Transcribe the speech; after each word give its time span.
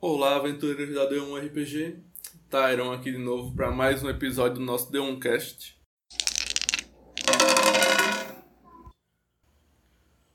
Olá, 0.00 0.36
aventureiros 0.36 0.94
da 0.94 1.10
D1 1.10 1.46
RPG. 1.46 1.96
Tyron 2.48 2.92
aqui 2.92 3.10
de 3.10 3.18
novo 3.18 3.52
para 3.56 3.72
mais 3.72 4.00
um 4.00 4.08
episódio 4.08 4.58
do 4.58 4.64
nosso 4.64 4.92
D1 4.92 5.18
Cast. 5.18 5.76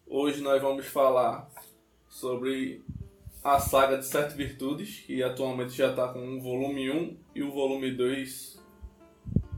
Hoje 0.05 0.41
nós 0.41 0.61
vamos 0.61 0.85
falar 0.87 1.49
sobre 2.09 2.83
a 3.41 3.57
saga 3.57 3.97
de 3.97 4.05
Sete 4.05 4.35
Virtudes, 4.35 4.99
que 4.99 5.23
atualmente 5.23 5.71
já 5.71 5.91
está 5.91 6.09
com 6.09 6.37
o 6.37 6.41
volume 6.41 6.91
1 6.91 7.17
e 7.33 7.41
o 7.41 7.49
volume 7.49 7.89
2 7.91 8.61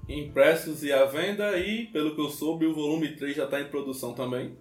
impressos 0.08 0.84
e 0.84 0.94
à 0.94 1.06
venda, 1.06 1.58
e 1.58 1.88
pelo 1.88 2.14
que 2.14 2.22
eu 2.22 2.30
soube, 2.30 2.68
o 2.68 2.76
volume 2.76 3.16
3 3.16 3.36
já 3.36 3.46
está 3.46 3.60
em 3.60 3.70
produção 3.70 4.14
também. 4.14 4.56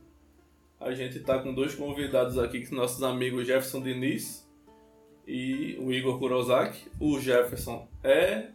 A 0.81 0.95
gente 0.95 1.19
está 1.19 1.39
com 1.39 1.53
dois 1.53 1.75
convidados 1.75 2.39
aqui, 2.39 2.61
que 2.61 2.67
são 2.67 2.79
nossos 2.79 3.03
amigos 3.03 3.47
Jefferson 3.47 3.83
Diniz 3.83 4.44
e 5.27 5.77
o 5.81 5.93
Igor 5.93 6.19
Kurosaki. 6.19 6.91
O 7.01 7.19
Jefferson 7.19 7.89
é 8.03 8.49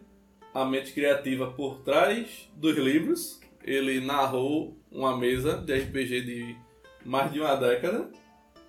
a 0.54 0.64
mente 0.64 0.92
criativa 0.92 1.50
por 1.50 1.80
trás 1.80 2.48
dos 2.54 2.76
livros. 2.76 3.40
Ele 3.62 4.00
narrou 4.00 4.76
uma 4.90 5.16
mesa 5.16 5.56
de 5.56 5.78
RPG 5.78 6.20
de 6.22 6.56
mais 7.04 7.32
de 7.32 7.40
uma 7.40 7.54
década 7.54 8.10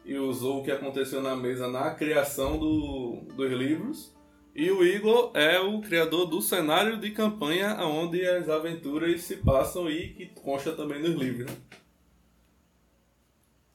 e 0.05 0.17
usou 0.17 0.59
o 0.59 0.63
que 0.63 0.71
aconteceu 0.71 1.21
na 1.21 1.35
mesa 1.35 1.67
na 1.67 1.91
criação 1.91 2.57
do, 2.57 3.21
dos 3.35 3.51
livros. 3.51 4.15
E 4.53 4.69
o 4.69 4.83
Igor 4.83 5.31
é 5.33 5.59
o 5.59 5.79
criador 5.79 6.25
do 6.25 6.41
cenário 6.41 6.97
de 6.97 7.11
campanha 7.11 7.77
onde 7.85 8.25
as 8.27 8.49
aventuras 8.49 9.21
se 9.21 9.37
passam 9.37 9.89
e 9.89 10.09
que 10.09 10.25
consta 10.27 10.73
também 10.73 11.01
nos 11.01 11.15
livros. 11.15 11.49
Né? 11.49 11.57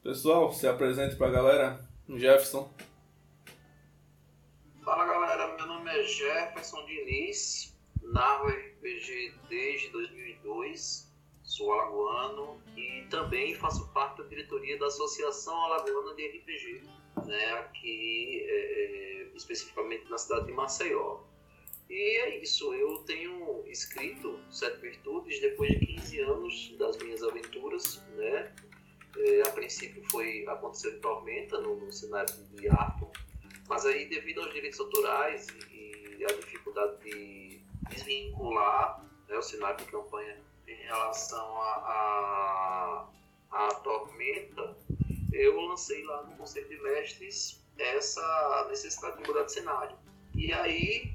Pessoal, 0.03 0.53
se 0.53 0.67
apresente 0.67 1.15
para 1.15 1.27
a 1.27 1.31
galera. 1.31 1.87
Jefferson. 2.07 2.71
Jefferson 6.03 6.85
Diniz, 6.85 7.75
narro 8.01 8.47
RPG 8.49 9.33
desde 9.49 9.89
2002, 9.89 11.11
sou 11.43 11.73
alagoano 11.73 12.61
e 12.75 13.05
também 13.09 13.55
faço 13.55 13.91
parte 13.93 14.21
da 14.21 14.27
diretoria 14.27 14.77
da 14.77 14.87
Associação 14.87 15.55
Alagoana 15.55 16.15
de 16.15 16.27
RPG, 16.27 16.83
né, 17.25 17.53
aqui 17.53 18.45
é, 18.47 19.23
é, 19.23 19.27
especificamente 19.35 20.09
na 20.09 20.17
cidade 20.17 20.47
de 20.47 20.51
Maceió. 20.51 21.21
E 21.89 22.17
é 22.19 22.41
isso, 22.41 22.73
eu 22.73 22.97
tenho 23.05 23.63
escrito 23.67 24.39
Sete 24.51 24.81
Virtudes 24.81 25.39
depois 25.39 25.69
de 25.71 25.85
15 25.85 26.19
anos 26.19 26.75
das 26.77 26.97
minhas 26.97 27.23
aventuras, 27.23 28.03
né? 28.17 28.53
É, 29.17 29.41
a 29.47 29.51
princípio 29.51 30.03
foi 30.11 30.45
aconteceu 30.47 30.93
em 30.93 30.99
Tormenta, 30.99 31.59
no, 31.61 31.77
no 31.77 31.91
cenário 31.91 32.35
de 32.51 32.67
Arthur, 32.67 33.09
mas 33.67 33.85
aí, 33.85 34.05
devido 34.05 34.41
aos 34.41 34.53
direitos 34.53 34.79
autorais 34.79 35.47
e 35.71 35.76
a 36.25 36.33
dificuldade 36.33 36.97
de 37.03 37.61
desvincular 37.89 39.03
né, 39.27 39.37
o 39.37 39.41
cenário 39.41 39.77
de 39.77 39.91
campanha 39.91 40.37
em 40.67 40.75
relação 40.83 41.61
a, 41.61 43.09
a, 43.51 43.57
a 43.65 43.67
Tormenta, 43.75 44.77
eu 45.31 45.59
lancei 45.61 46.03
lá 46.03 46.23
no 46.23 46.35
Conselho 46.37 46.67
de 46.67 46.81
Mestres 46.81 47.63
essa 47.77 48.67
necessidade 48.69 49.21
de 49.21 49.27
mudar 49.27 49.43
de 49.43 49.51
cenário. 49.51 49.97
E 50.35 50.51
aí, 50.51 51.13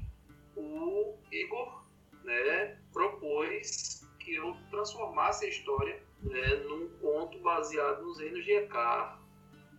o 0.55 1.15
Igor 1.31 1.83
né, 2.23 2.77
propôs 2.91 4.07
que 4.19 4.35
eu 4.35 4.55
transformasse 4.69 5.45
a 5.45 5.49
história 5.49 6.01
né, 6.21 6.55
num 6.67 6.89
conto 6.99 7.37
baseado 7.39 8.03
nos 8.03 8.19
reinos 8.19 8.43
de 8.45 8.51
Ekar 8.51 9.21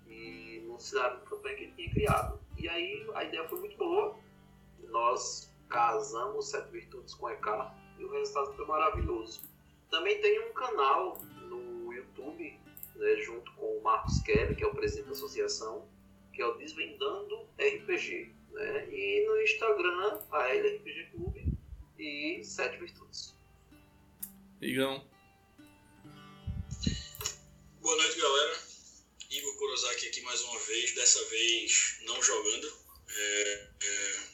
e 0.06 0.62
no 0.66 0.78
cenário 0.78 1.20
de 1.20 1.26
campanha 1.26 1.56
que 1.56 1.62
ele 1.64 1.72
tinha 1.72 1.90
criado. 1.90 2.40
E 2.58 2.68
aí 2.68 3.06
a 3.14 3.24
ideia 3.24 3.48
foi 3.48 3.60
muito 3.60 3.76
boa. 3.76 4.16
Nós 4.94 5.50
casamos 5.68 6.50
Sete 6.50 6.70
Virtudes 6.70 7.14
com 7.14 7.28
Ekar 7.28 7.76
e 7.98 8.04
o 8.04 8.12
resultado 8.12 8.54
foi 8.54 8.64
maravilhoso. 8.64 9.42
Também 9.90 10.20
tem 10.20 10.38
um 10.48 10.52
canal 10.52 11.20
no 11.48 11.92
YouTube, 11.92 12.56
né, 12.94 13.16
junto 13.16 13.52
com 13.54 13.76
o 13.76 13.82
Marcos 13.82 14.20
Kelly, 14.20 14.54
que 14.54 14.62
é 14.62 14.66
o 14.68 14.72
presidente 14.72 15.06
da 15.06 15.10
associação, 15.10 15.88
que 16.32 16.40
é 16.40 16.46
o 16.46 16.54
Desvendando 16.54 17.40
RPG. 17.58 18.32
Né? 18.52 18.88
E 18.88 19.26
no 19.26 19.42
Instagram, 19.42 20.20
a 20.30 20.48
LRPG 20.54 21.10
Clube 21.10 21.44
e 21.98 22.44
Sete 22.44 22.78
Virtudes. 22.78 23.34
Igão. 24.60 25.04
Boa 27.82 27.96
noite, 27.96 28.20
galera. 28.20 28.58
Igor 29.28 29.58
Kurosaki 29.58 30.06
aqui 30.06 30.20
mais 30.20 30.40
uma 30.42 30.60
vez, 30.60 30.94
dessa 30.94 31.24
vez 31.30 32.00
não 32.06 32.22
jogando. 32.22 32.72
É, 33.08 33.68
é, 33.82 34.33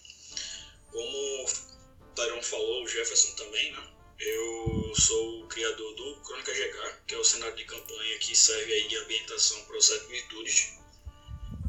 como 0.93 1.45
o 1.45 2.15
Tyron 2.15 2.43
falou, 2.43 2.85
o 2.85 2.89
Jefferson 2.89 3.35
também, 3.37 3.73
né? 3.73 3.91
Eu 4.19 4.93
sou 4.95 5.43
o 5.43 5.49
criador 5.49 5.95
do 5.95 6.17
Crônica 6.21 6.53
GK, 6.53 6.95
que 7.07 7.15
é 7.15 7.19
o 7.19 7.25
cenário 7.25 7.57
de 7.57 7.65
campanha 7.65 8.19
que 8.19 8.37
serve 8.37 8.73
aí 8.73 8.87
de 8.87 8.97
ambientação 8.99 9.65
para 9.65 9.79
os 9.79 9.87
Sete 9.87 10.07
Virtudes. 10.07 10.75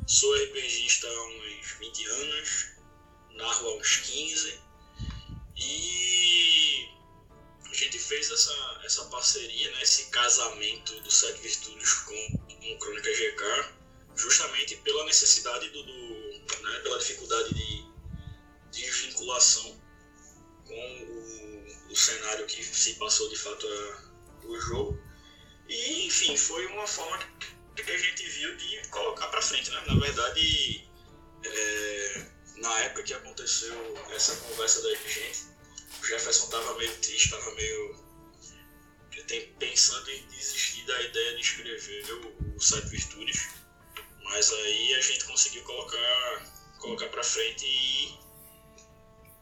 Sou 0.06 0.36
RPGista 0.36 1.08
há 1.08 1.28
uns 1.28 1.72
20 1.80 2.06
anos, 2.06 2.68
narro 3.36 3.70
há 3.70 3.76
uns 3.78 3.96
15 3.98 4.60
e 5.56 6.90
a 7.70 7.74
gente 7.74 7.98
fez 7.98 8.30
essa, 8.30 8.82
essa 8.84 9.06
parceria, 9.06 9.72
né, 9.72 9.84
esse 9.84 10.10
casamento 10.10 11.00
do 11.00 11.10
Sete 11.10 11.40
Virtudes 11.40 11.94
com 11.94 12.42
no 12.62 12.78
Crônica 12.78 13.10
GK, 13.10 13.74
justamente 14.16 14.76
pela 14.78 15.06
necessidade 15.06 15.70
do, 15.70 15.84
do 15.84 16.64
né, 16.64 16.80
pela 16.80 17.00
dificuldade 17.00 17.54
de, 17.54 17.71
de 18.72 18.90
vinculação 18.90 19.82
com 20.66 20.74
o, 20.74 21.92
o, 21.92 21.96
cenário 21.96 22.46
que 22.46 22.64
se 22.64 22.96
passou 22.96 23.30
de 23.30 23.38
fato 23.38 23.68
a, 23.68 24.48
o 24.48 24.60
jogo. 24.60 25.00
E, 25.68 26.08
enfim, 26.08 26.36
foi 26.38 26.66
uma 26.68 26.88
forma 26.88 27.20
que 27.76 27.92
a 27.92 27.98
gente 27.98 28.24
viu 28.30 28.56
de 28.58 28.88
colocar 28.90 29.28
para 29.28 29.42
frente, 29.42 29.70
né? 29.72 29.84
Na 29.88 30.00
verdade, 30.00 30.90
é, 31.44 32.26
na 32.58 32.80
época 32.82 33.04
que 33.04 33.14
aconteceu 33.14 33.98
essa 34.12 34.36
conversa 34.38 34.82
da 34.82 34.94
gente, 34.96 35.46
o 36.02 36.06
Jefferson 36.06 36.46
estava 36.46 36.78
meio 36.78 36.94
triste, 36.98 37.26
estava 37.26 37.52
meio 37.56 38.12
pensando 39.60 40.10
em 40.10 40.28
desistir 40.28 40.84
da 40.86 41.02
ideia 41.02 41.36
de 41.36 41.42
escrever 41.42 42.12
o, 42.14 42.56
o 42.56 42.62
Sete 42.62 42.88
Virtudes, 42.88 43.50
mas 44.24 44.52
aí 44.52 44.94
a 44.96 45.02
gente 45.02 45.26
conseguiu 45.26 45.64
colocar, 45.64 46.54
colocar 46.80 47.08
para 47.08 47.24
frente 47.24 47.66
e 47.66 48.21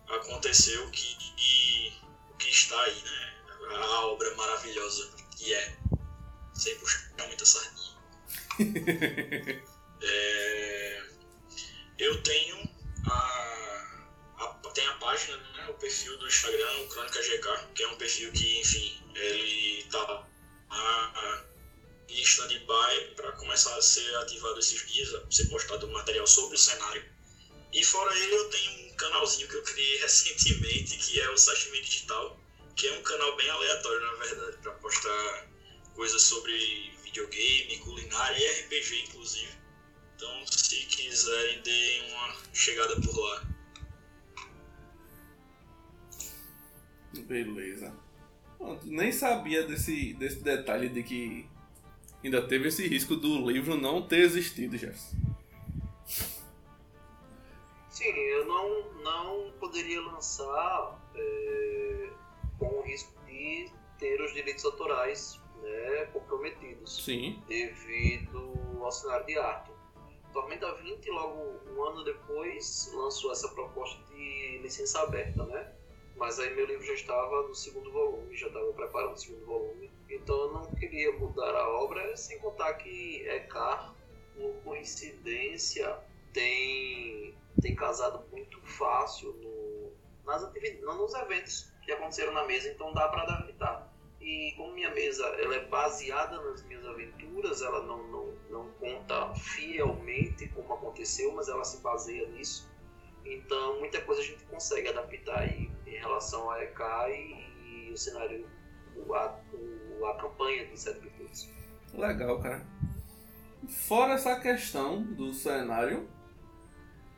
aconteceu 0.10 0.86
o 0.86 0.92
que, 0.92 1.18
e, 1.38 1.94
o 2.32 2.38
que 2.38 2.50
está 2.50 2.80
aí, 2.82 3.02
né? 3.02 3.36
A 3.76 4.06
obra 4.08 4.34
maravilhosa 4.36 5.12
que 5.38 5.54
é, 5.54 5.78
sem 6.54 6.78
puxar 6.80 7.28
muita 7.28 7.46
sardinha. 7.46 7.98
é, 10.02 11.04
eu 11.98 12.22
tenho 12.24 12.70
a, 13.06 14.06
a, 14.38 14.48
tem 14.74 14.88
a 14.88 14.94
página, 14.94 15.38
né, 15.38 15.68
o 15.70 15.74
perfil 15.76 16.18
do 16.18 16.28
Instagram, 16.28 16.82
o 16.82 16.88
Crônica 16.88 17.22
GK, 17.22 17.74
que 17.76 17.84
é 17.84 17.88
um 17.88 17.98
perfil 17.98 18.32
que, 18.32 18.60
enfim, 18.60 19.02
ele 19.16 19.84
tá 19.92 20.28
em 22.10 22.22
stand-by 22.22 23.14
para 23.16 23.32
começar 23.34 23.76
a 23.76 23.82
ser 23.82 24.16
ativado 24.18 24.60
esses 24.60 24.86
dias, 24.92 25.14
a 25.14 25.32
ser 25.32 25.46
postado 25.46 25.88
material 25.90 26.26
sobre 26.26 26.56
o 26.56 26.60
cenário. 26.60 27.06
E 27.72 27.84
fora 27.84 28.18
ele, 28.18 28.36
eu 28.36 28.50
tenho 28.50 28.92
um 28.92 28.96
canalzinho 28.96 29.48
que 29.48 29.56
eu 29.56 29.64
criei 29.64 29.98
recentemente, 30.02 30.98
que 30.98 31.20
é 31.20 31.30
o 31.30 31.38
Sashimi 31.38 31.82
Digital, 31.82 32.40
que 32.76 32.88
é 32.88 32.98
um 32.98 33.04
canal 33.04 33.36
bem 33.36 33.50
aleatório, 33.50 34.02
na 34.02 34.14
verdade, 34.14 34.58
para 34.58 34.72
postar 34.74 35.48
coisas 35.94 36.22
sobre 36.22 36.92
videogame, 37.04 37.78
culinária 37.80 38.38
e 38.38 38.62
RPG, 38.62 39.06
inclusive. 39.08 39.52
Então, 40.16 40.48
se 40.48 40.76
quiserem, 40.86 41.62
deem 41.62 42.12
uma 42.12 42.36
chegada 42.54 43.00
por 43.02 43.18
lá. 43.18 43.48
Beleza. 47.26 47.94
Pronto, 48.58 48.86
nem 48.86 49.12
sabia 49.12 49.66
desse, 49.66 50.14
desse 50.14 50.42
detalhe 50.42 50.90
de 50.90 51.04
que 51.04 51.46
ainda 52.24 52.42
teve 52.42 52.68
esse 52.68 52.86
risco 52.88 53.16
do 53.16 53.50
livro 53.50 53.78
não 53.78 54.06
ter 54.06 54.20
existido, 54.20 54.78
Jefferson. 54.78 55.29
Sim, 58.00 58.18
eu 58.18 58.46
não, 58.46 58.94
não 59.04 59.52
poderia 59.60 60.00
lançar 60.00 60.98
é, 61.14 62.10
com 62.58 62.66
o 62.66 62.82
risco 62.84 63.14
de 63.26 63.70
ter 63.98 64.22
os 64.22 64.34
direitos 64.34 64.64
autorais 64.64 65.38
né, 65.62 66.06
comprometidos. 66.14 67.04
Sim. 67.04 67.44
Devido 67.46 68.54
ao 68.82 68.90
cenário 68.90 69.26
de 69.26 69.38
arte. 69.38 69.72
Tormenta 70.32 70.74
20, 70.76 71.10
logo 71.10 71.60
um 71.74 71.84
ano 71.84 72.06
depois, 72.06 72.90
lançou 72.96 73.34
essa 73.34 73.50
proposta 73.50 74.02
de 74.14 74.60
licença 74.60 75.02
aberta, 75.02 75.44
né? 75.48 75.76
Mas 76.16 76.40
aí 76.40 76.56
meu 76.56 76.68
livro 76.68 76.86
já 76.86 76.94
estava 76.94 77.50
no 77.50 77.54
segundo 77.54 77.92
volume, 77.92 78.34
já 78.34 78.48
estava 78.48 78.72
preparando 78.72 79.16
o 79.16 79.18
segundo 79.18 79.46
volume. 79.46 79.92
Então 80.10 80.38
eu 80.38 80.54
não 80.54 80.74
queria 80.76 81.12
mudar 81.20 81.54
a 81.54 81.68
obra, 81.68 82.16
sem 82.16 82.40
contar 82.40 82.76
que 82.76 83.28
Ekar, 83.28 83.94
por 84.38 84.54
coincidência, 84.64 86.00
tem 86.32 87.29
tem 87.62 87.76
casado 87.76 88.24
muito 88.32 88.60
fácil 88.62 89.34
no, 89.34 89.92
nas 90.26 90.44
atividades, 90.44 90.82
nos 90.82 91.14
eventos 91.14 91.72
que 91.82 91.92
aconteceram 91.92 92.34
na 92.34 92.46
mesa, 92.46 92.70
então 92.70 92.94
dá 92.94 93.08
para 93.08 93.24
adaptar. 93.24 93.90
E 94.22 94.54
como 94.58 94.74
minha 94.74 94.94
mesa 94.94 95.26
ela 95.26 95.56
é 95.56 95.66
baseada 95.66 96.42
nas 96.42 96.64
minhas 96.64 96.86
aventuras, 96.86 97.62
ela 97.62 97.86
não, 97.86 98.04
não, 98.08 98.34
não 98.50 98.70
conta 98.74 99.34
fielmente 99.36 100.48
como 100.50 100.74
aconteceu, 100.74 101.34
mas 101.34 101.48
ela 101.48 101.64
se 101.64 101.82
baseia 101.82 102.28
nisso. 102.30 102.70
Então 103.26 103.80
muita 103.80 104.02
coisa 104.02 104.22
a 104.22 104.26
gente 104.26 104.44
consegue 104.46 104.90
adaptar 104.90 105.40
aí 105.40 105.72
em 105.86 105.98
relação 105.98 106.50
a 106.52 106.64
EK 106.64 106.82
e, 107.10 107.88
e 107.88 107.92
o 107.92 107.98
cenário, 107.98 108.46
a, 109.14 109.40
a 110.10 110.14
campanha 110.16 110.66
de 110.68 110.80
Sete 110.80 111.00
Virtudes. 111.00 111.50
Legal, 111.94 112.40
cara. 112.40 112.66
Fora 113.68 114.14
essa 114.14 114.40
questão 114.40 115.02
do 115.02 115.34
cenário, 115.34 116.08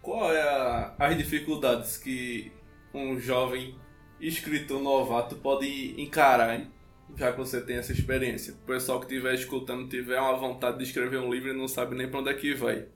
qual 0.01 0.33
é 0.33 0.41
a, 0.41 0.95
as 0.97 1.17
dificuldades 1.17 1.97
que 1.97 2.51
um 2.93 3.19
jovem 3.19 3.75
escritor 4.19 4.81
novato 4.81 5.35
pode 5.35 5.99
encarar, 6.01 6.59
hein? 6.59 6.71
já 7.17 7.31
que 7.31 7.37
você 7.37 7.61
tem 7.61 7.77
essa 7.77 7.91
experiência? 7.91 8.53
O 8.53 8.65
pessoal 8.65 8.99
que 8.99 9.05
estiver 9.05 9.33
escutando 9.33 9.89
tiver 9.89 10.19
uma 10.19 10.37
vontade 10.37 10.77
de 10.77 10.83
escrever 10.83 11.19
um 11.19 11.31
livro 11.31 11.49
e 11.49 11.57
não 11.57 11.67
sabe 11.67 11.95
nem 11.95 12.09
para 12.09 12.19
onde 12.19 12.29
é 12.29 12.33
que 12.33 12.53
vai. 12.53 12.87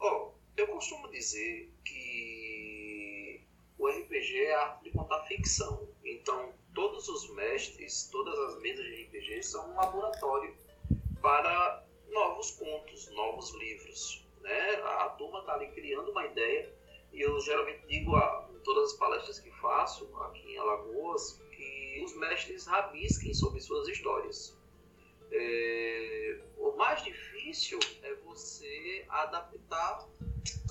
Oh, 0.00 0.30
eu 0.56 0.66
costumo 0.68 1.10
dizer 1.10 1.70
que 1.84 3.40
o 3.78 3.88
RPG 3.88 4.44
é 4.44 4.54
a 4.54 4.60
arte 4.62 4.84
de 4.84 4.90
contar 4.90 5.22
ficção. 5.24 5.88
Então, 6.04 6.52
todos 6.74 7.08
os 7.08 7.34
mestres, 7.34 8.08
todas 8.10 8.38
as 8.38 8.62
mesas 8.62 8.84
de 8.84 9.02
RPG 9.04 9.42
são 9.42 9.70
um 9.70 9.74
laboratório 9.76 10.54
para 11.20 11.84
novos 12.10 12.52
contos, 12.52 13.10
novos 13.14 13.54
livros. 13.58 14.21
Né? 14.42 14.74
A 14.82 15.08
turma 15.10 15.40
está 15.40 15.54
ali 15.54 15.68
criando 15.68 16.10
uma 16.10 16.26
ideia 16.26 16.72
e 17.12 17.20
eu 17.20 17.38
geralmente 17.40 17.86
digo 17.86 18.16
a, 18.16 18.48
todas 18.64 18.92
as 18.92 18.98
palestras 18.98 19.38
que 19.38 19.50
faço 19.60 20.14
aqui 20.22 20.52
em 20.52 20.58
Alagoas 20.58 21.40
que 21.50 22.02
os 22.04 22.16
mestres 22.16 22.66
rabisquem 22.66 23.34
sobre 23.34 23.60
suas 23.60 23.88
histórias. 23.88 24.58
É, 25.30 26.40
o 26.58 26.72
mais 26.72 27.02
difícil 27.02 27.78
é 28.02 28.14
você 28.16 29.04
adaptar 29.08 30.06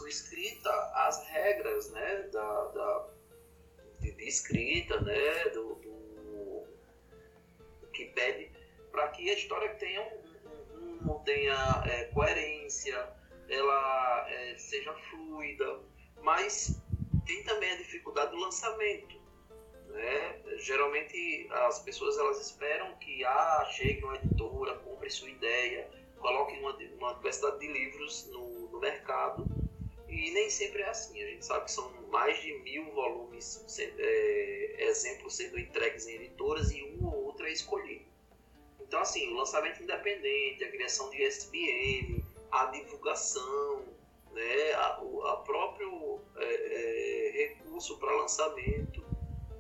a 0.04 0.08
escrita 0.08 0.70
às 0.96 1.26
regras 1.28 1.92
né, 1.92 2.30
da, 2.34 2.66
da 2.68 3.08
de, 4.00 4.12
de, 4.12 4.28
escrita, 4.28 5.00
né, 5.02 5.50
do, 5.50 5.76
do 5.76 6.64
que 7.94 8.06
pede 8.06 8.52
para 8.92 9.08
que 9.10 9.30
a 9.30 9.34
história 9.34 9.76
tenha 9.76 10.02
um 10.02 10.22
não 11.02 11.20
tenha 11.24 11.84
é, 11.86 12.06
coerência, 12.06 13.08
ela 13.52 14.26
é, 14.30 14.58
seja 14.58 14.94
fluida, 15.10 15.80
mas 16.22 16.82
tem 17.26 17.44
também 17.44 17.72
a 17.72 17.78
dificuldade 17.78 18.32
do 18.32 18.38
lançamento. 18.38 19.20
Né? 19.88 20.42
Geralmente 20.58 21.48
as 21.52 21.80
pessoas 21.80 22.18
elas 22.18 22.40
esperam 22.40 22.96
que 22.98 23.24
ah, 23.26 23.66
chegue 23.72 24.04
uma 24.04 24.16
editora, 24.16 24.78
compre 24.80 25.10
sua 25.10 25.30
ideia, 25.30 25.90
coloque 26.18 26.58
uma, 26.60 26.76
uma 26.98 27.14
diversidade 27.16 27.60
de 27.60 27.68
livros 27.68 28.28
no, 28.28 28.70
no 28.70 28.80
mercado 28.80 29.46
e 30.08 30.32
nem 30.32 30.50
sempre 30.50 30.82
é 30.82 30.90
assim. 30.90 31.22
A 31.22 31.28
gente 31.28 31.46
sabe 31.46 31.66
que 31.66 31.72
são 31.72 31.92
mais 32.10 32.42
de 32.42 32.54
mil 32.60 32.86
volumes, 32.92 33.66
é, 33.80 34.76
exemplos 34.80 35.36
sendo 35.36 35.60
entregues 35.60 36.08
em 36.08 36.16
editoras 36.16 36.72
e 36.72 36.84
um 36.84 37.06
ou 37.06 37.26
outro 37.26 37.46
é 37.46 37.52
escolhido. 37.52 38.06
Então, 38.80 39.00
assim, 39.00 39.32
o 39.32 39.36
lançamento 39.36 39.82
independente, 39.82 40.66
a 40.66 40.70
criação 40.70 41.10
de 41.10 41.24
SBN, 41.24 42.22
a 42.52 42.66
divulgação, 42.66 43.86
né, 44.32 44.74
a, 44.74 45.02
a 45.32 45.38
próprio 45.38 46.22
é, 46.38 46.46
é, 46.46 47.32
recurso 47.48 47.98
para 47.98 48.16
lançamento, 48.16 49.04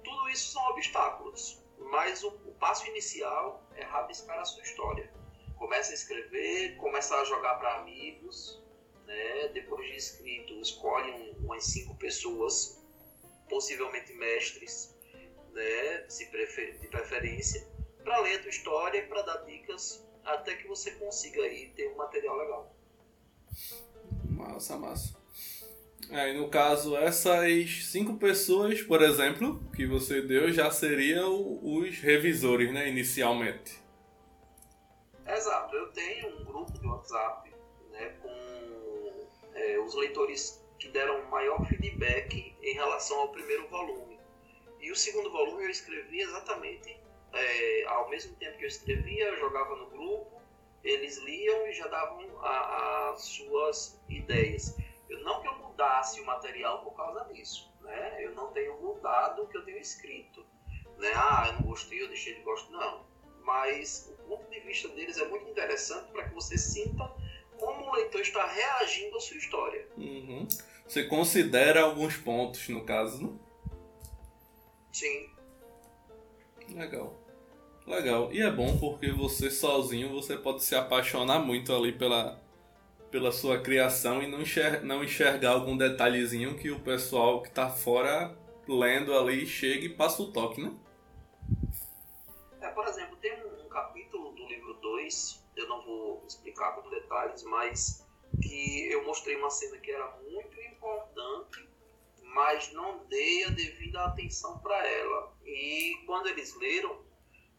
tudo 0.03 0.29
isso 0.29 0.53
são 0.53 0.63
obstáculos. 0.69 1.61
Mas 1.77 2.23
o, 2.23 2.29
o, 2.29 2.53
passo 2.59 2.87
inicial 2.87 3.65
é 3.75 3.83
rabiscar 3.83 4.39
a 4.39 4.45
sua 4.45 4.61
história. 4.61 5.11
Começa 5.57 5.91
a 5.91 5.93
escrever, 5.93 6.77
começa 6.77 7.15
a 7.15 7.23
jogar 7.25 7.55
para 7.55 7.79
amigos, 7.79 8.61
né, 9.05 9.47
depois 9.49 9.85
de 9.89 9.97
escrito, 9.97 10.53
escolhe 10.61 11.11
um, 11.11 11.45
umas 11.45 11.65
cinco 11.65 11.95
pessoas, 11.95 12.81
possivelmente 13.49 14.13
mestres, 14.13 14.95
né, 15.51 16.05
se 16.09 16.27
prefer, 16.27 16.77
de 16.79 16.87
preferência, 16.87 17.67
para 18.03 18.19
ler 18.19 18.39
a 18.39 18.41
tua 18.41 18.49
história 18.49 18.99
e 18.99 19.07
para 19.07 19.21
dar 19.21 19.37
dicas 19.45 20.07
até 20.23 20.55
que 20.55 20.67
você 20.67 20.91
consiga 20.91 21.41
aí 21.41 21.69
ter 21.71 21.89
um 21.89 21.95
material 21.95 22.37
legal. 22.37 22.80
Massa, 24.29 24.77
massa. 24.77 25.21
Aí, 26.09 26.37
no 26.37 26.49
caso, 26.49 26.97
essas 26.97 27.85
cinco 27.85 28.17
pessoas, 28.17 28.81
por 28.81 29.01
exemplo, 29.01 29.63
que 29.73 29.85
você 29.85 30.21
deu, 30.21 30.51
já 30.51 30.69
seriam 30.69 31.59
os 31.63 31.99
revisores, 31.99 32.73
né, 32.73 32.89
inicialmente. 32.89 33.79
Exato. 35.25 35.75
Eu 35.75 35.87
tenho 35.91 36.41
um 36.41 36.43
grupo 36.43 36.73
de 36.77 36.85
WhatsApp 36.85 37.49
né, 37.91 38.09
com 38.21 39.27
é, 39.53 39.79
os 39.79 39.95
leitores 39.95 40.61
que 40.77 40.89
deram 40.89 41.23
maior 41.29 41.65
feedback 41.67 42.53
em 42.61 42.73
relação 42.73 43.19
ao 43.21 43.29
primeiro 43.29 43.67
volume. 43.69 44.19
E 44.81 44.91
o 44.91 44.95
segundo 44.95 45.31
volume 45.31 45.63
eu 45.63 45.69
escrevi 45.69 46.21
exatamente 46.21 46.99
é, 47.33 47.85
ao 47.85 48.09
mesmo 48.09 48.35
tempo 48.35 48.57
que 48.57 48.65
eu 48.65 48.67
escrevia, 48.67 49.25
eu 49.25 49.37
jogava 49.37 49.75
no 49.75 49.85
grupo, 49.87 50.40
eles 50.83 51.17
liam 51.17 51.67
e 51.67 51.73
já 51.73 51.87
davam 51.87 52.19
as 52.41 53.21
suas 53.23 53.99
ideias. 54.09 54.77
Eu, 55.09 55.23
não 55.23 55.41
que 55.41 55.47
eu 55.47 55.57
mudasse 55.57 56.21
o 56.21 56.25
material 56.25 56.83
por 56.83 56.95
causa 56.95 57.25
disso, 57.33 57.71
né? 57.81 58.23
Eu 58.23 58.33
não 58.33 58.51
tenho 58.51 58.79
mudado 58.81 59.43
o 59.43 59.47
que 59.47 59.57
eu 59.57 59.65
tenho 59.65 59.77
escrito, 59.77 60.45
né? 60.97 61.11
Ah, 61.15 61.45
eu 61.47 61.53
não 61.53 61.61
gostei, 61.63 62.01
eu 62.01 62.07
deixei 62.07 62.35
de 62.35 62.41
gostar, 62.41 62.71
não. 62.71 63.05
Mas 63.43 64.13
o 64.19 64.23
ponto 64.23 64.49
de 64.49 64.59
vista 64.61 64.87
deles 64.89 65.17
é 65.17 65.27
muito 65.27 65.49
interessante 65.49 66.11
para 66.11 66.27
que 66.27 66.33
você 66.33 66.57
sinta 66.57 67.11
como 67.59 67.85
o 67.85 67.95
leitor 67.95 68.21
está 68.21 68.45
reagindo 68.45 69.17
à 69.17 69.19
sua 69.19 69.37
história. 69.37 69.87
Uhum. 69.97 70.47
Você 70.87 71.03
considera 71.03 71.81
alguns 71.83 72.17
pontos, 72.17 72.67
no 72.69 72.85
caso, 72.85 73.21
não? 73.21 73.39
Sim. 74.91 75.29
Legal. 76.69 77.20
Legal. 77.85 78.31
E 78.31 78.41
é 78.41 78.51
bom 78.51 78.77
porque 78.77 79.11
você 79.11 79.49
sozinho 79.49 80.09
você 80.09 80.37
pode 80.37 80.63
se 80.63 80.75
apaixonar 80.75 81.39
muito 81.39 81.73
ali 81.73 81.91
pela, 81.91 82.39
pela 83.09 83.31
sua 83.31 83.59
criação 83.59 84.21
e 84.21 84.27
não, 84.27 84.41
enxer 84.41 84.83
não 84.83 85.03
enxergar 85.03 85.51
algum 85.51 85.75
detalhezinho 85.75 86.57
que 86.57 86.71
o 86.71 86.79
pessoal 86.79 87.41
que 87.41 87.49
está 87.49 87.69
fora 87.69 88.37
lendo 88.67 89.17
ali 89.17 89.45
chega 89.45 89.85
e 89.85 89.89
passa 89.89 90.21
o 90.21 90.31
toque, 90.31 90.61
né? 90.61 90.73
É, 92.61 92.67
por 92.69 92.87
exemplo, 92.87 93.17
tem 93.17 93.33
um, 93.43 93.65
um 93.65 93.69
capítulo 93.69 94.31
do 94.31 94.47
livro 94.47 94.73
2, 94.75 95.43
eu 95.57 95.67
não 95.67 95.83
vou 95.83 96.23
explicar 96.27 96.75
com 96.75 96.89
detalhes, 96.89 97.43
mas 97.43 98.05
que 98.41 98.91
eu 98.91 99.03
mostrei 99.05 99.35
uma 99.35 99.49
cena 99.49 99.77
que 99.77 99.91
era 99.91 100.09
muito 100.29 100.61
importante, 100.61 101.67
mas 102.23 102.71
não 102.71 103.03
dei 103.09 103.43
a 103.45 103.49
devida 103.49 104.05
atenção 104.05 104.59
para 104.59 104.87
ela. 104.87 105.33
E 105.45 105.97
quando 106.05 106.27
eles 106.27 106.55
leram, 106.55 107.10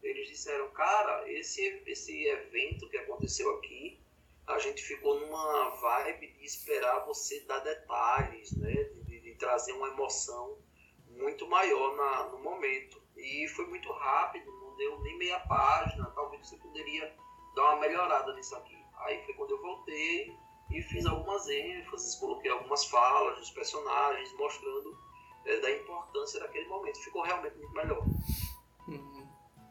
eles 0.03 0.27
disseram, 0.27 0.69
cara, 0.71 1.31
esse, 1.31 1.81
esse 1.87 2.25
evento 2.27 2.89
que 2.89 2.97
aconteceu 2.97 3.49
aqui, 3.55 3.99
a 4.45 4.59
gente 4.59 4.83
ficou 4.83 5.19
numa 5.19 5.69
vibe 5.69 6.27
de 6.33 6.45
esperar 6.45 7.05
você 7.05 7.39
dar 7.45 7.59
detalhes, 7.59 8.51
né? 8.57 8.73
De, 9.05 9.21
de 9.21 9.35
trazer 9.35 9.71
uma 9.71 9.87
emoção 9.87 10.57
muito 11.07 11.47
maior 11.47 11.95
na, 11.95 12.29
no 12.29 12.39
momento. 12.39 13.01
E 13.15 13.47
foi 13.49 13.65
muito 13.67 13.91
rápido, 13.91 14.51
não 14.51 14.75
deu 14.75 14.99
nem 15.01 15.17
meia 15.17 15.39
página, 15.41 16.11
talvez 16.11 16.47
você 16.47 16.57
poderia 16.57 17.15
dar 17.55 17.73
uma 17.73 17.81
melhorada 17.81 18.33
nisso 18.33 18.55
aqui. 18.55 18.77
Aí 18.97 19.23
foi 19.25 19.33
quando 19.35 19.51
eu 19.51 19.61
voltei 19.61 20.35
e 20.71 20.81
fiz 20.81 21.05
algumas 21.05 21.47
ênfases, 21.47 22.15
coloquei 22.15 22.51
algumas 22.51 22.85
falas 22.85 23.37
dos 23.37 23.51
personagens, 23.51 24.33
mostrando 24.33 24.97
é, 25.45 25.59
da 25.59 25.71
importância 25.71 26.39
daquele 26.39 26.67
momento. 26.67 26.99
Ficou 27.03 27.21
realmente 27.21 27.55
muito 27.57 27.73
melhor. 27.73 28.03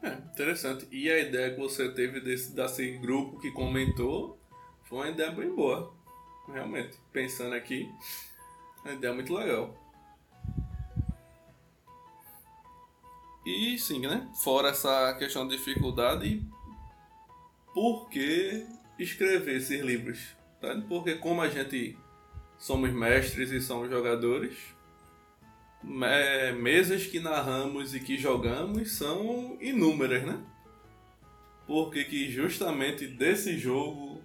É, 0.03 0.09
interessante. 0.33 0.85
E 0.91 1.09
a 1.09 1.17
ideia 1.17 1.53
que 1.53 1.59
você 1.59 1.89
teve 1.89 2.19
desse, 2.19 2.53
desse 2.53 2.97
grupo 2.97 3.39
que 3.39 3.49
comentou 3.51 4.37
foi 4.83 4.97
uma 4.97 5.09
ideia 5.09 5.31
bem 5.31 5.55
boa. 5.55 5.93
Realmente. 6.51 6.97
Pensando 7.11 7.55
aqui, 7.55 7.89
uma 8.83 8.93
ideia 8.93 9.13
muito 9.13 9.33
legal. 9.33 9.79
E 13.45 13.79
sim, 13.79 13.99
né? 13.99 14.29
Fora 14.43 14.69
essa 14.69 15.13
questão 15.15 15.47
de 15.47 15.57
dificuldade, 15.57 16.45
por 17.73 18.09
que 18.09 18.65
escrever 18.99 19.57
esses 19.57 19.81
livros? 19.81 20.35
Tá? 20.61 20.81
Porque 20.87 21.15
como 21.15 21.41
a 21.41 21.49
gente 21.49 21.97
somos 22.57 22.91
mestres 22.91 23.51
e 23.51 23.61
somos 23.61 23.89
jogadores, 23.89 24.57
é, 26.03 26.51
mesas 26.51 27.05
que 27.05 27.19
narramos 27.19 27.93
e 27.93 27.99
que 27.99 28.17
jogamos 28.17 28.97
são 28.97 29.57
inúmeras, 29.59 30.23
né? 30.23 30.43
Porque 31.65 32.03
que 32.03 32.29
justamente 32.31 33.07
desse 33.07 33.57
jogo 33.57 34.21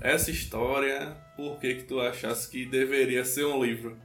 essa 0.00 0.30
história, 0.30 1.16
por 1.36 1.58
que 1.58 1.76
que 1.76 1.84
tu 1.84 2.00
achasse 2.00 2.50
que 2.50 2.66
deveria 2.66 3.24
ser 3.24 3.46
um 3.46 3.62
livro? 3.62 3.98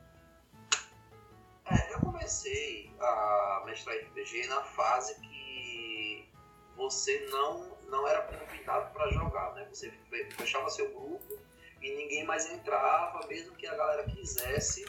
É, 1.66 1.94
eu 1.94 2.00
comecei 2.00 2.90
a 3.00 3.64
mestrar 3.66 3.96
RPG 3.98 4.48
na 4.48 4.62
fase 4.64 5.20
que 5.22 6.30
você 6.78 7.28
não, 7.30 7.78
não 7.90 8.08
era 8.08 8.22
convidado 8.22 8.94
para 8.94 9.12
jogar, 9.12 9.54
né? 9.54 9.68
Você 9.72 9.92
fechava 10.38 10.70
seu 10.70 10.90
grupo 10.92 11.40
e 11.82 11.96
ninguém 11.96 12.26
mais 12.26 12.50
entrava, 12.50 13.28
mesmo 13.28 13.56
que 13.56 13.68
a 13.68 13.76
galera 13.76 14.04
quisesse, 14.06 14.86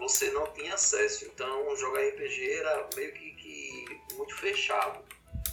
você 0.00 0.30
não 0.32 0.46
tinha 0.52 0.74
acesso. 0.74 1.26
Então 1.26 1.76
jogar 1.76 2.00
RPG 2.00 2.52
era 2.54 2.88
meio 2.96 3.12
que, 3.12 3.30
que 3.32 3.98
muito 4.14 4.34
fechado. 4.36 5.04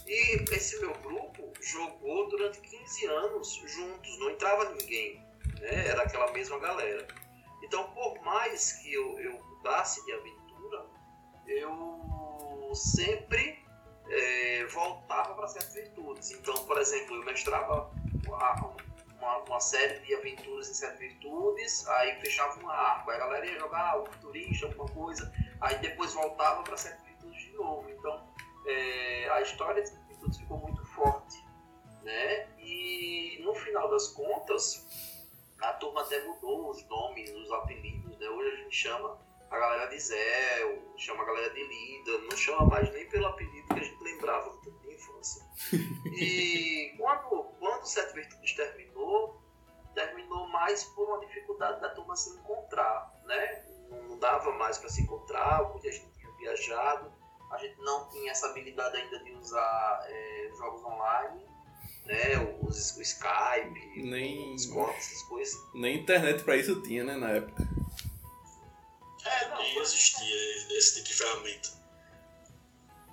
E 0.08 0.46
esse 0.56 0.80
meu 0.80 0.94
grupo 0.96 1.54
jogou 1.62 2.30
durante 2.30 2.60
15 2.62 3.06
anos 3.08 3.54
juntos, 3.66 4.20
não 4.20 4.32
entrava 4.32 4.70
ninguém, 4.72 5.22
né? 5.60 5.88
era 5.88 6.04
aquela 6.04 6.32
mesma 6.32 6.58
galera. 6.60 7.06
Então, 7.62 7.92
por 7.92 8.18
mais 8.22 8.74
que 8.74 8.94
eu, 8.94 9.20
eu 9.20 9.34
mudasse 9.34 10.04
de 10.06 10.14
aventura, 10.14 10.86
eu 11.48 12.72
sempre 12.74 13.60
é, 14.10 14.66
voltava 14.68 15.36
para 15.36 15.48
certas 15.48 15.74
virtudes. 15.74 16.32
Então, 16.32 16.56
por 16.66 16.78
exemplo, 16.78 17.16
eu 17.18 17.26
mestrava 17.26 17.92
uma, 19.18 19.38
uma, 19.40 19.60
série 19.60 20.00
de 20.00 20.16
aventuras 20.16 20.70
em 20.70 20.74
sete 20.74 21.00
virtudes, 21.00 21.88
aí 21.88 22.20
fechava 22.22 22.60
um 22.64 22.70
arco, 22.70 23.10
aí 23.12 23.18
a 23.18 23.20
galera 23.20 23.46
ia 23.46 23.60
jogar 23.60 24.00
o 24.00 24.06
futurista, 24.06 24.68
alguma 24.68 24.88
coisa, 24.90 25.32
aí 25.62 25.78
depois 25.80 26.14
voltava 26.14 26.64
para 26.64 26.78
sete 26.78 27.04
virtudes 27.04 27.42
de 27.44 27.54
novo. 27.54 27.90
Então, 27.90 28.28
é, 28.66 29.30
a 29.30 29.42
história 29.42 29.84
de 29.84 29.92
virtudes 30.08 30.38
ficou 30.38 30.58
muito 30.60 30.84
forte, 30.86 31.44
né? 32.04 32.48
E 32.60 33.40
no 33.44 33.54
final 33.56 33.90
das 33.90 34.10
contas, 34.10 34.86
a 35.62 35.74
turma 35.74 36.02
até 36.02 36.22
mudou 36.24 36.70
os 36.70 36.88
nomes, 36.88 37.30
os 37.32 37.52
apelidos, 37.52 38.18
né? 38.18 38.30
Hoje 38.30 38.50
a 38.50 38.64
gente 38.64 38.76
chama 38.76 39.28
a 39.50 39.58
galera 39.58 39.88
de 39.88 40.00
Zé, 40.00 40.82
chama 40.98 41.24
a 41.24 41.26
galera 41.26 41.50
de 41.54 41.64
Lida, 41.64 42.18
não 42.30 42.38
chama 42.38 42.66
mais 42.66 42.92
nem 42.94 43.08
pelo 43.10 43.28
apelido 43.28 43.68
que 43.68 43.80
a 43.80 43.84
gente 43.84 44.04
lembrava 44.04 44.58
de 44.62 44.94
infância. 44.94 45.46
E 46.20 46.96
quando, 46.98 47.44
quando 47.78 47.84
o 47.84 47.88
Sete 47.88 48.14
Virtudes 48.14 48.54
terminou, 48.54 49.42
terminou 49.94 50.48
mais 50.50 50.84
por 50.84 51.08
uma 51.08 51.20
dificuldade 51.26 51.80
da 51.80 51.90
turma 51.90 52.16
se 52.16 52.32
encontrar, 52.32 53.14
né? 53.26 53.66
Não 54.08 54.18
dava 54.18 54.52
mais 54.54 54.78
para 54.78 54.90
se 54.90 55.02
encontrar, 55.02 55.64
porque 55.66 55.90
a 55.90 55.92
gente 55.92 56.12
tinha 56.14 56.32
viajado, 56.38 57.12
a 57.52 57.58
gente 57.58 57.78
não 57.80 58.10
tinha 58.10 58.32
essa 58.32 58.48
habilidade 58.48 58.98
ainda 58.98 59.24
de 59.24 59.32
usar 59.34 60.06
é, 60.08 60.52
jogos 60.58 60.84
online, 60.84 61.46
né? 62.06 62.38
O, 62.38 62.66
o 62.66 62.70
Skype, 62.72 64.04
nem, 64.04 64.52
o 64.52 64.56
Discord, 64.56 64.98
essas 64.98 65.22
coisas. 65.24 65.56
Nem 65.76 66.00
internet 66.00 66.44
para 66.44 66.58
isso 66.58 66.82
tinha, 66.82 67.04
né, 67.04 67.16
na 67.16 67.30
época. 67.30 67.64
É, 69.24 69.50
não, 69.50 69.58
Nem 69.58 69.78
existia 69.80 70.78
esse 70.78 70.96
tipo 70.96 71.08
de 71.08 71.14
ferramenta. 71.14 71.70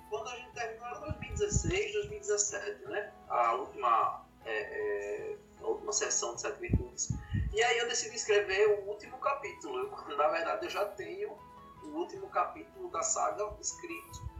Quando 0.09 0.29
a 0.29 0.35
gente 0.37 0.53
terminou 0.53 0.87
era 0.87 0.99
2016, 0.99 1.93
2017, 1.93 2.85
né? 2.85 3.13
A 3.27 3.53
última, 3.55 4.24
é, 4.45 4.51
é, 4.51 5.37
a 5.61 5.67
última 5.67 5.91
sessão 5.91 6.35
de 6.35 6.41
Sete 6.41 6.59
Virtudes. 6.59 7.09
E 7.53 7.63
aí 7.63 7.77
eu 7.77 7.87
decidi 7.87 8.15
escrever 8.15 8.79
o 8.79 8.89
último 8.89 9.17
capítulo. 9.17 9.77
Eu, 9.79 9.91
na 10.17 10.27
verdade, 10.27 10.65
eu 10.65 10.69
já 10.69 10.85
tenho 10.85 11.31
o 11.83 11.87
último 11.87 12.27
capítulo 12.29 12.89
da 12.89 13.01
saga 13.01 13.55
escrito. 13.59 14.35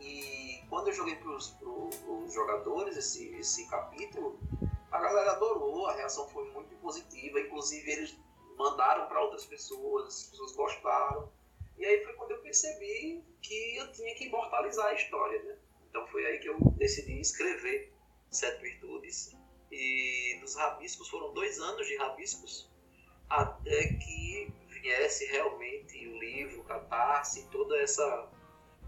E 0.00 0.62
quando 0.68 0.88
eu 0.88 0.92
joguei 0.92 1.16
para 1.16 1.30
os 1.30 2.32
jogadores 2.32 2.96
esse, 2.96 3.34
esse 3.36 3.68
capítulo, 3.68 4.38
a 4.90 4.98
galera 4.98 5.32
adorou, 5.32 5.86
a 5.86 5.94
reação 5.94 6.28
foi 6.28 6.50
muito 6.50 6.74
positiva. 6.76 7.40
Inclusive, 7.40 7.90
eles 7.90 8.16
mandaram 8.56 9.06
para 9.06 9.22
outras 9.22 9.44
pessoas, 9.46 10.06
as 10.06 10.22
pessoas 10.30 10.52
gostaram. 10.52 11.32
E 11.76 11.84
aí 11.84 12.04
foi 12.04 12.12
quando 12.14 12.32
eu 12.32 12.38
percebi 12.38 13.24
que 13.42 13.76
eu 13.76 13.90
tinha 13.92 14.14
que 14.14 14.26
imortalizar 14.26 14.86
a 14.86 14.94
história, 14.94 15.42
né? 15.42 15.56
Então 15.88 16.06
foi 16.08 16.24
aí 16.26 16.38
que 16.38 16.48
eu 16.48 16.58
decidi 16.76 17.20
escrever 17.20 17.93
Sete 18.36 18.60
Virtudes. 18.62 19.36
E 19.70 20.38
dos 20.40 20.54
rabiscos, 20.54 21.08
foram 21.08 21.32
dois 21.34 21.58
anos 21.58 21.86
de 21.86 21.96
rabiscos, 21.96 22.70
até 23.28 23.88
que 23.94 24.52
viesse 24.68 25.24
realmente 25.26 26.06
o 26.06 26.18
livro, 26.18 26.60
o 26.60 26.64
catarse, 26.64 27.48
toda 27.50 27.76
essa 27.78 28.28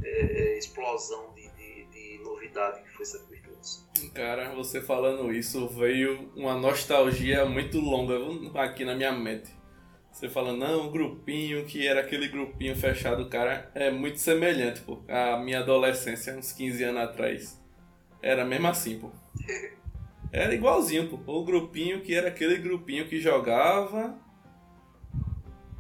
é, 0.03 0.09
é, 0.09 0.59
explosão 0.59 1.33
de, 1.35 1.49
de, 1.53 1.85
de, 1.87 2.19
novidade 2.23 2.83
que 2.83 2.91
foi 2.91 3.05
Sete 3.05 3.25
Virtudes. 3.29 3.89
Cara, 4.15 4.55
você 4.55 4.81
falando 4.81 5.33
isso, 5.33 5.67
veio 5.69 6.31
uma 6.37 6.55
nostalgia 6.55 7.47
muito 7.47 7.81
longa 7.81 8.15
aqui 8.61 8.85
na 8.85 8.95
minha 8.95 9.13
mente. 9.13 9.57
Você 10.13 10.31
fala, 10.31 10.55
não, 10.55 10.87
o 10.87 10.91
grupinho 10.91 11.67
que 11.67 11.87
era 11.87 12.01
aquele 12.01 12.29
grupinho 12.29 12.75
fechado, 12.75 13.29
cara, 13.29 13.71
é 13.75 13.91
muito 13.91 14.19
semelhante, 14.19 14.81
pô. 14.81 15.03
A 15.07 15.37
minha 15.37 15.61
adolescência, 15.61 16.35
uns 16.35 16.53
15 16.53 16.85
anos 16.85 17.03
atrás. 17.03 17.63
Era 18.23 18.43
mesmo 18.43 18.67
assim, 18.67 18.99
pô. 18.99 19.11
Era 20.33 20.55
igualzinho, 20.55 21.09
pô. 21.09 21.33
O 21.33 21.45
grupinho 21.45 22.01
que 22.01 22.15
era 22.15 22.29
aquele 22.29 22.57
grupinho 22.57 23.09
que 23.09 23.21
jogava. 23.21 24.19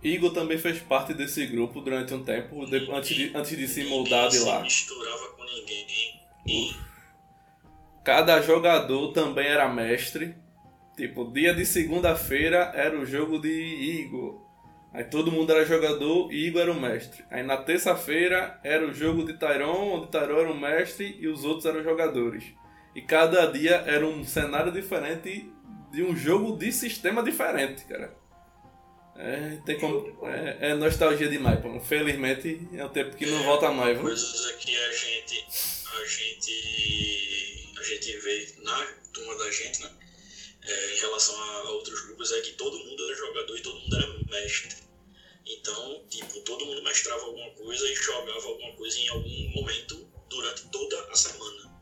Igor 0.02 0.32
também 0.32 0.56
fez 0.56 0.78
parte 0.78 1.12
desse 1.12 1.46
grupo 1.46 1.80
durante 1.80 2.14
um 2.14 2.22
tempo, 2.22 2.62
antes 2.92 3.16
de, 3.16 3.36
antes 3.36 3.56
de 3.56 3.66
se 3.66 3.84
mudar 3.84 4.28
de 4.28 4.38
lá. 4.38 4.60
Misturava 4.60 5.28
com 5.30 5.44
ninguém. 5.44 6.76
Cada 8.04 8.40
jogador 8.40 9.12
também 9.12 9.46
era 9.46 9.68
mestre. 9.68 10.36
Tipo, 10.96 11.30
dia 11.30 11.52
de 11.52 11.66
segunda-feira 11.66 12.72
era 12.74 12.98
o 12.98 13.04
jogo 13.04 13.38
de 13.38 13.50
Igor. 13.50 14.46
Aí 14.94 15.04
todo 15.04 15.30
mundo 15.30 15.52
era 15.52 15.66
jogador 15.66 16.32
e 16.32 16.46
Igor 16.46 16.62
era 16.62 16.72
o 16.72 16.80
mestre. 16.80 17.22
Aí 17.30 17.42
na 17.42 17.58
terça-feira 17.58 18.58
era 18.64 18.86
o 18.86 18.94
jogo 18.94 19.24
de 19.26 19.34
Tyron, 19.34 19.96
onde 19.96 20.06
Tyron 20.06 20.38
era 20.38 20.50
o 20.50 20.58
mestre 20.58 21.16
e 21.20 21.28
os 21.28 21.44
outros 21.44 21.66
eram 21.66 21.82
jogadores. 21.82 22.44
E 22.96 23.02
cada 23.02 23.46
dia 23.46 23.76
era 23.86 24.06
um 24.06 24.24
cenário 24.24 24.72
diferente 24.72 25.52
de 25.92 26.02
um 26.02 26.16
jogo 26.16 26.56
de 26.56 26.72
sistema 26.72 27.22
diferente, 27.22 27.84
cara. 27.84 28.16
É, 29.14 29.58
tem 29.64 29.78
como, 29.78 30.26
é, 30.26 30.70
é 30.70 30.74
nostalgia 30.74 31.28
demais, 31.28 31.60
pô. 31.60 31.68
Infelizmente 31.68 32.68
é 32.72 32.84
um 32.84 32.88
tempo 32.88 33.14
que 33.14 33.26
não 33.26 33.40
é, 33.40 33.44
volta 33.44 33.70
mais. 33.70 33.96
Viu? 33.96 34.06
Coisas 34.06 34.46
aqui 34.46 34.74
a 34.74 34.92
gente, 34.92 35.46
a 35.94 36.04
gente, 36.06 37.72
a 37.78 37.82
gente 37.82 38.18
vê 38.18 38.54
na 38.62 38.86
turma 39.12 39.36
da 39.36 39.50
gente, 39.50 39.82
né? 39.82 39.90
é, 40.66 40.94
em 40.94 40.98
relação 40.98 41.40
a 41.40 41.70
outros 41.70 42.00
grupos 42.06 42.32
é 42.32 42.40
que 42.40 42.52
todo 42.52 42.78
mundo 42.78 43.04
era 43.04 43.14
jogador 43.14 43.56
e 43.56 43.62
todo 43.62 43.78
mundo 43.78 43.96
era 43.96 44.18
mestre. 44.30 44.76
Então, 45.46 46.04
tipo, 46.08 46.40
todo 46.40 46.66
mundo 46.66 46.82
mestrava 46.82 47.24
alguma 47.24 47.50
coisa 47.50 47.86
e 47.88 47.94
jogava 47.94 48.46
alguma 48.46 48.72
coisa 48.72 48.98
em 48.98 49.08
algum 49.08 49.48
momento 49.54 50.08
durante 50.28 50.68
toda 50.70 51.00
a 51.10 51.14
semana. 51.14 51.75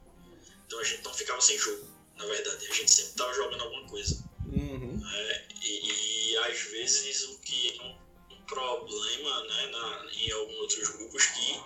Então 0.67 0.79
a 0.79 0.85
gente 0.85 1.05
não 1.05 1.15
ficava 1.15 1.41
sem 1.41 1.59
jogo, 1.59 1.87
na 2.17 2.27
verdade. 2.27 2.67
A 2.67 2.75
gente 2.75 2.91
sempre 2.91 3.11
estava 3.11 3.35
jogando 3.35 3.63
alguma 3.63 3.89
coisa. 3.89 4.25
Uhum. 4.47 5.03
É, 5.13 5.49
e, 5.63 6.33
e, 6.33 6.37
às 6.39 6.61
vezes 6.63 7.25
o 7.29 7.39
que 7.41 7.79
é 7.79 7.83
um 7.83 8.45
problema 8.47 9.45
né, 9.45 9.67
na, 9.67 10.07
em 10.13 10.31
alguns 10.33 10.57
outros 10.57 10.89
grupos 10.91 11.27
que 11.27 11.61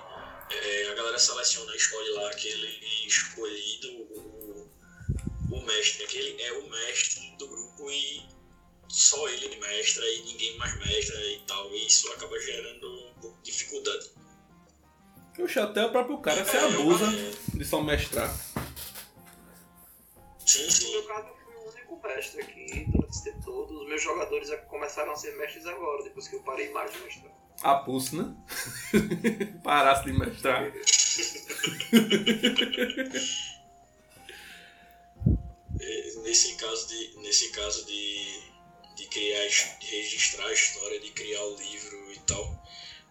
é, 0.51 0.89
a 0.91 0.95
galera 0.95 1.19
seleciona, 1.19 1.75
escolhe 1.75 2.11
lá 2.11 2.31
aquele 2.31 2.67
escolhido, 3.07 3.89
o, 3.91 4.71
o 5.53 5.63
mestre, 5.67 6.05
aquele 6.05 6.41
é 6.41 6.53
o 6.53 6.71
mestre 6.71 7.37
do 7.39 7.49
grupo 7.49 7.91
e 7.91 8.27
só 8.89 9.29
ele 9.29 9.57
mestra 9.57 10.09
e 10.09 10.23
ninguém 10.23 10.57
mais 10.57 10.77
mestra 10.79 11.21
e 11.31 11.41
tal, 11.47 11.71
e 11.75 11.87
isso 11.87 12.11
acaba 12.13 12.39
gerando 12.41 13.09
um 13.11 13.15
pouco 13.21 13.37
de 13.43 13.51
dificuldade. 13.51 14.11
O 15.39 15.61
até 15.61 15.85
o 15.85 15.93
próprio 15.93 16.19
cara 16.19 16.45
se 16.45 16.57
é, 16.57 16.65
abusa 16.65 17.07
de 17.55 17.65
só 17.65 17.81
mestrar. 17.81 18.35
Sim, 20.49 20.71
sim. 20.71 20.87
No 20.87 20.93
meu 20.93 21.03
caso, 21.05 21.29
eu 21.29 21.37
fui 21.37 21.55
o 21.57 21.69
único 21.69 22.01
mestre 22.03 22.41
aqui 22.41 22.87
durante 22.89 23.11
esse 23.11 23.25
tempo 23.25 23.45
todo. 23.45 23.83
Os 23.83 23.87
meus 23.87 24.03
jogadores 24.03 24.49
começaram 24.67 25.13
a 25.13 25.17
ser 25.17 25.37
mestres 25.37 25.67
agora, 25.67 26.05
depois 26.05 26.27
que 26.27 26.37
eu 26.37 26.43
parei 26.43 26.71
mais 26.71 26.91
de 26.91 26.99
mestrar. 27.01 27.33
A 27.63 27.75
pulso, 27.75 28.17
né? 28.17 28.35
Parasse 29.63 30.07
de 30.07 30.13
mestrar. 30.15 30.73
É, 35.81 36.13
nesse 36.23 36.57
caso 36.57 36.89
de, 36.89 37.17
nesse 37.19 37.51
caso 37.51 37.85
de, 37.85 38.43
de 38.97 39.07
criar, 39.09 39.47
de 39.81 39.87
registrar 39.87 40.47
a 40.47 40.53
história, 40.53 40.99
de 40.99 41.11
criar 41.11 41.45
o 41.45 41.57
livro 41.57 42.13
e 42.15 42.19
tal, 42.21 42.65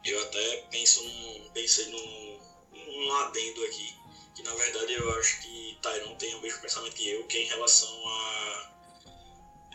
eu 0.03 0.23
até 0.23 0.65
penso 0.71 1.03
num, 1.03 1.49
pensei 1.53 1.85
num, 1.91 2.39
num 2.71 3.11
adendo 3.13 3.63
aqui, 3.65 3.96
que 4.37 4.43
na 4.43 4.53
verdade 4.53 4.93
eu 4.93 5.19
acho 5.19 5.41
que 5.41 5.79
Tyron 5.81 6.15
tem 6.15 6.35
o 6.35 6.41
mesmo 6.41 6.61
pensamento 6.61 6.93
que 6.93 7.09
eu, 7.09 7.25
que 7.25 7.37
é 7.37 7.41
em 7.41 7.47
relação 7.47 8.07
a 8.07 8.71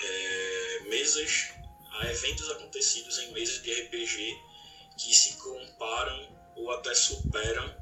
é, 0.01 0.81
mesas, 0.89 1.49
a 1.91 2.07
eventos 2.09 2.49
acontecidos 2.49 3.19
em 3.19 3.33
mesas 3.33 3.61
de 3.61 3.73
RPG 3.73 4.41
que 4.97 5.13
se 5.13 5.37
comparam 5.39 6.29
ou 6.55 6.71
até 6.71 6.95
superam 6.95 7.77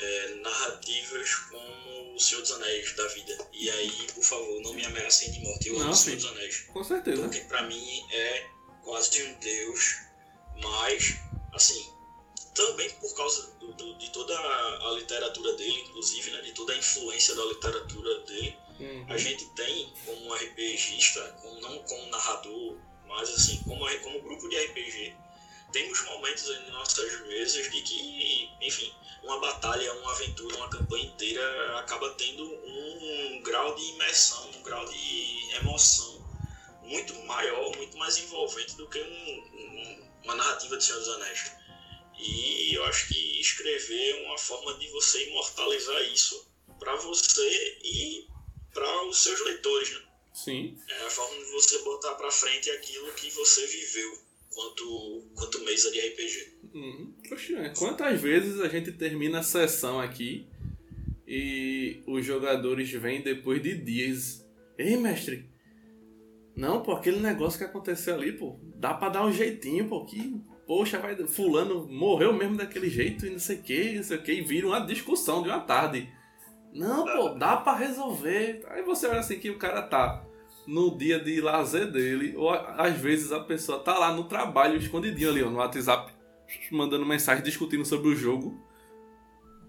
é, 0.00 0.34
narrativas 0.36 1.34
como 1.34 2.14
O 2.14 2.18
Senhor 2.18 2.40
dos 2.40 2.52
Anéis 2.52 2.96
da 2.96 3.06
vida. 3.08 3.48
E 3.52 3.70
aí, 3.70 4.06
por 4.14 4.24
favor, 4.24 4.62
não 4.62 4.72
me 4.72 4.84
ameacem 4.86 5.30
de 5.32 5.40
morte. 5.40 5.68
Eu 5.68 5.80
amo 5.80 5.90
O 5.90 5.94
Senhor 5.94 6.16
dos 6.16 6.26
Anéis. 6.26 6.60
Com 6.72 6.82
certeza. 6.82 7.22
Porque 7.22 7.40
pra 7.40 7.62
mim 7.64 8.06
é 8.10 8.46
quase 8.82 9.22
um 9.22 9.34
deus, 9.34 9.96
mas, 10.62 11.16
assim, 11.52 11.92
também 12.60 12.90
por 12.90 13.14
causa 13.14 13.46
do- 13.58 13.72
do- 13.72 13.94
de 13.94 14.10
toda 14.10 14.36
a, 14.38 14.92
literatura 14.92 15.52
dele, 15.54 15.80
inclusive, 15.80 16.30
né, 16.30 16.40
de 16.42 16.52
toda 16.52 16.72
a 16.72 16.76
influência 16.76 17.34
da 17.34 17.44
literatura 17.46 18.18
dele, 18.20 18.54
Uhum. 18.78 19.06
a 19.08 19.16
gente 19.16 19.46
tem 19.54 19.92
como 20.04 20.34
RPGista, 20.34 21.20
como, 21.40 21.58
não 21.60 21.78
como 21.84 22.06
narrador, 22.08 22.76
mas 23.06 23.28
assim, 23.30 23.62
como, 23.64 23.88
como 24.00 24.20
grupo 24.20 24.46
de 24.48 24.56
RPG, 24.56 25.14
temos 25.72 26.02
momentos 26.02 26.48
em 26.50 26.70
nossas 26.70 27.20
mesas 27.28 27.70
de 27.70 27.80
que, 27.82 28.50
enfim, 28.60 28.92
uma 29.22 29.38
batalha, 29.38 29.92
uma 29.94 30.10
aventura, 30.12 30.56
uma 30.56 30.68
campanha 30.68 31.04
inteira 31.04 31.78
acaba 31.78 32.10
tendo 32.10 32.44
um 32.44 33.40
grau 33.42 33.74
de 33.74 33.84
imersão, 33.90 34.50
um 34.58 34.62
grau 34.62 34.84
de 34.86 35.54
emoção 35.54 36.20
muito 36.82 37.14
maior, 37.24 37.74
muito 37.76 37.96
mais 37.96 38.16
envolvente 38.18 38.74
do 38.76 38.86
que 38.88 38.98
um- 38.98 39.48
um- 39.54 40.10
uma 40.24 40.34
narrativa 40.34 40.76
de 40.76 40.84
Senhor 40.84 40.98
dos 40.98 41.08
Anéis. 41.08 41.52
E 42.22 42.74
eu 42.74 42.84
acho 42.84 43.08
que 43.08 43.40
escrever 43.40 44.10
é 44.10 44.26
uma 44.26 44.38
forma 44.38 44.74
de 44.78 44.88
você 44.88 45.28
imortalizar 45.28 46.02
isso 46.12 46.48
para 46.78 46.96
você 46.96 47.78
e 47.84 48.26
para 48.72 49.06
os 49.06 49.22
seus 49.22 49.44
leitores, 49.44 49.92
né? 49.92 50.00
Sim. 50.32 50.78
É 50.88 51.06
a 51.06 51.10
forma 51.10 51.44
de 51.44 51.50
você 51.50 51.78
botar 51.82 52.14
para 52.14 52.30
frente 52.30 52.70
aquilo 52.70 53.12
que 53.12 53.30
você 53.30 53.66
viveu 53.66 54.18
quanto, 54.50 55.24
quanto 55.34 55.64
mesa 55.64 55.90
de 55.90 56.00
RPG. 56.00 56.52
Uhum. 56.74 57.14
Poxa, 57.28 57.58
é, 57.58 57.68
quantas 57.70 58.20
vezes 58.20 58.60
a 58.60 58.68
gente 58.68 58.92
termina 58.92 59.40
a 59.40 59.42
sessão 59.42 60.00
aqui 60.00 60.46
e 61.26 62.02
os 62.06 62.24
jogadores 62.24 62.90
vêm 62.90 63.22
depois 63.22 63.62
de 63.62 63.74
dias. 63.76 64.44
Ei, 64.78 64.96
mestre! 64.96 65.48
Não, 66.56 66.82
pô, 66.82 66.92
aquele 66.92 67.20
negócio 67.20 67.58
que 67.58 67.64
aconteceu 67.64 68.14
ali, 68.14 68.32
pô, 68.32 68.58
dá 68.76 68.92
pra 68.92 69.08
dar 69.08 69.24
um 69.24 69.32
jeitinho, 69.32 69.88
pô, 69.88 70.04
que, 70.04 70.40
poxa, 70.70 71.00
vai, 71.00 71.16
fulano 71.26 71.84
morreu 71.88 72.32
mesmo 72.32 72.56
daquele 72.56 72.88
jeito 72.88 73.26
e 73.26 73.30
não 73.30 73.40
sei 73.40 73.56
o 73.56 73.60
que, 73.60 73.96
não 73.96 74.04
sei 74.04 74.16
o 74.18 74.22
que, 74.22 74.32
e 74.34 74.40
vira 74.40 74.68
uma 74.68 74.78
discussão 74.78 75.42
de 75.42 75.48
uma 75.48 75.58
tarde. 75.58 76.08
Não, 76.72 77.04
pô, 77.04 77.30
dá 77.30 77.56
pra 77.56 77.74
resolver. 77.74 78.64
Aí 78.68 78.80
você 78.84 79.08
olha 79.08 79.18
assim 79.18 79.40
que 79.40 79.50
o 79.50 79.58
cara 79.58 79.82
tá 79.82 80.24
no 80.68 80.96
dia 80.96 81.18
de 81.18 81.40
lazer 81.40 81.90
dele, 81.90 82.36
ou 82.36 82.50
às 82.50 82.96
vezes 82.96 83.32
a 83.32 83.40
pessoa 83.40 83.80
tá 83.80 83.98
lá 83.98 84.14
no 84.14 84.28
trabalho, 84.28 84.76
escondidinho 84.76 85.30
ali, 85.30 85.42
ó, 85.42 85.50
no 85.50 85.58
WhatsApp, 85.58 86.12
mandando 86.70 87.04
mensagem, 87.04 87.42
discutindo 87.42 87.84
sobre 87.84 88.08
o 88.08 88.14
jogo, 88.14 88.64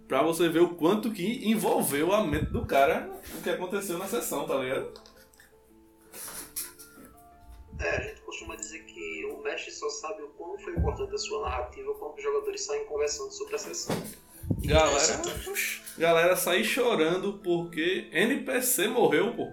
pra 0.07 0.21
você 0.21 0.49
ver 0.49 0.61
o 0.61 0.75
quanto 0.75 1.09
que 1.09 1.49
envolveu 1.49 2.13
a 2.13 2.23
mente 2.23 2.51
do 2.51 2.63
cara 2.63 3.09
o 3.39 3.41
que 3.41 3.49
aconteceu 3.49 3.97
na 3.97 4.05
sessão, 4.05 4.45
tá 4.45 4.55
ligado? 4.55 4.93
É, 7.79 7.89
a 7.89 8.01
gente 8.01 8.21
costuma 8.21 8.55
dizer 8.55 8.83
que 8.83 8.90
o 9.41 9.43
mestre 9.43 9.71
só 9.71 9.89
sabe 9.89 10.21
o 10.21 10.27
quão 10.29 10.57
foi 10.59 10.73
importante 10.73 11.15
a 11.15 11.17
sua 11.17 11.41
narrativa 11.41 11.93
quando 11.95 12.15
os 12.15 12.23
jogadores 12.23 12.61
saem 12.61 12.85
conversando 12.85 13.31
sobre 13.31 13.55
a 13.55 13.57
sessão. 13.57 13.95
Galera, 14.63 15.21
galera 15.97 16.35
sair 16.35 16.63
chorando 16.63 17.39
porque 17.43 18.07
NPC 18.11 18.87
morreu, 18.87 19.33
pô. 19.33 19.51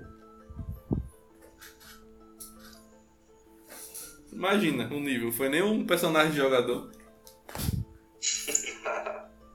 Imagina 4.31 4.87
o 4.93 5.01
nível, 5.01 5.33
foi 5.33 5.49
nem 5.49 5.63
um 5.63 5.87
personagem 5.87 6.33
de 6.33 6.39
jogador. 6.39 6.91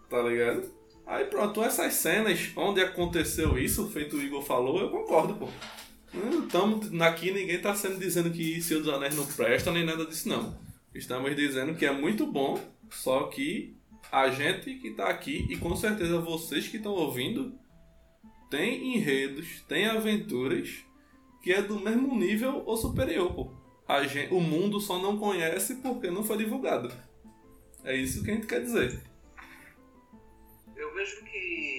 Tá 0.10 0.22
ligado? 0.22 0.72
Aí 1.08 1.25
pronto, 1.25 1.63
essas 1.63 1.96
cenas 1.96 2.52
onde 2.56 2.80
aconteceu 2.80 3.58
isso, 3.58 3.90
feito 3.90 4.16
o 4.16 4.22
Igor 4.22 4.44
falou, 4.44 4.80
eu 4.80 4.92
concordo, 4.92 5.34
pô. 5.34 5.48
Estamos 6.13 7.01
aqui, 7.01 7.32
ninguém 7.32 7.60
tá 7.60 7.74
sendo 7.74 7.98
dizendo 7.98 8.29
que 8.29 8.62
Senhor 8.62 8.84
dos 8.84 8.93
Anéis 8.93 9.15
não 9.15 9.25
presta, 9.25 9.72
nem 9.72 9.84
nada 9.84 10.05
disso, 10.05 10.29
não. 10.29 10.55
Estamos 10.93 11.36
dizendo 11.36 11.74
que 11.74 11.86
é 11.86 11.91
muito 11.91 12.27
bom, 12.27 12.60
só 12.91 13.24
que 13.24 13.75
a 14.12 14.29
gente 14.29 14.75
que 14.75 14.91
tá 14.91 15.08
aqui, 15.08 15.47
e 15.49 15.58
com 15.58 15.76
certeza 15.76 16.19
vocês 16.19 16.67
que 16.67 16.78
estão 16.78 16.91
ouvindo, 16.91 17.58
tem 18.52 18.95
enredos, 18.95 19.62
tem 19.67 19.88
aventuras 19.88 20.86
que 21.41 21.52
é 21.52 21.63
do 21.63 21.80
mesmo 21.80 22.15
nível 22.15 22.62
ou 22.63 22.78
superior, 22.78 23.34
pô. 23.34 23.52
Gente, 24.08 24.34
o 24.34 24.39
mundo 24.39 24.80
só 24.80 25.02
não 25.02 25.17
conhece 25.17 25.76
porque 25.76 26.12
não 26.12 26.23
foi 26.23 26.38
divulgado. 26.38 26.93
É 27.84 27.95
isso 27.95 28.23
que 28.23 28.32
a 28.32 28.36
gente 28.36 28.47
quer 28.47 28.62
dizer. 28.62 29.02
Eu 30.76 30.93
vejo 30.93 31.23
que 31.26 31.72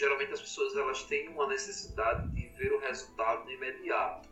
geralmente 0.00 0.32
as 0.32 0.40
pessoas 0.40 0.74
elas 0.74 1.02
têm 1.04 1.28
uma 1.28 1.46
necessidade 1.46 2.28
de 2.34 2.48
ver 2.58 2.72
o 2.72 2.78
resultado 2.78 3.46
de 3.46 3.52
imediato. 3.54 4.28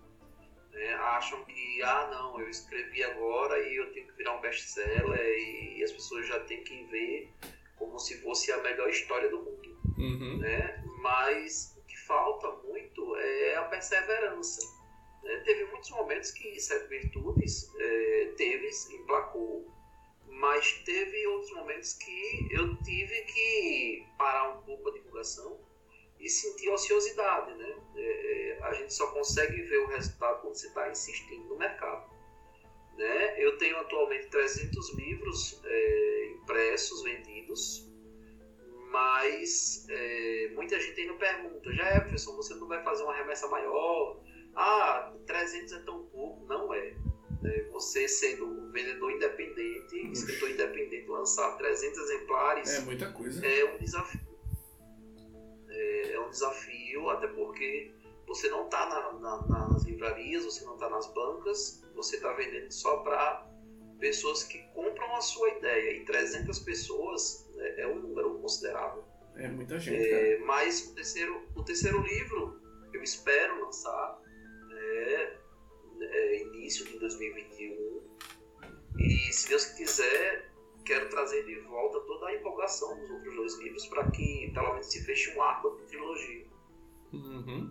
né? 0.72 0.94
Acham 0.94 1.44
que, 1.44 1.82
ah 1.82 2.08
não, 2.10 2.40
eu 2.40 2.48
escrevi 2.48 3.04
agora 3.04 3.58
e 3.60 3.76
eu 3.76 3.92
tenho 3.92 4.06
que 4.06 4.16
virar 4.16 4.36
um 4.36 4.40
best-seller 4.40 5.20
e 5.76 5.82
as 5.84 5.92
pessoas 5.92 6.26
já 6.26 6.40
têm 6.40 6.64
que 6.64 6.84
ver 6.84 7.30
como 7.76 7.98
se 7.98 8.20
fosse 8.22 8.50
a 8.50 8.58
melhor 8.62 8.88
história 8.88 9.28
do 9.28 9.42
mundo. 9.42 9.78
Uhum. 9.98 10.38
né? 10.38 10.82
Mas 11.02 11.76
o 11.76 11.82
que 11.86 11.98
falta 12.06 12.50
muito 12.66 13.16
é 13.16 13.56
a 13.56 13.64
perseverança. 13.64 14.60
né? 15.22 15.36
Teve 15.44 15.64
muitos 15.66 15.90
momentos 15.90 16.30
que 16.30 16.58
Sete 16.58 16.88
Virtudes 16.88 17.70
é, 17.78 18.32
teve, 18.36 18.70
emplacou, 18.92 19.66
mas 20.38 20.72
teve 20.84 21.26
outros 21.26 21.52
momentos 21.52 21.94
que 21.94 22.48
eu 22.50 22.76
tive 22.82 23.22
que 23.22 24.06
parar 24.16 24.56
um 24.56 24.62
pouco 24.62 24.88
a 24.88 24.92
divulgação 24.92 25.58
e 26.20 26.28
sentir 26.28 26.68
ociosidade, 26.70 27.54
né? 27.54 27.76
É, 27.96 28.02
é, 28.02 28.62
a 28.62 28.72
gente 28.74 28.94
só 28.94 29.08
consegue 29.08 29.62
ver 29.62 29.78
o 29.78 29.88
resultado 29.88 30.40
quando 30.40 30.54
você 30.54 30.68
está 30.68 30.88
insistindo 30.88 31.44
no 31.48 31.58
mercado. 31.58 32.08
Né? 32.96 33.44
Eu 33.44 33.58
tenho 33.58 33.78
atualmente 33.78 34.28
300 34.28 34.94
livros 34.94 35.60
é, 35.64 36.26
impressos, 36.36 37.02
vendidos, 37.02 37.88
mas 38.90 39.86
é, 39.88 40.50
muita 40.54 40.78
gente 40.80 41.00
ainda 41.00 41.14
pergunta, 41.14 41.72
Jefferson, 41.72 42.36
você 42.36 42.54
não 42.54 42.68
vai 42.68 42.82
fazer 42.84 43.02
uma 43.02 43.14
remessa 43.14 43.48
maior? 43.48 44.20
Ah, 44.54 45.14
300 45.26 45.72
é 45.72 45.78
tão 45.80 46.06
pouco. 46.06 46.46
Não 46.46 46.72
é. 46.72 46.96
É, 47.44 47.68
você 47.70 48.08
sendo 48.08 48.46
um 48.46 48.70
vendedor 48.72 49.12
independente, 49.12 50.10
escritor 50.10 50.50
independente, 50.50 51.06
lançar 51.08 51.56
300 51.56 51.98
exemplares 51.98 52.84
muita 52.84 53.12
coisa. 53.12 53.46
é 53.46 53.64
um 53.74 53.78
desafio. 53.78 54.20
É, 55.68 56.12
é 56.12 56.20
um 56.20 56.30
desafio, 56.30 57.10
até 57.10 57.28
porque 57.28 57.92
você 58.26 58.48
não 58.50 58.64
está 58.64 58.88
na, 58.88 59.12
na, 59.20 59.68
nas 59.68 59.84
livrarias, 59.84 60.44
você 60.44 60.64
não 60.64 60.74
está 60.74 60.88
nas 60.90 61.06
bancas, 61.12 61.84
você 61.94 62.16
está 62.16 62.32
vendendo 62.32 62.70
só 62.72 62.98
para 62.98 63.48
pessoas 63.98 64.44
que 64.44 64.58
compram 64.74 65.16
a 65.16 65.20
sua 65.20 65.48
ideia. 65.50 65.96
E 65.96 66.04
300 66.04 66.58
pessoas 66.60 67.48
é, 67.56 67.82
é 67.82 67.86
um 67.86 68.00
número 68.00 68.38
considerável. 68.38 69.04
É 69.36 69.48
muita 69.48 69.78
gente. 69.78 69.96
É, 69.96 70.38
mas 70.40 70.88
o 70.88 70.94
terceiro, 70.94 71.48
o 71.54 71.62
terceiro 71.62 72.00
livro 72.02 72.60
eu 72.92 73.02
espero 73.02 73.64
lançar 73.64 74.20
né, 74.68 75.37
é, 76.00 76.42
início 76.42 76.84
de 76.86 76.98
2021 76.98 78.00
e 78.98 79.32
se 79.32 79.48
Deus 79.48 79.64
quiser 79.66 80.48
quero 80.84 81.10
trazer 81.10 81.44
de 81.44 81.60
volta 81.60 82.00
toda 82.00 82.26
a 82.26 82.34
empolgação 82.34 82.98
dos 82.98 83.10
outros 83.10 83.36
dois 83.36 83.58
livros 83.58 83.86
para 83.86 84.10
que 84.10 84.50
pelo 84.54 84.70
menos 84.70 84.86
se 84.86 85.04
feche 85.04 85.36
um 85.36 85.42
arco 85.42 85.76
de 85.76 85.82
trilogia. 85.84 86.46
Uhum. 87.12 87.70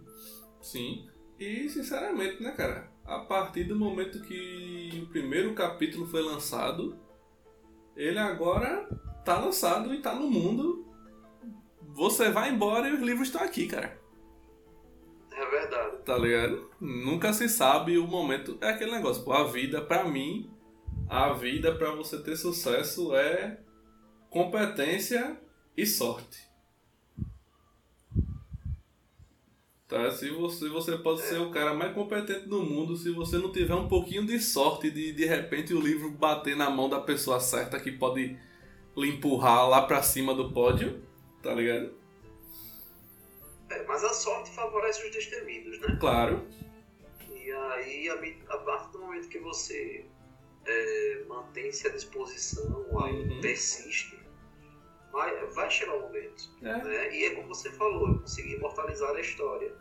Sim. 0.61 1.09
E 1.39 1.67
sinceramente, 1.67 2.41
né, 2.41 2.51
cara? 2.51 2.91
A 3.03 3.19
partir 3.19 3.63
do 3.63 3.75
momento 3.75 4.21
que 4.21 5.03
o 5.03 5.09
primeiro 5.09 5.53
capítulo 5.55 6.05
foi 6.05 6.21
lançado, 6.21 6.99
ele 7.95 8.19
agora 8.19 8.87
tá 9.25 9.39
lançado 9.39 9.93
e 9.93 10.01
tá 10.01 10.13
no 10.13 10.29
mundo. 10.29 10.85
Você 11.81 12.29
vai 12.29 12.51
embora 12.51 12.87
e 12.87 12.93
os 12.93 13.01
livros 13.01 13.29
estão 13.29 13.41
aqui, 13.41 13.67
cara. 13.67 13.96
É. 16.07 16.13
Tá 16.13 16.17
ligado? 16.17 16.69
Nunca 16.79 17.33
se 17.33 17.49
sabe 17.49 17.97
o 17.97 18.07
momento. 18.07 18.57
É 18.61 18.69
aquele 18.69 18.91
negócio, 18.91 19.23
pô, 19.23 19.33
a 19.33 19.43
vida, 19.43 19.81
pra 19.81 20.05
mim, 20.05 20.49
a 21.09 21.33
vida 21.33 21.75
pra 21.75 21.91
você 21.91 22.17
ter 22.17 22.37
sucesso 22.37 23.13
é 23.13 23.59
competência 24.29 25.37
e 25.75 25.85
sorte. 25.85 26.47
Tá? 29.85 30.09
Se 30.11 30.29
você, 30.29 30.69
você 30.69 30.97
pode 30.97 31.21
ser 31.21 31.39
o 31.39 31.49
cara 31.49 31.73
mais 31.73 31.93
competente 31.93 32.47
do 32.47 32.61
mundo, 32.61 32.95
se 32.95 33.09
você 33.11 33.37
não 33.37 33.51
tiver 33.51 33.75
um 33.75 33.87
pouquinho 33.87 34.25
de 34.25 34.39
sorte 34.39 34.89
de 34.89 35.13
de 35.13 35.25
repente 35.25 35.73
o 35.73 35.79
livro 35.79 36.11
bater 36.11 36.55
na 36.55 36.69
mão 36.69 36.89
da 36.89 36.99
pessoa 36.99 37.39
certa 37.39 37.79
que 37.79 37.91
pode 37.91 38.37
lhe 38.97 39.09
empurrar 39.09 39.67
lá 39.69 39.81
pra 39.81 40.03
cima 40.03 40.33
do 40.33 40.51
pódio, 40.51 41.01
tá 41.41 41.53
ligado? 41.53 41.96
É, 43.69 43.83
mas 43.83 44.03
a 44.03 44.13
sorte 44.13 44.49
favorece 44.51 45.05
os 45.05 45.11
destemidos, 45.11 45.79
né? 45.79 45.97
Claro. 45.99 46.47
E 47.29 47.51
aí, 47.51 48.09
a, 48.09 48.53
a 48.53 48.57
partir 48.59 48.91
do 48.91 48.99
momento 48.99 49.27
que 49.29 49.39
você 49.39 50.05
é, 50.65 51.23
mantém-se 51.27 51.87
à 51.87 51.91
disposição, 51.91 52.99
aí 53.01 53.13
Uhum. 53.13 53.41
persiste, 53.41 54.17
Vai, 55.11 55.33
vai 55.47 55.71
chegar 55.71 55.95
o 55.95 56.01
momento. 56.01 56.43
É. 56.61 56.83
Né? 56.83 57.15
E 57.15 57.25
é 57.25 57.35
como 57.35 57.47
você 57.47 57.71
falou, 57.71 58.09
eu 58.09 58.19
consegui 58.19 58.53
imortalizar 58.53 59.15
a 59.15 59.19
história. 59.19 59.73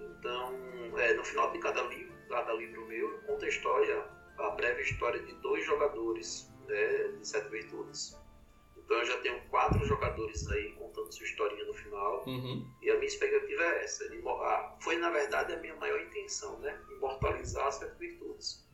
Então, 0.00 0.52
é, 0.98 1.14
no 1.14 1.24
final 1.24 1.52
de 1.52 1.58
cada 1.58 1.82
livro, 1.82 2.12
cada 2.28 2.52
livro 2.54 2.84
meu, 2.86 3.12
eu 3.12 3.18
conto 3.20 3.44
a 3.44 3.48
história, 3.48 4.04
a 4.38 4.50
breve 4.50 4.82
história 4.82 5.22
de 5.22 5.32
dois 5.34 5.64
jogadores 5.64 6.50
né, 6.66 7.08
de 7.18 7.28
Sete 7.28 7.48
Virtudes. 7.50 8.18
Então 8.86 8.98
eu 8.98 9.04
já 9.04 9.20
tenho 9.20 9.40
quatro 9.48 9.84
jogadores 9.84 10.48
aí 10.48 10.70
contando 10.74 11.12
sua 11.12 11.26
historinha 11.26 11.64
no 11.64 11.74
final. 11.74 12.24
Uhum. 12.24 12.72
E 12.80 12.88
a 12.88 12.94
minha 12.94 13.08
expectativa 13.08 13.62
é 13.64 13.82
essa. 13.82 14.08
De, 14.08 14.22
ah, 14.28 14.76
foi, 14.80 14.96
na 14.96 15.10
verdade, 15.10 15.52
a 15.52 15.56
minha 15.58 15.74
maior 15.74 16.00
intenção, 16.00 16.56
né? 16.60 16.80
Imortalizar 16.92 17.66
as 17.66 17.74
Sete 17.74 17.98
Virtudes. 17.98 18.64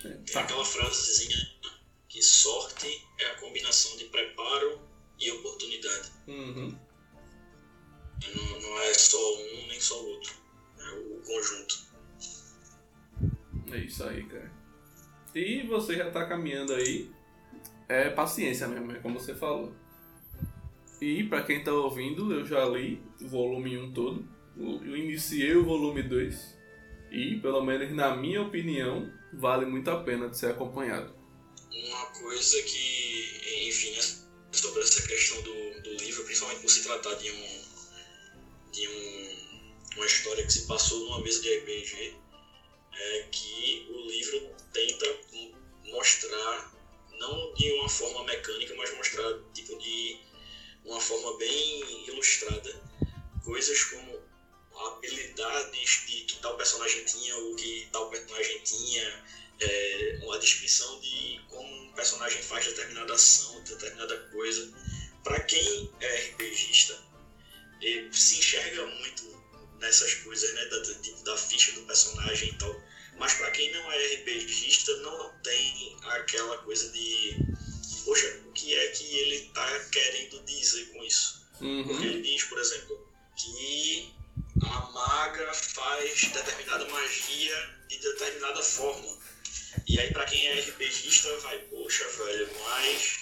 Tem 0.00 0.22
Tá. 0.32 0.40
aquela 0.42 0.64
frasezinha 0.64 1.36
que 2.08 2.22
sorte 2.22 3.06
é 3.18 3.26
a 3.26 3.40
combinação 3.40 3.96
de 3.96 4.04
preparo 4.06 4.80
e 5.18 5.30
oportunidade. 5.32 6.12
Uhum. 6.28 6.78
Não, 8.32 8.60
não 8.60 8.80
é 8.82 8.94
só 8.94 9.34
um 9.34 9.66
nem 9.66 9.80
só 9.80 10.00
o 10.00 10.06
outro. 10.06 10.34
É 10.78 10.92
o 10.92 11.20
conjunto. 11.26 11.90
É 13.72 13.78
isso 13.78 14.04
aí, 14.04 14.24
cara. 14.24 14.52
E 15.34 15.62
você 15.66 15.96
já 15.96 16.10
tá 16.12 16.26
caminhando 16.26 16.74
aí. 16.74 17.10
É 17.90 18.08
paciência 18.08 18.68
mesmo, 18.68 18.92
é 18.92 19.00
como 19.00 19.18
você 19.18 19.34
falou. 19.34 19.74
E 21.00 21.24
pra 21.24 21.42
quem 21.42 21.64
tá 21.64 21.72
ouvindo, 21.72 22.32
eu 22.32 22.46
já 22.46 22.64
li 22.64 23.02
o 23.20 23.26
volume 23.26 23.76
1 23.76 23.92
todo. 23.92 24.28
Eu 24.56 24.96
iniciei 24.96 25.56
o 25.56 25.64
volume 25.64 26.04
2. 26.04 26.56
E, 27.10 27.40
pelo 27.40 27.60
menos 27.64 27.92
na 27.92 28.16
minha 28.16 28.42
opinião, 28.42 29.12
vale 29.32 29.66
muito 29.66 29.90
a 29.90 30.04
pena 30.04 30.28
de 30.28 30.38
ser 30.38 30.52
acompanhado. 30.52 31.12
Uma 31.68 32.06
coisa 32.06 32.62
que, 32.62 33.68
enfim, 33.68 33.90
né, 33.96 34.02
sobre 34.52 34.82
essa 34.82 35.08
questão 35.08 35.42
do, 35.42 35.82
do 35.82 35.90
livro, 36.04 36.22
principalmente 36.22 36.60
por 36.60 36.70
se 36.70 36.84
tratar 36.84 37.14
de 37.14 37.28
um 37.28 37.60
de 38.70 38.86
um, 38.86 39.96
uma 39.96 40.06
história 40.06 40.46
que 40.46 40.52
se 40.52 40.68
passou 40.68 41.00
numa 41.06 41.24
mesa 41.24 41.42
de 41.42 41.58
RPG, 41.58 42.14
é 42.92 43.22
que 43.32 43.88
o 43.90 44.08
livro 44.08 44.54
tenta 44.72 45.06
mostrar, 45.86 46.72
não 47.20 47.54
de 47.54 47.70
uma 47.74 47.88
forma 47.88 48.24
mecânica, 48.24 48.74
mas 48.74 48.96
mostrar 48.96 49.32
tipo 49.54 49.78
de 49.78 50.18
uma 50.84 51.00
forma 51.00 51.36
bem 51.36 52.08
ilustrada, 52.08 52.82
coisas 53.44 53.84
como 53.84 54.20
habilidades 54.86 56.04
de 56.06 56.22
que 56.22 56.40
tal 56.40 56.56
personagem 56.56 57.04
tinha 57.04 57.36
ou 57.36 57.54
que 57.54 57.86
tal 57.92 58.08
personagem 58.08 58.58
tinha, 58.64 59.24
é, 59.60 60.18
uma 60.22 60.38
descrição 60.38 60.98
de 61.00 61.38
como 61.48 61.70
um 61.84 61.92
personagem 61.92 62.42
faz 62.42 62.64
determinada 62.64 63.12
ação, 63.12 63.62
determinada 63.64 64.16
coisa. 64.32 64.72
Para 65.22 65.38
quem 65.40 65.92
é 66.00 66.16
RPGista, 66.16 66.98
se 68.10 68.38
enxerga 68.38 68.86
muito 68.86 69.40
nessas 69.78 70.14
coisas, 70.14 70.52
né, 70.54 70.64
da, 70.66 70.78
da, 70.78 71.22
da 71.24 71.36
ficha 71.36 71.72
do 71.72 71.82
personagem 71.82 72.48
e 72.48 72.54
tal. 72.54 72.89
Mas 73.20 73.34
para 73.34 73.50
quem 73.50 73.70
não 73.70 73.92
é 73.92 74.14
RPGista, 74.14 74.96
não 74.96 75.38
tem 75.42 75.94
aquela 76.04 76.56
coisa 76.58 76.88
de, 76.90 77.36
poxa, 78.06 78.40
o 78.46 78.52
que 78.52 78.74
é 78.74 78.88
que 78.88 79.04
ele 79.18 79.40
tá 79.52 79.80
querendo 79.92 80.42
dizer 80.46 80.86
com 80.86 81.04
isso? 81.04 81.46
Porque 81.52 81.64
Uhum. 81.66 82.02
ele 82.02 82.22
diz, 82.22 82.44
por 82.44 82.58
exemplo, 82.58 83.06
que 83.36 84.10
a 84.62 84.80
maga 84.90 85.52
faz 85.52 86.22
determinada 86.32 86.88
magia 86.88 87.74
de 87.88 87.98
determinada 87.98 88.62
forma. 88.62 89.18
E 89.86 90.00
aí, 90.00 90.10
pra 90.14 90.24
quem 90.24 90.46
é 90.46 90.60
RPGista, 90.60 91.36
vai, 91.40 91.58
poxa, 91.64 92.08
velho, 92.08 92.48
mas 92.58 93.18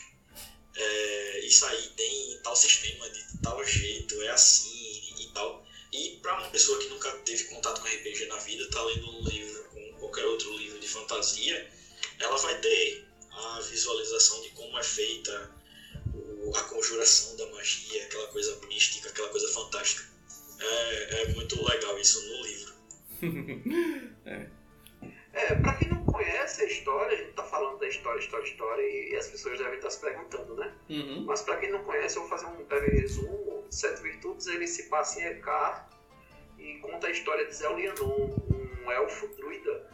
é, 0.76 1.40
isso 1.44 1.66
aí 1.66 1.88
tem 1.96 2.40
tal 2.44 2.54
sistema 2.54 3.10
de 3.10 3.24
tal 3.42 3.64
jeito, 3.64 4.22
é 4.22 4.28
assim 4.28 5.14
e 5.18 5.26
tal. 5.34 5.66
E 5.92 6.18
pra 6.22 6.38
uma 6.38 6.50
pessoa 6.50 6.78
que 6.78 6.86
nunca 6.88 7.10
teve 7.24 7.44
contato 7.44 7.80
com 7.80 7.88
RPG 7.88 8.26
na 8.26 8.36
vida, 8.36 8.70
tá 8.70 8.80
lendo 8.84 9.10
um 9.10 9.28
livro 9.28 9.57
qualquer 10.18 10.26
outro 10.26 10.52
livro 10.56 10.78
de 10.78 10.88
fantasia, 10.88 11.70
ela 12.18 12.36
vai 12.36 12.60
ter 12.60 13.06
a 13.30 13.60
visualização 13.60 14.42
de 14.42 14.50
como 14.50 14.78
é 14.78 14.82
feita 14.82 15.56
a 16.54 16.62
conjuração 16.62 17.36
da 17.36 17.46
magia, 17.54 18.04
aquela 18.04 18.26
coisa 18.28 18.58
mística, 18.66 19.08
aquela 19.08 19.28
coisa 19.28 19.48
fantástica. 19.48 20.08
É, 20.60 21.22
é 21.22 21.28
muito 21.34 21.62
legal 21.68 21.98
isso 21.98 22.20
no 22.26 22.42
livro. 22.46 22.74
É, 25.30 25.54
pra 25.54 25.74
quem 25.74 25.88
não 25.88 26.04
conhece 26.04 26.62
a 26.62 26.64
história, 26.64 27.16
a 27.16 27.20
gente 27.20 27.32
tá 27.34 27.44
falando 27.44 27.78
da 27.78 27.86
história, 27.86 28.18
história, 28.18 28.44
história, 28.44 28.82
e 28.82 29.14
as 29.14 29.28
pessoas 29.28 29.58
devem 29.58 29.76
estar 29.76 29.90
se 29.90 30.00
perguntando, 30.00 30.56
né? 30.56 30.74
Uhum. 30.88 31.24
Mas 31.26 31.42
para 31.42 31.58
quem 31.58 31.70
não 31.70 31.84
conhece, 31.84 32.16
eu 32.16 32.22
vou 32.22 32.30
fazer 32.30 32.46
um 32.46 32.64
breve 32.64 32.90
resumo. 32.90 33.64
Sete 33.70 34.02
Virtudes 34.02 34.48
ele 34.48 34.66
se 34.66 34.84
passa 34.84 35.20
em 35.20 35.26
Ekar 35.26 35.88
e 36.58 36.78
conta 36.78 37.06
a 37.06 37.10
história 37.10 37.46
de 37.46 37.54
Zelianon, 37.54 38.36
um 38.84 38.90
elfo 38.90 39.28
druida 39.36 39.88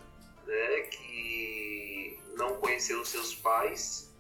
né, 0.47 0.81
que 0.83 2.19
não 2.37 2.57
conheceu 2.57 3.05
seus 3.05 3.35
pais, 3.35 4.13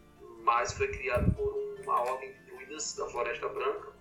mas 0.42 0.72
foi 0.72 0.88
criado 0.88 1.32
por 1.34 1.54
uma 1.82 2.00
ordem 2.00 2.32
de 2.32 2.40
druidas 2.42 2.94
da 2.94 3.08
Floresta 3.08 3.48
Branca 3.48 3.92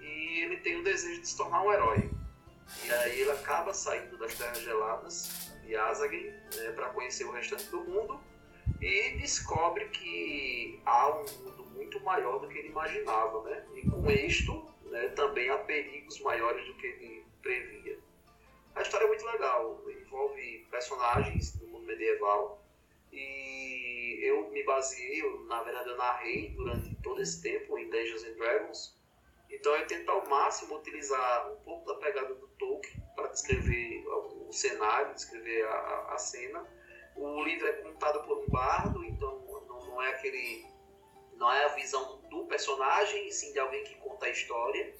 e 0.00 0.40
ele 0.40 0.56
tem 0.58 0.80
o 0.80 0.84
desejo 0.84 1.20
de 1.20 1.28
se 1.28 1.36
tornar 1.36 1.62
um 1.62 1.72
herói. 1.72 2.10
E 2.84 2.90
aí 2.90 3.20
ele 3.20 3.30
acaba 3.30 3.74
saindo 3.74 4.16
das 4.16 4.34
Terras 4.34 4.60
Geladas 4.60 5.50
de 5.64 5.76
Azagin 5.76 6.26
né, 6.56 6.72
para 6.74 6.90
conhecer 6.90 7.24
o 7.24 7.32
restante 7.32 7.64
do 7.66 7.80
mundo 7.80 8.20
e 8.80 9.16
descobre 9.18 9.88
que 9.88 10.80
há 10.84 11.10
um 11.10 11.24
mundo 11.24 11.64
muito 11.74 12.00
maior 12.00 12.38
do 12.38 12.48
que 12.48 12.58
ele 12.58 12.68
imaginava, 12.68 13.42
né? 13.42 13.64
E 13.74 13.88
com 13.88 14.10
isto, 14.10 14.66
né, 14.84 15.08
também 15.08 15.48
há 15.50 15.58
perigos 15.58 16.20
maiores 16.20 16.66
do 16.66 16.74
que 16.74 16.86
ele 16.86 17.24
previa. 17.42 17.98
A 18.74 18.82
história 18.82 19.04
é 19.04 19.08
muito 19.08 19.24
legal, 19.24 19.82
envolve 19.88 20.66
personagens 20.70 21.56
do 21.58 21.66
mundo 21.68 21.86
medieval 21.86 22.62
e 23.12 24.18
eu 24.22 24.50
me 24.50 24.64
baseei, 24.64 25.22
na 25.46 25.62
verdade 25.62 25.90
eu 25.90 25.96
narrei 25.96 26.50
durante 26.56 26.94
todo 26.96 27.20
esse 27.20 27.40
tempo 27.40 27.78
em 27.78 27.88
Dungeons 27.88 28.24
and 28.24 28.34
Dragons, 28.34 28.98
então 29.48 29.76
eu 29.76 29.86
tento 29.86 30.10
ao 30.10 30.26
máximo 30.28 30.76
utilizar 30.76 31.52
um 31.52 31.56
pouco 31.62 31.86
da 31.86 31.94
pegada 32.00 32.34
do 32.34 32.48
Tolkien 32.58 33.00
para 33.14 33.28
descrever 33.28 34.04
o 34.08 34.52
cenário, 34.52 35.14
descrever 35.14 35.64
a, 35.66 36.14
a 36.14 36.18
cena, 36.18 36.66
o 37.16 37.42
livro 37.44 37.66
é 37.68 37.72
contado 37.74 38.26
por 38.26 38.38
um 38.38 38.48
bardo, 38.48 39.04
então 39.04 39.40
não, 39.68 39.86
não 39.86 40.02
é 40.02 40.10
aquele. 40.10 40.66
não 41.34 41.52
é 41.52 41.64
a 41.64 41.68
visão 41.68 42.20
do 42.28 42.44
personagem, 42.46 43.28
e 43.28 43.32
sim 43.32 43.52
de 43.52 43.60
alguém 43.60 43.84
que 43.84 43.94
conta 43.96 44.26
a 44.26 44.30
história. 44.30 44.92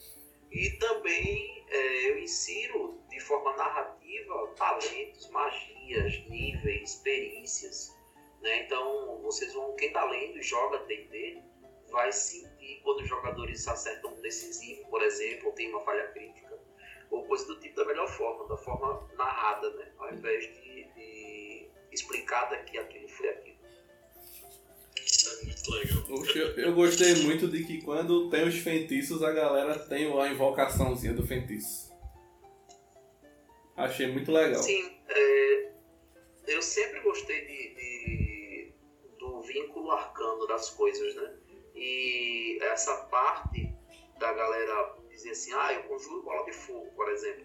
E 0.54 0.70
também 0.78 1.66
é, 1.68 2.10
eu 2.10 2.18
insiro 2.20 2.96
de 3.10 3.18
forma 3.18 3.56
narrativa 3.56 4.54
talentos, 4.56 5.28
magias, 5.30 6.24
níveis, 6.28 6.94
perícias. 7.02 7.92
Né? 8.40 8.62
Então 8.62 9.20
vocês 9.22 9.52
vão, 9.52 9.74
quem 9.74 9.88
está 9.88 10.04
lendo 10.04 10.38
e 10.38 10.42
joga 10.42 10.78
D&D, 10.84 11.42
vai 11.90 12.12
sentir 12.12 12.80
quando 12.84 13.00
os 13.00 13.08
jogadores 13.08 13.66
acertam 13.66 14.14
um 14.14 14.20
decisivo, 14.20 14.88
por 14.88 15.02
exemplo, 15.02 15.48
ou 15.48 15.54
tem 15.54 15.70
uma 15.70 15.80
falha 15.80 16.06
crítica, 16.12 16.56
ou 17.10 17.24
coisa 17.24 17.46
do 17.46 17.58
tipo 17.58 17.74
da 17.74 17.84
melhor 17.86 18.08
forma, 18.08 18.46
da 18.46 18.56
forma 18.56 19.08
narrada, 19.14 19.70
né? 19.74 19.92
ao 19.98 20.14
invés 20.14 20.44
de, 20.54 20.84
de 20.94 21.68
explicar 21.90 22.48
daqui 22.50 22.78
aquilo 22.78 23.08
foi 23.08 23.28
aquilo. 23.28 23.53
Legal. 25.68 26.04
Eu, 26.34 26.46
eu 26.58 26.74
gostei 26.74 27.14
muito 27.22 27.48
de 27.48 27.64
que 27.64 27.80
quando 27.82 28.28
tem 28.30 28.46
os 28.46 28.58
feitiços, 28.58 29.22
a 29.22 29.32
galera 29.32 29.78
tem 29.78 30.06
a 30.20 30.28
invocaçãozinha 30.28 31.14
do 31.14 31.26
feitiço. 31.26 31.92
Achei 33.76 34.06
muito 34.12 34.30
legal. 34.30 34.62
Sim, 34.62 34.90
é, 35.08 35.72
eu 36.46 36.62
sempre 36.62 37.00
gostei 37.00 37.40
de, 37.46 37.74
de- 37.74 38.72
do 39.18 39.40
vínculo 39.42 39.90
arcano 39.90 40.46
das 40.46 40.70
coisas, 40.70 41.14
né? 41.16 41.34
E 41.74 42.58
essa 42.62 42.94
parte 43.06 43.74
da 44.18 44.32
galera 44.32 44.94
dizer 45.10 45.30
assim, 45.30 45.52
ah, 45.54 45.72
eu 45.72 45.82
conjuro 45.84 46.22
bola 46.22 46.44
de 46.44 46.52
fogo, 46.52 46.86
por 46.94 47.10
exemplo. 47.10 47.44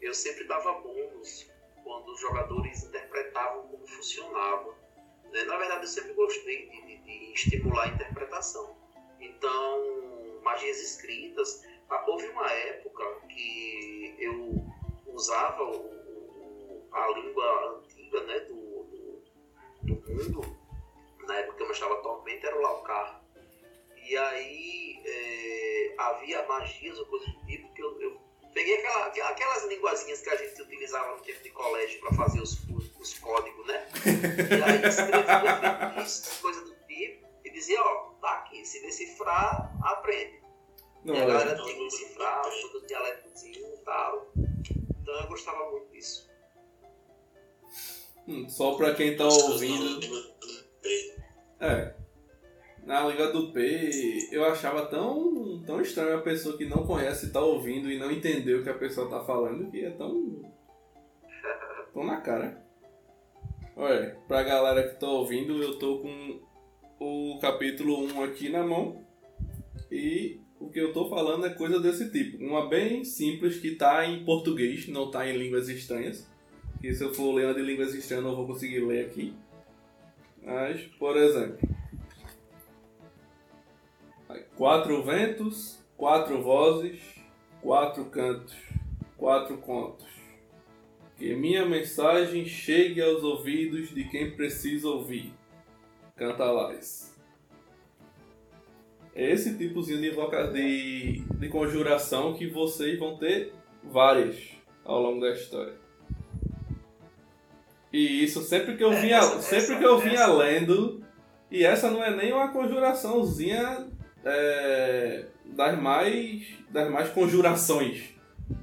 Eu 0.00 0.12
sempre 0.14 0.44
dava 0.44 0.72
bônus 0.80 1.50
quando 1.82 2.12
os 2.12 2.20
jogadores 2.20 2.84
interpretavam 2.84 3.66
como 3.68 3.86
funcionava. 3.86 4.83
Né? 5.32 5.44
Na 5.44 5.56
verdade, 5.56 5.82
eu 5.82 5.88
sempre 5.88 6.12
gostei 6.14 6.68
de, 6.68 6.80
de- 6.86 6.98
de 6.98 7.32
estimular 7.32 7.84
a 7.84 7.88
interpretação. 7.88 8.76
Então, 9.20 10.40
magias 10.42 10.80
escritas. 10.80 11.64
Ah, 11.90 12.04
Houve 12.08 12.26
uma 12.28 12.50
época 12.50 13.04
que 13.28 14.16
eu 14.18 14.64
usava 15.06 15.62
o- 15.64 16.88
a 16.92 17.08
língua 17.18 17.78
antiga 17.78 18.20
né, 18.24 18.40
do, 18.40 18.54
do, 18.84 19.22
do 19.82 20.12
mundo, 20.12 20.58
na 21.26 21.36
época 21.36 21.56
que 21.56 21.62
eu 21.62 21.68
mostrava 21.68 22.02
Tormenta, 22.02 22.46
era 22.46 22.56
o 22.58 22.62
Laucar. 22.62 23.22
E 23.96 24.16
aí 24.16 25.02
é, 25.04 25.94
havia 25.98 26.46
magias 26.46 26.98
ou 26.98 27.06
coisas 27.06 27.28
do 27.34 27.46
tipo 27.46 27.72
que 27.74 27.82
eu, 27.82 28.00
eu 28.00 28.20
peguei 28.54 28.78
aquela, 28.78 29.06
aquela- 29.06 29.28
aquelas 29.30 29.64
linguazinhas 29.66 30.20
que 30.22 30.30
a 30.30 30.36
gente 30.36 30.62
utilizava 30.62 31.16
no 31.16 31.22
tempo 31.22 31.42
de 31.42 31.50
colégio 31.50 32.00
para 32.00 32.12
fazer 32.14 32.40
os, 32.40 32.52
os, 32.70 32.90
os 32.98 33.18
códigos, 33.18 33.66
né? 33.66 33.86
E 34.06 34.62
aí 34.62 34.88
escrevia 34.88 35.90
feitiços, 35.94 36.38
coisa 36.38 36.60
do 36.62 36.74
tipo, 36.86 37.26
e 37.44 37.50
dizia, 37.50 37.82
ó, 37.82 38.14
decifrar, 38.94 39.72
aprende. 39.82 40.42
Não, 41.04 41.14
e 41.14 41.18
a 41.18 41.22
é. 41.22 41.26
galera 41.26 41.62
tinha 41.62 41.74
que 41.74 41.84
decifrar 41.84 42.42
todo 42.42 42.78
o 42.82 42.86
dialetozinho 42.86 43.74
e 43.74 43.78
tal. 43.84 44.32
Então 45.02 45.20
eu 45.20 45.26
gostava 45.26 45.70
muito 45.70 45.92
disso. 45.92 46.30
Hum, 48.26 48.48
Só 48.48 48.74
pra 48.74 48.94
quem 48.94 49.16
tá 49.16 49.24
ouvindo. 49.24 50.34
É. 51.60 51.94
Na 52.86 53.06
Liga 53.06 53.32
do 53.32 53.50
P, 53.50 54.28
eu 54.30 54.44
achava 54.44 54.84
tão, 54.86 55.62
tão 55.64 55.80
estranho 55.80 56.18
a 56.18 56.22
pessoa 56.22 56.56
que 56.56 56.66
não 56.66 56.86
conhece 56.86 57.32
tá 57.32 57.40
ouvindo 57.40 57.90
e 57.90 57.98
não 57.98 58.10
entendeu 58.10 58.60
o 58.60 58.62
que 58.62 58.68
a 58.68 58.74
pessoa 58.74 59.08
tá 59.08 59.24
falando, 59.24 59.70
que 59.70 59.82
é 59.82 59.90
tão. 59.90 60.42
tão 61.94 62.04
na 62.04 62.20
cara. 62.20 62.62
Olha, 63.74 64.16
pra 64.28 64.42
galera 64.42 64.86
que 64.86 65.00
tá 65.00 65.08
ouvindo, 65.08 65.62
eu 65.62 65.78
tô 65.78 66.00
com 66.00 66.40
o 67.00 67.38
capítulo 67.40 68.04
1 68.04 68.22
aqui 68.22 68.50
na 68.50 68.62
mão. 68.62 69.02
E 69.90 70.40
o 70.60 70.68
que 70.68 70.78
eu 70.78 70.92
tô 70.92 71.08
falando 71.08 71.46
é 71.46 71.50
coisa 71.50 71.80
desse 71.80 72.10
tipo. 72.10 72.36
Uma 72.44 72.68
bem 72.68 73.02
simples 73.02 73.58
que 73.58 73.76
tá 73.76 74.06
em 74.06 74.24
português, 74.24 74.86
não 74.88 75.10
tá 75.10 75.26
em 75.26 75.36
línguas 75.36 75.70
estranhas. 75.70 76.30
Que 76.82 76.92
se 76.94 77.02
eu 77.02 77.14
for 77.14 77.32
lendo 77.32 77.54
de 77.54 77.62
línguas 77.62 77.94
estranhas, 77.94 78.24
eu 78.24 78.30
não 78.30 78.36
vou 78.36 78.46
conseguir 78.46 78.80
ler 78.80 79.06
aqui. 79.06 79.34
Mas, 80.42 80.82
por 80.98 81.16
exemplo. 81.16 81.73
Quatro 84.56 85.02
ventos, 85.02 85.78
quatro 85.96 86.42
vozes, 86.42 87.00
quatro 87.60 88.04
cantos, 88.06 88.54
quatro 89.16 89.58
contos. 89.58 90.06
Que 91.16 91.34
minha 91.34 91.64
mensagem 91.66 92.44
chegue 92.44 93.00
aos 93.00 93.22
ouvidos 93.22 93.90
de 93.90 94.04
quem 94.04 94.32
precisa 94.36 94.88
ouvir. 94.88 95.32
Canta 96.16 96.44
Lais. 96.44 97.14
É 99.14 99.30
esse 99.30 99.56
tipozinho 99.56 100.00
de, 100.00 100.08
invoca- 100.10 100.48
de, 100.48 101.20
de 101.20 101.48
conjuração 101.48 102.34
que 102.34 102.48
vocês 102.48 102.98
vão 102.98 103.16
ter 103.16 103.52
várias 103.82 104.50
ao 104.84 105.00
longo 105.00 105.20
da 105.20 105.30
história. 105.30 105.74
E 107.92 108.24
isso 108.24 108.42
sempre 108.42 108.76
que 108.76 108.82
eu 108.82 108.92
É, 108.92 109.00
vinha, 109.00 109.22
sempre 109.22 109.78
que 109.78 109.84
eu 109.84 109.98
vinha 109.98 110.26
lendo, 110.26 111.04
e 111.48 111.64
essa 111.64 111.88
não 111.92 112.02
é 112.02 112.14
nem 112.14 112.32
uma 112.32 112.48
conjuraçãozinha 112.48 113.88
é, 114.24 115.26
das 115.44 115.78
mais 115.78 116.46
das 116.70 116.90
mais 116.90 117.08
conjurações 117.10 118.14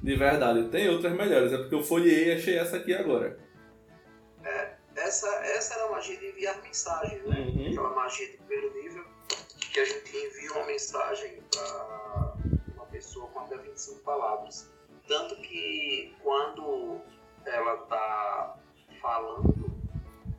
de 0.02 0.16
verdade. 0.16 0.68
Tem 0.68 0.88
outras 0.88 1.12
melhores, 1.12 1.52
é 1.52 1.58
porque 1.58 1.74
eu 1.74 1.82
folhei 1.82 2.28
e 2.28 2.32
achei 2.32 2.58
essa 2.58 2.76
aqui 2.76 2.94
agora. 2.94 3.38
Essa, 4.94 5.28
essa 5.44 5.74
era 5.74 5.86
a 5.86 5.90
magia 5.90 6.16
de 6.18 6.28
enviar 6.28 6.62
mensagem, 6.62 7.22
né? 7.22 7.40
Uhum. 7.40 7.70
Aquela 7.70 7.90
magia 7.90 8.30
de 8.30 8.36
primeiro 8.38 8.74
nível, 8.74 9.04
que 9.58 9.80
a 9.80 9.84
gente 9.84 10.16
envia 10.16 10.52
uma 10.52 10.66
mensagem 10.66 11.42
para 11.50 12.34
uma 12.74 12.86
pessoa 12.86 13.26
com 13.28 13.40
até 13.40 13.56
25 13.56 14.00
palavras. 14.00 14.70
Tanto 15.08 15.36
que 15.36 16.14
quando 16.22 17.00
ela 17.44 17.76
tá 17.88 18.58
falando 19.00 19.72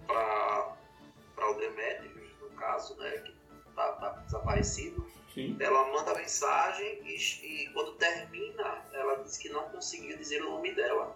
para 0.08 1.50
o 1.50 1.54
Demetrius, 1.56 2.32
no 2.42 2.50
caso, 2.52 2.96
né, 2.98 3.12
que 3.18 3.36
tá, 3.76 3.92
tá 3.94 4.10
desaparecido, 4.26 5.06
Sim. 5.34 5.58
ela 5.60 5.92
manda 5.92 6.14
mensagem 6.16 7.02
e, 7.06 7.16
e 7.16 7.70
quando 7.74 7.94
termina, 7.94 8.86
ela 8.94 9.24
diz 9.24 9.38
que 9.38 9.50
não 9.50 9.64
conseguiu 9.70 10.18
dizer 10.18 10.42
o 10.44 10.52
nome 10.52 10.74
dela. 10.74 11.16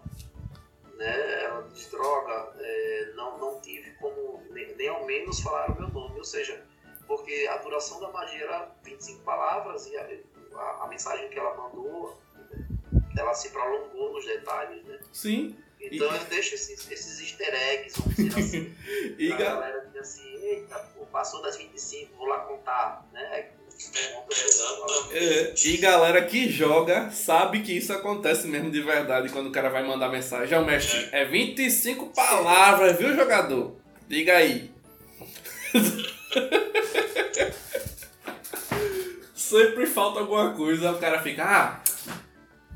Né? 0.96 1.44
Ela 1.44 1.68
diz, 1.72 1.86
droga, 1.90 2.52
é, 2.58 3.12
não, 3.14 3.38
não 3.38 3.60
tive 3.60 3.92
como 3.92 4.42
nem, 4.50 4.74
nem 4.74 4.88
ao 4.88 5.06
menos 5.06 5.40
falar 5.40 5.70
o 5.70 5.80
meu 5.80 5.88
nome. 5.88 6.18
Ou 6.18 6.24
seja, 6.24 6.64
porque 7.06 7.48
a 7.50 7.56
duração 7.58 8.00
da 8.00 8.10
magia 8.10 8.44
era 8.44 8.74
25 8.82 9.22
palavras 9.22 9.86
e 9.86 9.96
a, 9.96 10.08
a, 10.54 10.84
a 10.84 10.88
mensagem 10.88 11.28
que 11.30 11.38
ela 11.38 11.56
mandou, 11.56 12.20
ela 13.16 13.34
se 13.34 13.50
prolongou 13.50 14.12
nos 14.12 14.24
detalhes, 14.26 14.84
né? 14.84 14.98
Sim. 15.12 15.56
Então 15.80 16.12
E- 16.12 16.16
eu 16.18 16.24
deixo 16.24 16.54
esses, 16.54 16.90
esses 16.90 17.20
easter 17.20 17.54
eggs, 17.54 17.94
vamos 18.00 18.16
dizer 18.16 18.40
assim, 18.40 18.74
E, 19.18 19.32
a 19.32 19.36
ga- 19.36 19.44
galera 19.54 19.86
diz 19.92 20.00
assim, 20.00 20.34
eita, 20.44 20.76
pô, 20.96 21.06
passou 21.06 21.40
das 21.42 21.56
25, 21.56 22.16
vou 22.16 22.26
lá 22.26 22.38
contar, 22.40 23.08
né? 23.12 23.46
Exatamente. 24.28 25.16
é, 25.16 25.54
e 25.68 25.76
galera 25.76 26.24
que 26.24 26.50
joga 26.50 27.12
sabe 27.12 27.60
que 27.62 27.72
isso 27.76 27.92
acontece 27.92 28.48
mesmo 28.48 28.72
de 28.72 28.80
verdade 28.82 29.28
quando 29.28 29.46
o 29.46 29.52
cara 29.52 29.68
vai 29.70 29.86
mandar 29.86 30.08
mensagem. 30.08 30.58
Ó, 30.58 30.64
mestre, 30.64 31.08
é 31.12 31.24
25 31.24 32.06
palavras, 32.08 32.98
viu, 32.98 33.14
jogador? 33.14 33.76
Diga 34.08 34.36
aí. 34.36 34.72
Sempre 39.34 39.86
falta 39.86 40.20
alguma 40.20 40.52
coisa, 40.54 40.90
o 40.92 40.98
cara 40.98 41.22
fica, 41.22 41.44
ah, 41.44 41.80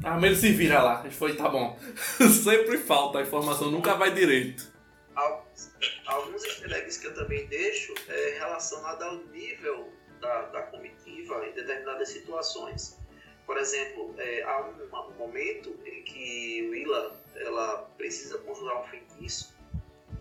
ah, 0.02 0.14
mas 0.14 0.24
ele 0.24 0.36
se 0.36 0.52
vira 0.52 0.82
lá. 0.82 1.00
Ele 1.04 1.14
foi, 1.14 1.36
tá 1.36 1.48
bom. 1.48 1.78
Sempre 2.42 2.78
falta, 2.78 3.18
a 3.18 3.22
informação 3.22 3.70
nunca 3.70 3.94
vai 3.94 4.12
direito. 4.12 4.72
Alguns, 5.14 5.70
alguns 6.06 6.44
easter 6.44 6.72
eggs 6.72 6.98
que 6.98 7.06
eu 7.06 7.14
também 7.14 7.46
deixo 7.46 7.94
é 8.08 8.38
relacionado 8.38 9.02
ao 9.02 9.16
nível 9.26 9.92
da, 10.20 10.42
da 10.46 10.62
comitiva 10.62 11.46
em 11.46 11.52
determinadas 11.52 12.08
situações. 12.08 12.98
Por 13.44 13.58
exemplo, 13.58 14.14
é, 14.18 14.42
há 14.42 14.62
um, 14.62 15.10
um 15.10 15.18
momento 15.18 15.78
em 15.84 16.02
que 16.02 16.68
Willa 16.70 17.20
ela 17.34 17.90
precisa 17.96 18.38
conjurar 18.38 18.82
um 18.82 18.84
feitiço 18.84 19.54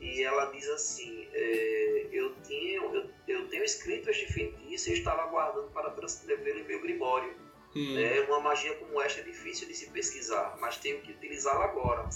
e 0.02 0.24
ela 0.24 0.46
diz 0.46 0.67
assim: 0.70 1.28
é, 1.32 2.08
eu, 2.12 2.34
tenho, 2.48 2.96
eu, 2.96 3.10
eu 3.28 3.48
tenho 3.48 3.63
escrito 3.63 4.10
este 4.10 4.32
feitiço 4.34 4.89
e 4.89 4.94
estava 4.94 5.24
aguardando 5.24 5.67
para 5.67 5.91
transcrevê-lo 5.91 6.60
em 6.60 6.63
meu 6.63 6.82
grimório. 6.82 7.34
Hum, 7.75 7.97
É, 7.97 8.21
uma 8.21 8.39
magia 8.41 8.75
como 8.75 9.01
esta 9.01 9.21
é 9.21 9.23
difícil 9.23 9.67
de 9.67 9.73
se 9.73 9.89
pesquisar, 9.89 10.57
mas 10.60 10.77
tenho 10.77 11.01
que 11.01 11.12
utilizá-la 11.12 11.65
agora. 11.65 12.07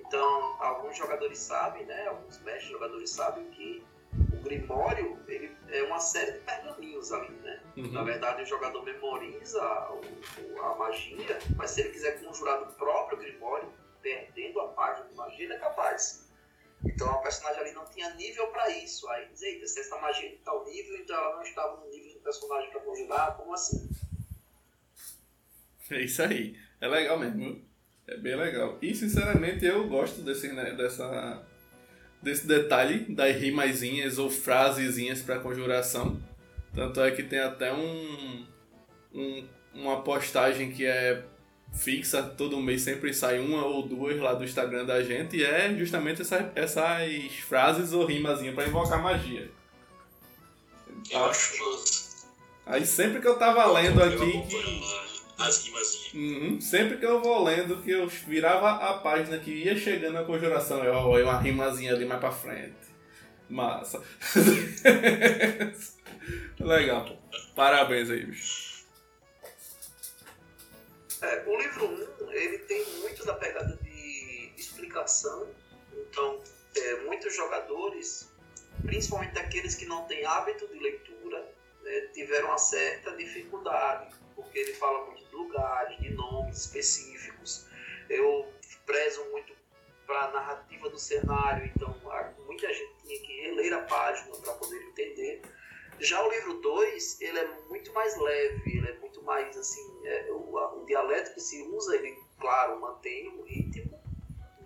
Então, 0.00 0.56
alguns 0.62 0.96
jogadores 0.96 1.38
sabem, 1.38 1.84
né? 1.84 2.06
Alguns 2.06 2.38
mestres 2.42 2.70
jogadores 2.70 3.10
sabem 3.10 3.44
que 3.50 3.84
o 4.32 4.36
Grimório 4.42 5.18
ele 5.26 5.54
é 5.68 5.82
uma 5.82 5.98
série 5.98 6.32
de 6.32 6.38
pergaminhos 6.40 7.12
ali, 7.12 7.34
né? 7.36 7.60
Na 7.76 8.00
uhum. 8.00 8.04
verdade, 8.04 8.42
o 8.42 8.46
jogador 8.46 8.82
memoriza 8.84 9.60
o- 9.90 10.62
a 10.62 10.74
magia, 10.76 11.38
mas 11.56 11.72
se 11.72 11.80
ele 11.80 11.90
quiser 11.90 12.22
conjurar 12.24 12.64
do 12.64 12.72
próprio 12.74 13.18
Grimório, 13.18 13.68
perdendo 14.00 14.60
a 14.60 14.68
página 14.68 15.08
de 15.08 15.14
magia, 15.16 15.44
ele 15.44 15.54
é 15.54 15.58
capaz. 15.58 16.24
Então, 16.84 17.10
a 17.10 17.18
personagem 17.18 17.60
ali 17.62 17.72
não 17.72 17.84
tinha 17.86 18.14
nível 18.14 18.46
para 18.48 18.70
isso. 18.70 19.08
Aí 19.10 19.26
diz, 19.28 19.42
eita, 19.42 19.66
se 19.66 19.80
essa 19.80 19.98
magia 19.98 20.28
é 20.28 20.32
de 20.32 20.38
tal 20.38 20.64
nível, 20.64 20.96
então 20.98 21.16
ela 21.16 21.34
não 21.36 21.42
estava 21.42 21.76
no 21.78 21.88
nível 21.90 22.14
do 22.14 22.20
personagem 22.20 22.70
para 22.70 22.80
conjurar, 22.80 23.36
como 23.36 23.52
assim? 23.52 23.90
É 25.90 26.02
isso 26.02 26.22
aí. 26.22 26.56
É 26.80 26.88
legal 26.88 27.18
mesmo. 27.18 27.62
É 28.06 28.16
bem 28.16 28.36
legal. 28.36 28.78
E 28.80 28.94
sinceramente 28.94 29.64
eu 29.64 29.86
gosto 29.88 30.20
desse, 30.22 30.48
né, 30.52 30.72
dessa, 30.72 31.42
desse 32.22 32.46
detalhe 32.46 33.00
das 33.12 33.34
rimazinhas 33.36 34.18
ou 34.18 34.30
frasezinhas 34.30 35.22
para 35.22 35.38
conjuração. 35.40 36.20
Tanto 36.74 37.00
é 37.00 37.10
que 37.10 37.22
tem 37.22 37.38
até 37.40 37.72
um, 37.72 38.46
um- 39.14 39.44
uma 39.74 40.02
postagem 40.02 40.70
que 40.72 40.84
é 40.84 41.24
fixa, 41.74 42.22
todo 42.22 42.60
mês 42.60 42.82
sempre 42.82 43.12
sai 43.12 43.38
uma 43.38 43.64
ou 43.64 43.86
duas 43.86 44.16
lá 44.18 44.32
do 44.34 44.44
Instagram 44.44 44.84
da 44.84 45.02
gente 45.02 45.36
e 45.36 45.44
é 45.44 45.74
justamente 45.74 46.22
essa, 46.22 46.50
essas 46.54 47.34
frases 47.46 47.92
ou 47.92 48.06
rimazinhas 48.06 48.54
para 48.54 48.68
invocar 48.68 49.02
magia. 49.02 49.50
Eu 51.10 51.24
acho. 51.26 51.54
Aí 52.64 52.84
sempre 52.86 53.20
que 53.20 53.28
eu 53.28 53.36
tava 53.38 53.64
lendo 53.72 54.02
aqui 54.02 54.16
que 54.48 55.05
As 55.38 55.64
rimazinhas. 55.64 56.14
Uhum. 56.14 56.60
Sempre 56.60 56.96
que 56.96 57.04
eu 57.04 57.20
vou 57.20 57.44
lendo, 57.44 57.82
que 57.82 57.90
eu 57.90 58.08
virava 58.08 58.70
a 58.70 58.94
página 58.98 59.38
que 59.38 59.50
ia 59.50 59.76
chegando 59.76 60.16
a 60.18 60.24
conjuração, 60.24 60.82
eu 60.82 60.94
ó, 60.94 61.18
uma 61.18 61.38
rimazinha 61.38 61.92
ali 61.92 62.06
mais 62.06 62.20
pra 62.20 62.32
frente. 62.32 62.86
Massa. 63.48 64.02
Legal, 66.58 67.04
pô. 67.04 67.16
Parabéns 67.54 68.10
aí, 68.10 68.24
bicho. 68.24 68.84
É, 71.22 71.44
o 71.46 71.56
livro 71.56 72.08
1, 72.20 72.32
ele 72.32 72.58
tem 72.60 72.84
muito 73.00 73.24
da 73.24 73.34
pegada 73.34 73.78
de 73.82 74.52
explicação, 74.56 75.48
então 75.92 76.40
é, 76.76 76.96
muitos 77.04 77.34
jogadores, 77.34 78.30
principalmente 78.82 79.38
aqueles 79.38 79.74
que 79.74 79.86
não 79.86 80.04
têm 80.06 80.26
hábito 80.26 80.66
de 80.68 80.78
leitura, 80.78 81.50
né, 81.82 82.00
tiveram 82.12 82.48
uma 82.48 82.58
certa 82.58 83.16
dificuldade, 83.16 84.14
porque 84.36 84.58
ele 84.60 84.74
fala 84.74 85.06
muito 85.06 85.24
de 85.24 85.34
lugares, 85.34 85.98
de 85.98 86.10
nomes 86.10 86.58
específicos. 86.58 87.66
Eu 88.08 88.46
prezo 88.84 89.24
muito 89.32 89.52
para 90.06 90.20
a 90.26 90.30
narrativa 90.30 90.88
do 90.88 90.98
cenário, 90.98 91.66
então 91.74 91.92
muita 92.46 92.72
gente 92.72 92.94
tinha 93.04 93.20
que 93.20 93.40
reler 93.40 93.72
a 93.72 93.82
página 93.82 94.36
para 94.36 94.52
poder 94.52 94.80
entender. 94.84 95.42
Já 95.98 96.22
o 96.24 96.30
livro 96.30 96.54
2, 96.60 97.20
ele 97.20 97.38
é 97.38 97.46
muito 97.68 97.92
mais 97.92 98.16
leve, 98.16 98.76
ele 98.78 98.88
é 98.88 98.98
muito 98.98 99.20
mais 99.24 99.56
assim, 99.56 100.06
é, 100.06 100.30
o, 100.30 100.56
a- 100.58 100.74
o 100.74 100.84
dialeto 100.84 101.32
que 101.34 101.40
se 101.40 101.60
usa, 101.62 101.96
ele, 101.96 102.16
claro, 102.38 102.78
mantém 102.80 103.28
o 103.28 103.42
ritmo, 103.42 103.98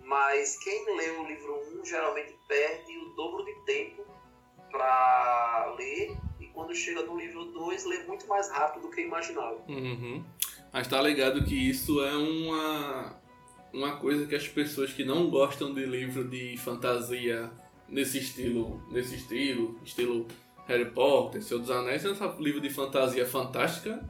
mas 0.03 0.57
quem 0.59 0.95
lê 0.97 1.09
o 1.11 1.23
livro 1.25 1.55
1 1.77 1.79
um, 1.79 1.85
geralmente 1.85 2.37
perde 2.47 2.97
o 2.97 3.09
dobro 3.15 3.45
de 3.45 3.55
tempo 3.65 4.05
para 4.69 5.73
ler, 5.77 6.15
quando 6.53 6.75
chega 6.75 7.03
no 7.03 7.17
livro 7.17 7.45
2, 7.45 7.85
lê 7.85 8.03
muito 8.03 8.27
mais 8.27 8.49
rápido 8.49 8.83
do 8.83 8.89
que 8.89 9.01
imaginava. 9.01 9.61
Uhum. 9.67 10.23
Mas 10.71 10.87
tá 10.87 11.01
ligado 11.01 11.43
que 11.43 11.55
isso 11.55 12.01
é 12.03 12.15
uma, 12.15 13.15
uma 13.73 13.95
coisa 13.97 14.25
que 14.25 14.35
as 14.35 14.47
pessoas 14.47 14.93
que 14.93 15.03
não 15.03 15.29
gostam 15.29 15.73
de 15.73 15.85
livro 15.85 16.23
de 16.23 16.57
fantasia 16.57 17.51
nesse 17.87 18.19
estilo, 18.19 18.81
nesse 18.91 19.15
estilo, 19.15 19.79
estilo 19.83 20.27
Harry 20.67 20.89
Potter, 20.91 21.43
Senhor 21.43 21.59
dos 21.59 21.69
Anéis, 21.69 22.05
esse 22.05 22.23
livro 22.39 22.61
de 22.61 22.69
fantasia 22.69 23.25
fantástica 23.25 24.01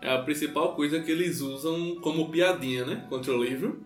é 0.00 0.12
a 0.12 0.22
principal 0.22 0.74
coisa 0.74 1.00
que 1.00 1.10
eles 1.10 1.40
usam 1.40 1.96
como 1.96 2.30
piadinha, 2.30 2.84
né? 2.84 3.06
Contra 3.08 3.32
o 3.32 3.42
livro. 3.42 3.84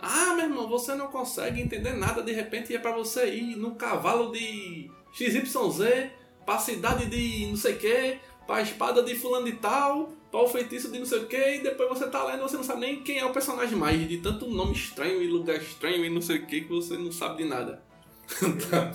Ah, 0.00 0.34
meu 0.34 0.46
irmão, 0.46 0.68
você 0.68 0.94
não 0.94 1.08
consegue 1.08 1.60
entender 1.60 1.92
nada, 1.92 2.22
de 2.22 2.32
repente 2.32 2.74
é 2.74 2.78
para 2.78 2.92
você 2.92 3.34
ir 3.34 3.56
no 3.56 3.74
cavalo 3.74 4.32
de 4.32 4.90
XYZ, 5.12 6.10
pra 6.44 6.58
cidade 6.58 7.06
de 7.06 7.46
não 7.46 7.56
sei 7.56 7.74
o 7.74 7.78
que, 7.78 8.18
pra 8.46 8.62
espada 8.62 9.02
de 9.02 9.14
fulano 9.14 9.46
de 9.46 9.52
tal, 9.52 10.12
para 10.30 10.40
o 10.40 10.48
feitiço 10.48 10.90
de 10.90 10.98
não 10.98 11.06
sei 11.06 11.20
o 11.20 11.26
que, 11.26 11.36
e 11.36 11.62
depois 11.62 11.88
você 11.88 12.08
tá 12.08 12.24
lendo 12.24 12.40
e 12.40 12.42
você 12.42 12.56
não 12.56 12.64
sabe 12.64 12.80
nem 12.80 13.02
quem 13.02 13.18
é 13.18 13.24
o 13.24 13.32
personagem 13.32 13.76
mais, 13.76 14.08
de 14.08 14.18
tanto 14.18 14.46
nome 14.48 14.72
estranho 14.72 15.22
e 15.22 15.28
lugar 15.28 15.56
estranho 15.56 16.04
e 16.04 16.10
não 16.10 16.20
sei 16.20 16.38
o 16.38 16.46
que, 16.46 16.62
que 16.62 16.68
você 16.68 16.98
não 16.98 17.12
sabe 17.12 17.42
de 17.42 17.48
nada. 17.48 17.82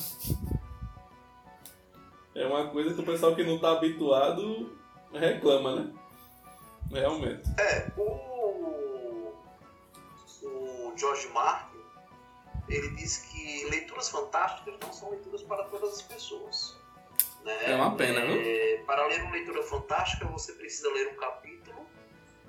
é 2.35 2.45
uma 2.45 2.67
coisa 2.67 2.93
que 2.93 3.01
o 3.01 3.05
pessoal 3.05 3.35
que 3.35 3.43
não 3.43 3.59
tá 3.59 3.71
habituado 3.71 4.77
reclama, 5.13 5.75
né? 5.75 5.91
Realmente. 6.91 7.43
É, 7.59 7.91
o, 7.97 9.33
o 10.43 10.93
George 10.97 11.27
Martin, 11.29 11.77
ele 12.67 12.89
diz 12.95 13.17
que 13.17 13.65
leituras 13.69 14.09
fantásticas 14.09 14.75
não 14.81 14.91
são 14.91 15.11
leituras 15.11 15.43
para 15.43 15.63
todas 15.65 15.93
as 15.93 16.01
pessoas. 16.01 16.77
Né? 17.43 17.71
É 17.71 17.75
uma 17.75 17.95
pena, 17.95 18.19
é? 18.19 18.77
Para 18.85 19.05
ler 19.07 19.21
uma 19.21 19.31
leitura 19.31 19.63
fantástica, 19.63 20.25
você 20.25 20.53
precisa 20.53 20.89
ler 20.91 21.09
um 21.09 21.15
capítulo, 21.15 21.87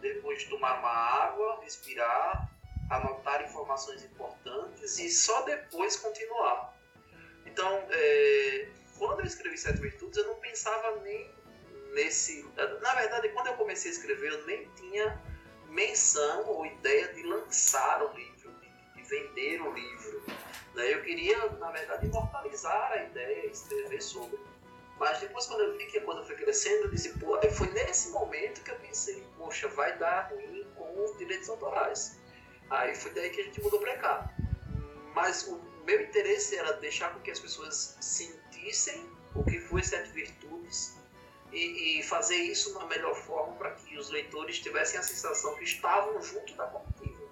depois 0.00 0.44
tomar 0.44 0.78
uma 0.78 0.90
água, 0.90 1.60
respirar, 1.62 2.50
anotar 2.90 3.44
informações 3.44 4.04
importantes 4.04 4.98
e 4.98 5.10
só 5.10 5.42
depois 5.42 5.96
continuar. 5.96 6.74
Então, 7.46 7.84
é, 7.90 8.68
quando 8.98 9.20
eu 9.20 9.26
escrevi 9.26 9.56
Sete 9.56 9.80
Virtudes, 9.80 10.18
eu 10.18 10.26
não 10.26 10.36
pensava 10.36 10.96
nem 11.00 11.30
nesse. 11.92 12.46
Na 12.80 12.94
verdade, 12.94 13.28
quando 13.30 13.48
eu 13.48 13.54
comecei 13.54 13.90
a 13.90 13.94
escrever, 13.94 14.32
eu 14.32 14.46
nem 14.46 14.68
tinha 14.76 15.20
menção 15.68 16.46
ou 16.46 16.66
ideia 16.66 17.12
de 17.14 17.22
lançar 17.22 18.02
o 18.02 18.12
livro, 18.14 18.52
de, 18.60 18.68
de 18.94 19.08
vender 19.08 19.62
o 19.62 19.72
livro. 19.72 20.22
Né? 20.74 20.94
Eu 20.94 21.02
queria, 21.02 21.46
na 21.52 21.70
verdade, 21.70 22.06
imortalizar 22.06 22.92
a 22.92 23.04
ideia 23.04 23.46
escrever 23.46 24.02
sobre. 24.02 24.38
Mas 25.00 25.18
depois, 25.18 25.46
quando 25.46 25.62
eu 25.62 25.78
vi 25.78 25.86
que 25.86 25.96
a 25.96 26.04
coisa 26.04 26.22
foi 26.22 26.36
crescendo, 26.36 26.84
eu 26.84 26.90
disse, 26.90 27.18
pô, 27.18 27.40
foi 27.52 27.68
nesse 27.68 28.10
momento 28.10 28.62
que 28.62 28.70
eu 28.70 28.78
pensei, 28.80 29.26
poxa, 29.38 29.66
vai 29.68 29.96
dar 29.96 30.30
ruim 30.30 30.66
com 30.76 31.02
os 31.02 31.16
direitos 31.16 31.48
autorais. 31.48 32.20
Aí 32.68 32.94
foi 32.94 33.10
daí 33.12 33.30
que 33.30 33.40
a 33.40 33.44
gente 33.44 33.62
mudou 33.62 33.80
para 33.80 33.96
cá. 33.96 34.30
Mas 35.14 35.48
o 35.48 35.58
meu 35.86 36.02
interesse 36.02 36.54
era 36.54 36.74
deixar 36.74 37.14
com 37.14 37.20
que 37.20 37.30
as 37.30 37.40
pessoas 37.40 37.96
sentissem 37.98 39.10
o 39.34 39.42
que 39.42 39.58
foi 39.58 39.82
Sete 39.82 40.10
Virtudes 40.10 40.98
e, 41.50 42.00
e 42.00 42.02
fazer 42.02 42.36
isso 42.36 42.78
na 42.78 42.84
melhor 42.84 43.14
forma 43.14 43.54
para 43.54 43.70
que 43.70 43.96
os 43.96 44.10
leitores 44.10 44.58
tivessem 44.58 45.00
a 45.00 45.02
sensação 45.02 45.56
que 45.56 45.64
estavam 45.64 46.20
junto 46.20 46.54
da 46.56 46.66
comitiva. 46.66 47.26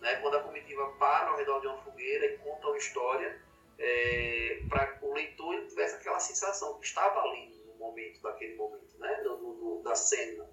Né? 0.00 0.14
Quando 0.20 0.36
a 0.36 0.42
comitiva 0.44 0.86
para 1.00 1.30
ao 1.30 1.36
redor 1.36 1.58
de 1.62 1.66
uma 1.66 1.78
fogueira 1.78 2.26
e 2.26 2.38
conta 2.38 2.68
uma 2.68 2.78
história, 2.78 3.42
é, 3.78 4.62
para 4.68 4.98
o 5.02 5.12
leitor 5.14 5.66
tivesse 5.66 5.96
aquela 5.96 6.20
sensação 6.20 6.78
que 6.80 6.86
estava 6.86 7.20
ali 7.20 7.62
no 7.66 7.74
momento 7.76 8.20
daquele 8.20 8.56
momento, 8.56 8.98
né? 8.98 9.22
do, 9.22 9.82
da 9.84 9.94
cena. 9.94 10.48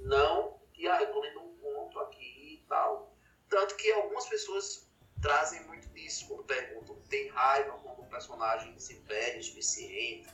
Não 0.00 0.58
que 0.72 0.86
ah, 0.86 1.00
eu 1.00 1.06
estou 1.06 1.22
lendo 1.22 1.40
um 1.40 1.56
conto 1.56 1.98
aqui 2.00 2.60
e 2.62 2.66
tal. 2.68 3.12
Tanto 3.48 3.74
que 3.76 3.90
algumas 3.92 4.28
pessoas 4.28 4.88
trazem 5.20 5.64
muito 5.64 5.88
disso 5.88 6.28
quando 6.28 6.44
perguntam, 6.44 6.96
tem 7.08 7.28
raiva 7.28 7.72
quando 7.82 8.02
um 8.02 8.08
personagem 8.08 8.78
se 8.78 8.94
perde 9.00 9.40
o 9.40 9.42
suficiente, 9.42 10.28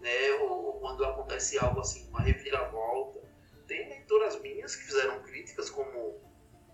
né? 0.00 0.30
Ou, 0.40 0.64
ou, 0.64 0.80
quando 0.80 1.04
acontece 1.04 1.58
algo 1.58 1.80
assim, 1.80 2.08
uma 2.08 2.22
reviravolta. 2.22 3.20
Tem 3.66 3.88
leitoras 3.88 4.40
minhas 4.40 4.74
que 4.74 4.84
fizeram 4.84 5.22
críticas, 5.22 5.68
como 5.70 6.18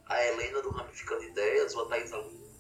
a 0.07 0.25
Helena 0.25 0.62
do 0.62 0.71
Ramificando 0.71 1.25
Ideias, 1.25 1.75
ou 1.75 1.85
a 1.85 1.89
Thais 1.89 2.12
Aline, 2.12 2.51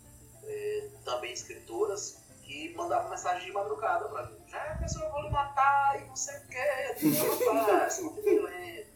é, 0.44 0.90
também 1.04 1.32
escritoras, 1.32 2.25
que 2.46 2.72
mandavam 2.74 3.10
mensagem 3.10 3.44
de 3.46 3.52
madrugada 3.52 4.08
para 4.08 4.26
mim. 4.26 4.38
Já 4.46 4.62
a 4.72 4.76
pessoa 4.76 5.10
vou 5.10 5.22
lhe 5.22 5.30
matar 5.30 6.00
e 6.00 6.06
não 6.06 6.14
sei 6.14 6.36
o 6.36 6.46
que, 6.46 7.06
eu 7.18 7.58
rapaz, 7.58 8.00
é, 8.48 8.86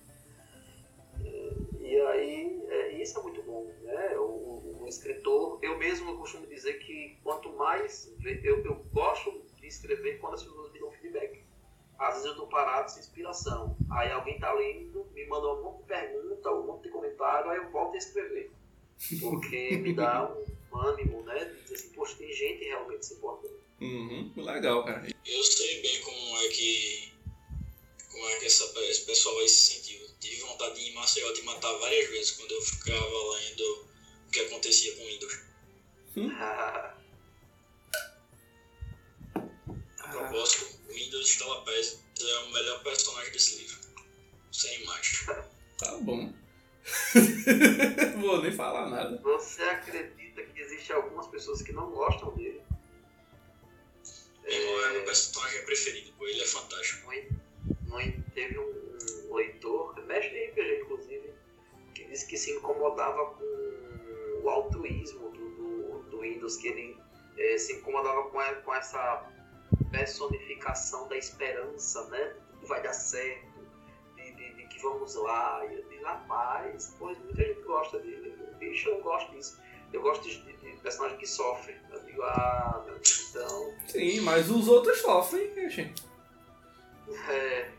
E 1.80 2.00
aí, 2.00 2.64
é, 2.68 2.92
isso 3.02 3.18
é 3.18 3.22
muito 3.22 3.42
bom, 3.42 3.68
né? 3.82 4.16
O, 4.16 4.22
o, 4.22 4.82
o, 4.82 4.86
escritor, 4.86 5.58
eu 5.62 5.76
mesmo 5.78 6.16
costumo 6.16 6.46
dizer 6.46 6.74
que 6.74 7.18
quanto 7.24 7.52
mais, 7.56 8.14
eu, 8.24 8.64
eu 8.64 8.76
gosto 8.92 9.44
de 9.56 9.66
escrever 9.66 10.20
quando 10.20 10.34
as 10.34 10.44
pessoas 10.44 10.72
me 10.72 10.78
dão 10.78 10.92
feedback. 10.92 11.44
Às 11.98 12.14
vezes 12.14 12.26
eu 12.26 12.32
estou 12.32 12.46
parado 12.46 12.88
sem 12.90 13.00
inspiração. 13.00 13.76
Aí 13.90 14.12
alguém 14.12 14.36
está 14.36 14.52
lendo, 14.52 15.06
me 15.12 15.26
manda 15.26 15.48
um 15.48 15.62
monte 15.62 15.78
de 15.78 15.88
pergunta, 15.88 16.50
um 16.52 16.66
monte 16.66 16.84
de 16.84 16.90
comentário, 16.90 17.50
aí 17.50 17.58
eu 17.58 17.70
volto 17.70 17.94
a 17.94 17.98
escrever. 17.98 18.52
Porque 19.20 19.76
me 19.76 19.92
dá 19.92 20.30
um 20.30 20.59
ânimo, 20.78 21.22
né? 21.22 21.44
De 21.44 21.62
dizer 21.62 21.74
assim, 21.74 21.88
poxa, 21.90 22.16
tem 22.16 22.32
gente 22.32 22.64
realmente 22.64 23.06
se 23.06 23.14
importando. 23.14 23.60
Uhum, 23.80 24.32
legal, 24.36 24.84
cara. 24.84 25.08
Eu 25.24 25.44
sei 25.44 25.80
bem 25.82 26.00
como 26.02 26.36
é 26.38 26.48
que. 26.48 27.12
Como 28.10 28.28
é 28.28 28.34
que 28.36 28.46
essa, 28.46 28.64
esse 28.82 29.06
pessoal 29.06 29.38
aí 29.38 29.48
se 29.48 29.74
sentiu. 29.74 30.00
Tive 30.20 30.40
vontade 30.42 30.74
de 30.74 30.82
ir 30.82 30.90
em 30.90 30.94
Maceió 30.94 31.32
de 31.32 31.42
matar 31.42 31.72
várias 31.78 32.10
vezes 32.10 32.32
quando 32.32 32.52
eu 32.52 32.62
ficava 32.62 33.30
lendo 33.32 33.88
o 34.26 34.30
que 34.30 34.40
acontecia 34.40 34.96
com 34.96 35.04
Windows. 35.06 35.50
Hum? 36.16 36.28
A 36.32 36.96
propósito, 40.10 40.80
Windows 40.88 41.30
Instala 41.30 41.64
Pés 41.64 42.00
é 42.20 42.38
o 42.38 42.52
melhor 42.52 42.82
personagem 42.82 43.32
desse 43.32 43.58
livro. 43.58 43.78
Sem 44.50 44.84
mais. 44.84 45.26
Tá 45.78 45.96
bom. 45.98 46.32
Vou 48.20 48.42
nem 48.42 48.52
falar 48.52 48.90
nada. 48.90 49.20
Você 49.22 49.62
acredita 49.62 50.19
pessoas 51.40 51.62
que 51.62 51.72
não 51.72 51.90
gostam 51.90 52.34
dele? 52.34 52.62
É, 54.44 54.54
é 54.54 54.92
meu 54.92 55.04
personagem 55.04 55.64
preferido, 55.64 56.12
pô, 56.18 56.26
ele 56.26 56.40
é 56.40 56.46
fantástico. 56.46 57.10
Muito. 57.86 58.30
Teve 58.34 58.58
um, 58.58 59.34
leitor, 59.34 59.94
mestre 60.06 60.30
de 60.30 60.50
RPG 60.50 60.82
inclusive, 60.82 61.34
que 61.94 62.04
disse 62.04 62.26
que 62.26 62.36
se 62.36 62.50
incomodava 62.52 63.26
com 63.34 64.42
o 64.42 64.48
altruísmo 64.50 65.30
do, 65.30 65.50
do, 65.56 66.02
do 66.10 66.20
Windows, 66.20 66.56
que 66.58 66.68
ele 66.68 66.98
é, 67.38 67.58
se 67.58 67.72
incomodava 67.72 68.24
com, 68.24 68.38
com 68.62 68.74
essa 68.74 69.26
personificação 69.90 71.08
da 71.08 71.16
esperança, 71.16 72.06
né? 72.08 72.36
Que 72.60 72.66
vai 72.66 72.82
dar 72.82 72.92
certo, 72.92 73.60
de, 74.14 74.32
de, 74.32 74.54
de 74.56 74.68
que 74.68 74.78
vamos 74.82 75.14
lá. 75.14 75.66
E 75.66 75.74
eu 75.74 75.88
digo, 75.88 76.04
rapaz, 76.04 76.94
pois 76.98 77.18
muita 77.18 77.42
gente 77.42 77.62
gosta 77.62 77.98
dele. 77.98 78.36
Bicho, 78.58 78.90
eu 78.90 79.00
gosto 79.02 79.32
disso. 79.32 79.58
Eu 79.92 80.02
gosto 80.02 80.22
de, 80.28 80.40
de, 80.40 80.76
personagem 80.80 81.18
que 81.18 81.26
sofre. 81.26 81.76
Eu 81.90 82.00
digo, 82.04 82.22
ah, 82.22 82.82
meu 82.86 82.94
Deus, 82.94 83.30
então. 83.30 83.74
Sim, 83.86 84.20
mas 84.20 84.50
os 84.50 84.68
outros 84.68 84.98
sofrem, 85.00 85.70
gente. 85.70 86.02
É. 87.28 87.70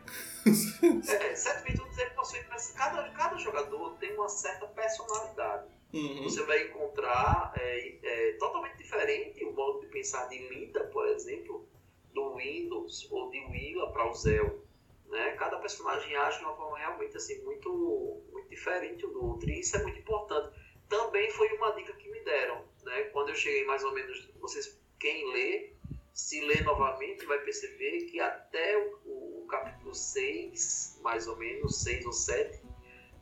é, 0.44 1.34
certo 1.34 1.64
virtudes 1.64 1.98
ele 1.98 2.10
possui. 2.10 2.40
Cada, 2.76 3.08
cada 3.10 3.38
jogador 3.38 3.96
tem 3.98 4.14
uma 4.14 4.28
certa 4.28 4.66
personalidade. 4.66 5.66
Uhum. 5.92 6.22
Você 6.22 6.42
vai 6.44 6.68
encontrar 6.68 7.52
é, 7.58 7.98
é, 8.02 8.32
totalmente 8.38 8.76
diferente 8.78 9.44
o 9.44 9.52
modo 9.52 9.80
de 9.80 9.86
pensar 9.88 10.26
de 10.28 10.38
Linda, 10.48 10.84
por 10.84 11.06
exemplo, 11.08 11.68
do 12.14 12.36
Windows 12.36 13.08
ou 13.10 13.30
de 13.30 13.38
Willa 13.46 13.90
para 13.92 14.08
o 14.08 14.14
Zell. 14.14 14.62
Né? 15.06 15.32
Cada 15.32 15.58
personagem 15.58 16.16
age 16.16 16.38
de 16.38 16.44
uma 16.44 16.56
forma 16.56 16.78
realmente 16.78 17.16
assim, 17.16 17.42
muito, 17.42 18.22
muito 18.32 18.48
diferente 18.48 19.04
um 19.04 19.12
do 19.12 19.24
outro, 19.24 19.50
e 19.50 19.60
isso 19.60 19.76
é 19.76 19.82
muito 19.82 19.98
importante. 19.98 20.50
Também 20.92 21.30
foi 21.30 21.48
uma 21.54 21.70
dica 21.72 21.94
que 21.94 22.06
me 22.10 22.20
deram. 22.20 22.66
Né? 22.84 23.04
Quando 23.04 23.30
eu 23.30 23.34
cheguei 23.34 23.64
mais 23.64 23.82
ou 23.82 23.92
menos, 23.92 24.28
vocês, 24.38 24.78
quem 25.00 25.32
lê, 25.32 25.72
se 26.12 26.42
lê 26.42 26.60
novamente, 26.60 27.24
vai 27.24 27.38
perceber 27.38 28.02
que 28.10 28.20
até 28.20 28.76
o, 29.06 29.42
o 29.42 29.46
capítulo 29.46 29.94
6, 29.94 30.98
mais 31.00 31.26
ou 31.26 31.36
menos, 31.38 31.82
6 31.82 32.04
ou 32.04 32.12
7, 32.12 32.62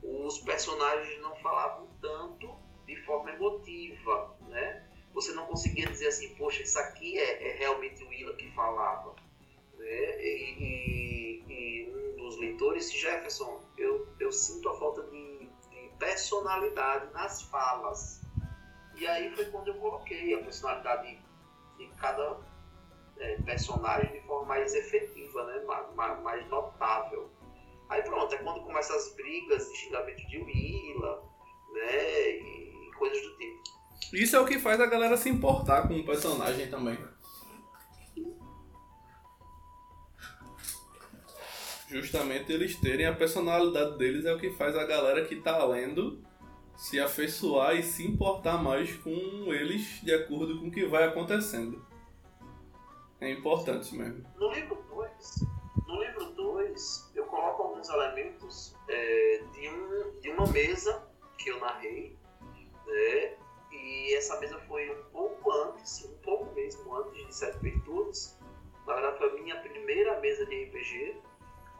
os 0.03 0.41
personagens 0.41 1.21
não 1.21 1.37
falavam 1.37 1.89
tanto 2.03 2.53
de 2.87 2.97
forma 3.05 3.31
emotiva, 3.31 4.37
né? 4.49 4.91
você 5.13 5.31
não 5.33 5.47
conseguia 5.47 5.87
dizer 5.87 6.09
assim, 6.09 6.35
poxa, 6.35 6.65
isso 6.65 6.79
aqui 6.81 7.21
é, 7.21 7.51
é 7.51 7.57
realmente 7.57 8.03
o 8.03 8.09
Willa 8.09 8.35
que 8.35 8.51
falava. 8.51 9.15
Né? 9.79 10.25
E, 10.25 10.57
e, 10.59 11.45
e, 11.49 11.91
um 11.95 12.17
dos 12.17 12.37
leitores, 12.37 12.93
Jefferson, 12.93 13.63
eu, 13.79 14.09
eu 14.19 14.33
sinto 14.33 14.69
a 14.69 14.75
falta 14.77 15.03
de 15.05 15.17
personalidade 16.01 17.13
nas 17.13 17.43
falas. 17.43 18.23
E 18.97 19.07
aí 19.07 19.31
foi 19.37 19.45
quando 19.47 19.69
eu 19.69 19.75
coloquei 19.75 20.35
a 20.35 20.43
personalidade 20.43 21.19
de 21.79 21.87
cada 22.01 22.39
é, 23.19 23.37
personagem 23.43 24.11
de 24.13 24.21
forma 24.27 24.47
mais 24.47 24.75
efetiva, 24.75 25.45
né? 25.45 25.63
mais, 25.95 26.21
mais 26.23 26.49
notável. 26.49 27.31
Aí 27.89 28.03
pronto, 28.03 28.35
é 28.35 28.39
quando 28.39 28.63
começam 28.63 28.97
as 28.97 29.15
brigas 29.15 29.69
e 29.69 29.77
xingamentos 29.77 30.27
de 30.29 30.39
Willa, 30.39 31.23
né? 31.73 32.31
E 32.31 32.91
coisas 32.97 33.21
do 33.23 33.37
tipo. 33.37 33.63
Isso 34.13 34.37
é 34.37 34.41
o 34.41 34.47
que 34.47 34.59
faz 34.59 34.81
a 34.81 34.87
galera 34.87 35.17
se 35.17 35.29
importar 35.29 35.87
com 35.87 35.95
o 35.95 36.05
personagem 36.05 36.69
também. 36.71 36.99
Justamente 41.91 42.53
eles 42.53 42.77
terem 42.77 43.05
a 43.05 43.13
personalidade 43.13 43.99
deles 43.99 44.25
é 44.25 44.33
o 44.33 44.39
que 44.39 44.53
faz 44.53 44.77
a 44.77 44.85
galera 44.85 45.25
que 45.25 45.35
tá 45.35 45.65
lendo 45.65 46.23
se 46.77 47.01
afeiçoar 47.01 47.75
e 47.75 47.83
se 47.83 48.07
importar 48.07 48.63
mais 48.63 48.97
com 48.99 49.11
eles 49.53 50.01
de 50.01 50.15
acordo 50.15 50.61
com 50.61 50.69
o 50.69 50.71
que 50.71 50.87
vai 50.87 51.03
acontecendo. 51.03 51.85
É 53.21 53.29
importante 53.29 53.97
mesmo. 53.97 54.25
No 54.37 54.53
livro 54.53 54.77
2, 54.89 55.47
no 55.89 56.01
livro 56.01 56.27
2, 56.27 57.11
eu 57.17 57.25
coloco 57.25 57.65
alguns 57.65 57.89
elementos 57.89 58.77
é, 58.89 59.43
de, 59.53 59.69
um, 59.69 60.21
de 60.21 60.31
uma 60.31 60.47
mesa 60.47 61.11
que 61.39 61.51
eu 61.51 61.59
narrei, 61.59 62.17
né? 62.87 63.37
E 63.73 64.15
essa 64.15 64.39
mesa 64.39 64.61
foi 64.61 64.89
um 64.93 65.03
pouco 65.11 65.51
antes, 65.51 66.05
um 66.05 66.17
pouco 66.19 66.55
mesmo 66.55 66.95
antes 66.95 67.27
de 67.27 67.35
Sete 67.35 67.59
Virtudes. 67.59 68.39
Na 68.87 68.95
verdade, 68.95 69.19
foi 69.19 69.29
a 69.29 69.43
minha 69.43 69.61
primeira 69.61 70.21
mesa 70.21 70.47
de 70.47 70.65
RPG 70.67 71.30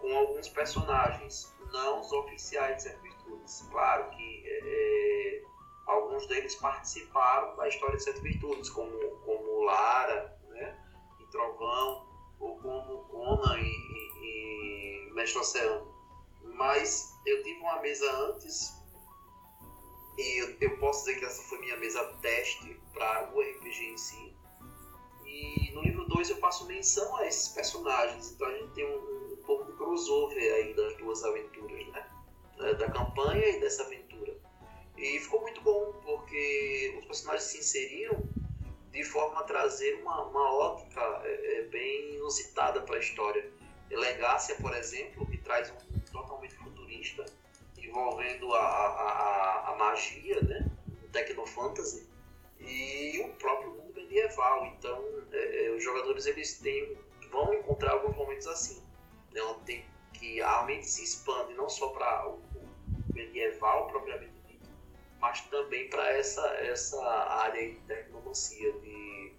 com 0.01 0.17
alguns 0.17 0.49
personagens, 0.49 1.55
não 1.73 2.01
os 2.01 2.11
oficiais 2.13 2.77
de 2.77 2.83
Sete 2.85 3.01
Virtudes. 3.01 3.67
Claro 3.71 4.11
que 4.11 4.43
é, 4.47 5.43
alguns 5.87 6.27
deles 6.27 6.55
participaram 6.57 7.57
da 7.57 7.69
história 7.69 7.97
de 7.97 8.03
Sete 8.03 8.21
Virtudes, 8.21 8.71
como, 8.71 8.93
como 9.25 9.65
Lara, 9.65 10.39
né? 10.49 10.79
E 11.21 11.27
Trovão, 11.27 12.09
ou 12.39 12.59
como 12.59 13.05
Conan 13.05 13.59
e, 13.59 13.67
e, 13.67 15.09
e 15.09 15.13
Mestre 15.13 15.41
Oceano. 15.41 15.95
Mas 16.43 17.15
eu 17.27 17.43
tive 17.43 17.61
uma 17.61 17.81
mesa 17.81 18.11
antes 18.29 18.81
e 20.19 20.43
eu, 20.43 20.57
eu, 20.61 20.77
posso 20.79 21.05
dizer 21.05 21.19
que 21.19 21.25
essa 21.25 21.43
foi 21.45 21.59
minha 21.61 21.77
mesa 21.79 22.05
teste 22.21 22.79
para 22.93 23.31
o 23.33 23.41
RPG 23.41 23.85
em 23.87 23.97
si. 23.97 24.37
E 25.25 25.73
no 25.73 25.81
livro 25.81 26.05
2 26.07 26.31
eu 26.31 26.37
faço 26.37 26.67
menção 26.67 27.17
a 27.17 27.27
esses 27.27 27.49
personagens, 27.49 28.33
então 28.33 28.47
a 28.47 28.53
gente 28.53 28.73
tem 28.73 28.85
um, 28.85 29.20
crossover 29.81 30.55
aí 30.55 30.75
das 30.75 30.95
duas 30.99 31.25
aventuras, 31.25 31.87
né? 31.89 32.07
Da, 32.79 32.91
campanha 32.91 33.49
e 33.49 33.61
dessa 33.61 33.83
aventura. 33.85 34.37
E 34.99 35.19
ficou 35.19 35.41
muito 35.41 35.63
bom, 35.63 35.95
porque 36.05 36.99
os 37.01 37.07
personagens 37.07 37.45
se 37.45 37.59
inseriram 37.59 38.23
de 38.93 39.03
forma 39.03 39.41
a 39.41 39.45
trazer 39.45 39.95
uma, 40.03 40.25
uma 40.25 40.55
ótica 40.55 41.01
é, 41.25 41.61
é 41.61 41.63
bem 41.63 42.17
inusitada 42.17 42.83
para 42.83 42.97
a 42.97 42.99
história. 42.99 43.51
Elegácia, 43.91 44.55
por 44.57 44.77
exemplo, 44.77 45.27
que 45.27 45.39
traz 45.39 45.71
um 45.71 46.01
totalmente 46.13 46.55
futurista, 46.57 47.25
envolvendo 47.79 48.53
a, 48.53 48.61
a, 48.61 49.71
a 49.71 49.77
magia, 49.79 50.43
né? 50.43 50.71
O 51.03 51.09
Tecnofantasy 51.09 52.07
e 52.61 53.23
o 53.25 53.29
próprio 53.39 53.71
mundo 53.71 53.95
medieval. 53.95 54.67
Então, 54.67 55.03
é, 55.33 55.67
é, 55.67 55.71
os 55.71 55.83
jogadores 55.83 56.27
eles 56.27 56.59
têm, 56.59 56.99
vão 57.31 57.55
encontrar 57.55 57.93
alguns 57.93 58.15
momentos 58.15 58.47
assim, 58.47 58.83
né? 59.33 59.43
onde 59.43 59.61
tem 59.65 59.85
que 60.13 60.41
a 60.43 60.63
mente 60.65 60.87
se 60.87 61.03
expande 61.03 61.55
não 61.55 61.69
só 61.69 61.89
para 61.89 62.29
o, 62.29 62.41
medieval 63.15 63.87
propriamente 63.89 64.33
dito, 64.47 64.69
mas 65.21 65.41
também 65.43 65.89
para 65.89 66.11
essa, 66.11 66.47
essa 66.57 67.03
área 67.03 67.71
de 67.71 67.77
tecnomancia, 67.81 68.73
de 68.73 69.33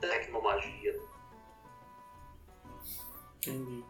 tecnomagia. 0.00 1.00
Entendi. 3.36 3.84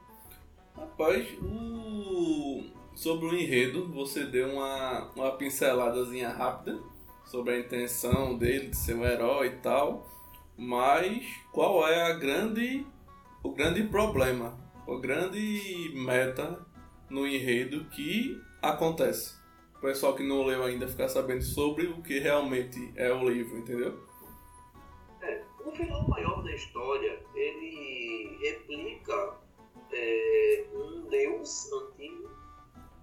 Rapaz, 0.77 1.29
o 1.41 2.65
Sobre 2.95 3.27
o 3.27 3.35
enredo, 3.35 3.89
você 3.89 4.25
deu 4.25 4.51
uma, 4.51 5.11
uma 5.17 5.33
pinceladazinha 5.33 6.29
rápida 6.29 6.79
sobre 7.25 7.55
a 7.55 7.59
intenção 7.59 8.39
dele 8.39 8.69
de 8.69 8.77
ser 8.77 8.95
um 8.95 9.05
herói 9.05 9.49
e 9.49 9.57
tal, 9.57 10.07
mas 10.57 11.27
qual 11.51 11.87
é 11.89 12.03
a 12.03 12.15
grande, 12.15 12.87
o 13.43 13.51
grande 13.51 13.83
problema, 13.83 14.57
a 14.87 15.01
grande 15.01 15.93
meta 15.95 16.65
no 17.09 17.27
enredo 17.27 17.85
que 17.87 18.41
acontece? 18.61 19.35
O 19.77 19.81
pessoal 19.81 20.15
que 20.15 20.23
não 20.23 20.45
leu 20.45 20.63
ainda 20.63 20.89
ficar 20.89 21.09
sabendo 21.09 21.43
sobre 21.43 21.87
o 21.87 22.03
que 22.03 22.19
realmente 22.19 22.93
é 22.97 23.13
o 23.13 23.29
livro, 23.29 23.59
entendeu? 23.59 23.99
É, 25.23 25.43
o 25.65 25.71
vilão 25.71 26.07
maior 26.09 26.43
da 26.43 26.53
história, 26.55 27.23
ele 27.35 28.39
replica 28.43 29.39
é, 29.93 30.67
um 30.75 31.09
deus 31.09 31.71
antigo 31.73 32.31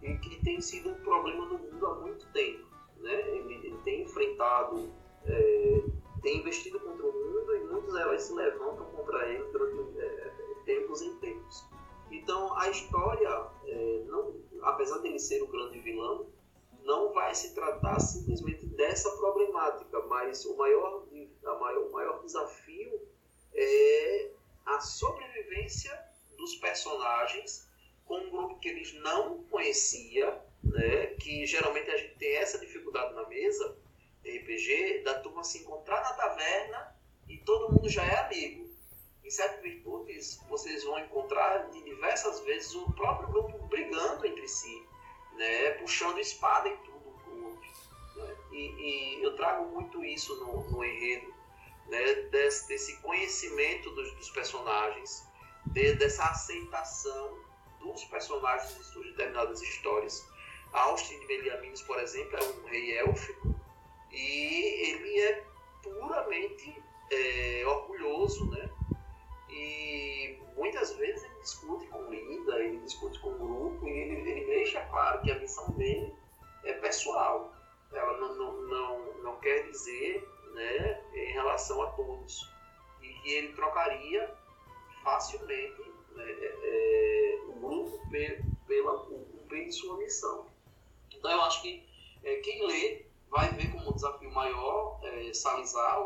e 0.01 0.17
que 0.17 0.43
tem 0.43 0.59
sido 0.61 0.89
um 0.89 0.95
problema 0.95 1.45
no 1.45 1.59
mundo 1.59 1.85
há 1.85 1.95
muito 1.95 2.25
tempo. 2.31 2.65
Né? 2.99 3.13
Ele, 3.29 3.53
ele 3.55 3.77
tem 3.83 4.03
enfrentado, 4.03 4.91
é, 5.25 5.83
tem 6.21 6.39
investido 6.39 6.79
contra 6.79 7.05
o 7.05 7.11
mundo 7.11 7.55
e 7.55 7.59
muitos 7.71 7.95
heróis 7.95 8.21
se 8.23 8.33
levantam 8.33 8.85
contra 8.85 9.27
ele 9.29 9.43
durante 9.51 9.99
é, 9.99 10.31
tempos 10.71 11.01
em 11.01 11.15
tempos. 11.17 11.65
Então 12.11 12.57
a 12.57 12.69
história, 12.69 13.29
é, 13.65 14.03
não, 14.07 14.35
apesar 14.63 14.99
ser 15.19 15.41
o 15.41 15.47
grande 15.47 15.79
vilão, 15.79 16.27
não 16.83 17.13
vai 17.13 17.33
se 17.35 17.53
tratar 17.53 17.99
simplesmente 17.99 18.65
dessa 18.65 19.09
problemática, 19.17 19.99
mas 20.07 20.43
o 20.45 20.57
maior, 20.57 21.05
a 21.45 21.55
maior, 21.55 21.87
o 21.87 21.91
maior 21.91 22.21
desafio 22.21 23.07
é 23.53 24.31
a 24.65 24.79
sobrevivência 24.79 25.91
dos 26.37 26.55
personagens 26.55 27.69
com 28.05 28.17
um 28.17 28.29
grupo 28.29 28.59
que 28.59 28.69
eles 28.69 28.93
não 28.95 29.43
conhecia, 29.43 30.41
né, 30.63 31.07
que 31.19 31.45
geralmente 31.45 31.89
a 31.89 31.97
gente 31.97 32.15
tem 32.15 32.35
essa 32.37 32.57
dificuldade 32.57 33.13
na 33.13 33.27
mesa 33.27 33.77
RPG, 34.25 35.03
da 35.03 35.19
turma 35.19 35.43
se 35.43 35.59
encontrar 35.59 36.01
na 36.01 36.13
taverna 36.13 36.95
e 37.27 37.37
todo 37.37 37.73
mundo 37.73 37.89
já 37.89 38.03
é 38.03 38.25
amigo. 38.25 38.70
Sete 39.31 39.61
Virtudes, 39.61 40.41
vocês 40.49 40.83
vão 40.83 40.99
encontrar 40.99 41.69
de 41.69 41.81
diversas 41.83 42.41
vezes 42.41 42.75
o 42.75 42.91
próprio 42.91 43.29
grupo 43.29 43.65
brigando 43.67 44.27
entre 44.27 44.45
si, 44.45 44.85
né, 45.37 45.71
puxando 45.79 46.19
espada 46.19 46.67
e 46.67 46.75
tudo 46.79 47.13
pro 47.23 47.45
outro. 47.45 47.69
Né? 48.17 48.35
E, 48.51 48.57
e, 48.57 49.23
eu 49.23 49.33
trago 49.37 49.69
muito 49.69 50.03
isso 50.03 50.35
no, 50.35 50.69
no 50.69 50.83
enredo, 50.83 51.33
né, 51.87 52.13
desse, 52.29 52.67
desse 52.67 52.97
conhecimento 52.97 53.89
dos, 53.91 54.13
dos 54.15 54.29
personagens, 54.31 55.25
de, 55.67 55.93
dessa 55.93 56.25
aceitação 56.25 57.39
dos 57.79 58.03
personagens 58.03 58.77
em 58.77 58.83
suas 58.83 59.05
determinadas 59.11 59.61
histórias. 59.61 60.27
Austin 60.73 61.17
de 61.21 61.27
Meliaminos, 61.27 61.81
por 61.83 61.97
exemplo, 61.99 62.37
é 62.37 62.43
um 62.43 62.65
rei 62.65 62.97
élfico 62.97 63.55
e 64.11 64.91
ele 64.91 65.21
é 65.21 65.45
puramente 65.81 66.83
é, 67.09 67.63
orgulhoso, 67.65 68.49
né? 68.51 68.69
E 69.51 70.39
muitas 70.55 70.95
vezes 70.95 71.23
ele 71.23 71.39
discute 71.41 71.87
com 71.87 72.09
Lida, 72.09 72.59
ele 72.63 72.77
discute 72.79 73.19
com 73.19 73.29
o 73.29 73.37
grupo 73.37 73.87
e 73.87 73.91
ele, 73.91 74.29
ele 74.29 74.45
deixa 74.45 74.81
claro 74.85 75.21
que 75.21 75.31
a 75.31 75.39
missão 75.39 75.71
dele 75.71 76.13
é 76.63 76.73
pessoal. 76.73 77.53
Ela 77.91 78.17
não, 78.17 78.35
não, 78.35 78.61
não, 78.61 79.13
não 79.23 79.39
quer 79.39 79.63
dizer 79.69 80.25
né, 80.53 81.03
em 81.13 81.33
relação 81.33 81.81
a 81.81 81.87
todos. 81.91 82.49
E 83.01 83.07
que 83.21 83.31
ele 83.33 83.53
trocaria 83.53 84.33
facilmente 85.03 85.81
né, 86.11 86.23
é, 86.23 86.55
é, 86.63 87.39
o 87.47 87.53
grupo 87.53 87.99
pela 88.67 88.97
cumprir 89.05 89.65
de 89.65 89.73
sua 89.73 89.97
missão. 89.97 90.47
Então 91.11 91.29
eu 91.29 91.41
acho 91.41 91.61
que 91.61 91.85
é, 92.23 92.35
quem 92.37 92.65
lê 92.65 93.05
vai 93.29 93.49
ver 93.51 93.71
como 93.71 93.89
um 93.89 93.93
desafio 93.93 94.31
maior 94.31 94.99
é, 95.03 95.33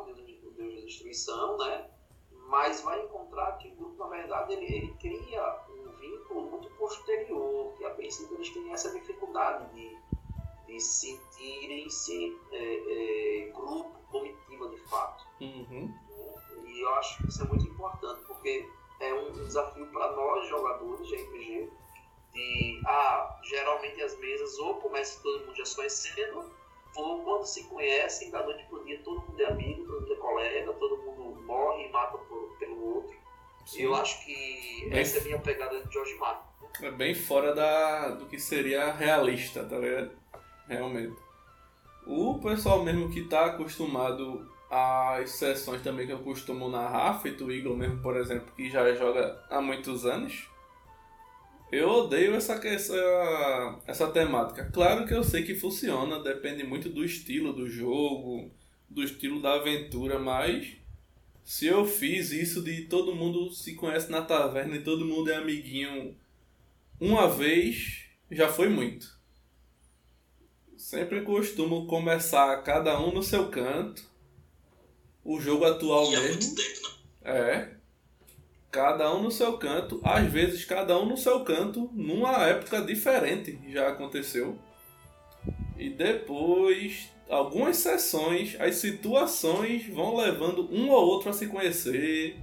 o 0.01 0.05
Deus, 0.05 0.43
o 0.43 0.51
Deus 0.51 0.75
da 0.75 0.81
destruição, 0.81 1.57
né? 1.57 1.89
Mas 2.47 2.81
vai 2.81 3.01
encontrar 3.03 3.53
que 3.53 3.69
o 3.69 3.75
grupo, 3.75 4.03
na 4.03 4.09
verdade, 4.09 4.53
ele, 4.53 4.65
ele 4.65 4.93
cria 4.99 5.59
um 5.69 5.89
vínculo 5.99 6.51
muito 6.51 6.69
posterior, 6.71 7.73
que 7.77 7.85
a 7.85 7.89
princípio 7.91 8.35
eles 8.35 8.49
têm 8.49 8.71
essa 8.71 8.91
dificuldade 8.91 9.73
de, 9.73 9.97
de 10.67 10.79
sentirem-se 10.79 12.37
é, 12.51 13.47
é, 13.47 13.51
grupo, 13.51 13.99
comitiva 14.11 14.69
de 14.69 14.77
fato. 14.89 15.25
Uhum. 15.41 15.93
E 16.65 16.81
eu 16.81 16.89
acho 16.95 17.17
que 17.17 17.29
isso 17.29 17.43
é 17.43 17.47
muito 17.47 17.65
importante, 17.67 18.21
porque 18.27 18.69
é 18.99 19.13
um 19.13 19.31
desafio 19.31 19.87
para 19.87 20.11
nós 20.11 20.47
jogadores 20.47 21.07
de 21.07 21.15
RPG 21.15 21.71
de 22.33 22.81
ah, 22.85 23.39
geralmente 23.43 24.01
as 24.01 24.17
mesas 24.19 24.59
ou 24.59 24.75
começa 24.75 25.21
todo 25.23 25.45
mundo 25.45 25.55
já 25.55 25.65
se 25.65 25.75
conhecendo 25.75 26.51
quando 27.03 27.45
se 27.45 27.63
conhecem 27.65 28.31
da 28.31 28.43
noite 28.43 28.65
pro 28.69 28.83
dia 28.85 28.99
todo 29.03 29.21
mundo 29.21 29.41
é 29.41 29.45
amigo, 29.45 29.85
todo 29.85 30.01
mundo 30.01 30.13
é 30.13 30.17
colega, 30.17 30.73
todo 30.73 30.97
mundo 30.97 31.41
morre 31.43 31.85
e 31.85 31.91
mata 31.91 32.17
por, 32.17 32.55
pelo 32.59 32.95
outro. 32.95 33.15
Sim. 33.65 33.83
Eu 33.83 33.95
acho 33.95 34.23
que 34.23 34.87
bem, 34.89 34.99
essa 34.99 35.17
é 35.17 35.21
a 35.21 35.23
minha 35.23 35.39
pegada 35.39 35.83
de 35.83 35.91
George 35.91 36.15
Martin. 36.15 36.45
É 36.81 36.91
bem 36.91 37.15
fora 37.15 37.53
da, 37.53 38.09
do 38.09 38.25
que 38.25 38.39
seria 38.39 38.91
realista, 38.91 39.63
tá 39.63 39.77
ligado? 39.77 40.11
Realmente. 40.67 41.15
O 42.05 42.39
pessoal 42.39 42.83
mesmo 42.83 43.09
que 43.09 43.23
tá 43.23 43.45
acostumado 43.45 44.47
as 44.69 45.31
sessões 45.31 45.81
também 45.81 46.05
que 46.05 46.13
eu 46.13 46.19
costumo 46.19 46.69
narrar, 46.69 47.19
feito 47.21 47.45
o 47.45 47.51
Igor 47.51 47.75
mesmo, 47.75 48.01
por 48.01 48.17
exemplo, 48.17 48.51
que 48.55 48.69
já 48.69 48.93
joga 48.93 49.43
há 49.49 49.61
muitos 49.61 50.05
anos, 50.05 50.47
Eu 51.71 51.89
odeio 51.89 52.35
essa, 52.35 52.53
essa, 52.67 53.79
essa 53.85 54.07
temática. 54.11 54.69
Claro 54.71 55.05
que 55.05 55.13
eu 55.13 55.23
sei 55.23 55.43
que 55.43 55.55
funciona, 55.55 56.21
depende 56.21 56.63
muito 56.63 56.89
do 56.89 57.03
estilo 57.03 57.51
do 57.53 57.67
jogo, 57.69 58.51
do 58.89 59.03
estilo 59.03 59.41
da 59.41 59.55
aventura, 59.55 60.19
mas 60.19 60.77
se 61.43 61.65
eu 61.67 61.85
fiz 61.85 62.31
isso 62.31 62.63
de 62.63 62.83
todo 62.83 63.15
mundo 63.15 63.51
se 63.51 63.75
conhece 63.75 64.11
na 64.11 64.21
taverna 64.21 64.75
e 64.75 64.83
todo 64.83 65.05
mundo 65.05 65.29
é 65.31 65.35
amiguinho 65.35 66.15
uma 66.99 67.27
vez, 67.29 68.05
já 68.31 68.47
foi 68.47 68.69
muito. 68.69 69.15
Sempre 70.77 71.21
costumo 71.21 71.87
começar 71.87 72.61
cada 72.63 72.99
um 72.99 73.11
no 73.11 73.23
seu 73.23 73.49
canto. 73.49 74.03
O 75.23 75.39
jogo 75.41 75.65
atual 75.65 76.11
E 76.11 76.15
há 76.15 76.21
mesmo. 76.21 76.41
muito 76.41 76.55
tempo, 76.55 76.87
né? 76.87 76.95
É. 77.23 77.75
Cada 78.75 79.15
um 79.15 79.23
no 79.23 79.31
seu 79.31 79.53
canto, 79.53 80.01
às 80.03 80.29
vezes 80.29 80.65
cada 80.65 80.99
um 80.99 81.05
no 81.05 81.15
seu 81.15 81.45
canto, 81.45 81.89
numa 81.93 82.45
época 82.45 82.81
diferente, 82.81 83.57
já 83.69 83.87
aconteceu. 83.87 84.59
E 85.77 85.89
depois, 85.89 87.09
algumas 87.29 87.77
sessões, 87.77 88.57
as 88.59 88.75
situações 88.75 89.87
vão 89.87 90.17
levando 90.17 90.67
um 90.69 90.89
ou 90.89 91.07
outro 91.07 91.29
a 91.29 91.33
se 91.33 91.47
conhecer. 91.47 92.35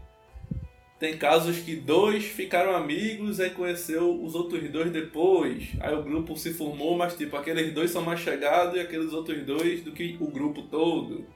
Tem 0.99 1.19
casos 1.19 1.59
que 1.59 1.77
dois 1.77 2.25
ficaram 2.25 2.75
amigos 2.75 3.39
e 3.39 3.51
conheceu 3.51 4.19
os 4.25 4.35
outros 4.35 4.67
dois 4.71 4.91
depois. 4.91 5.73
Aí 5.81 5.95
o 5.95 6.03
grupo 6.03 6.35
se 6.39 6.55
formou, 6.55 6.97
mas 6.97 7.15
tipo, 7.15 7.37
aqueles 7.37 7.75
dois 7.75 7.91
são 7.91 8.01
mais 8.01 8.21
chegados 8.21 8.75
e 8.77 8.81
aqueles 8.81 9.13
outros 9.13 9.45
dois 9.45 9.83
do 9.83 9.93
que 9.93 10.17
o 10.19 10.29
grupo 10.29 10.63
todo. 10.63 11.27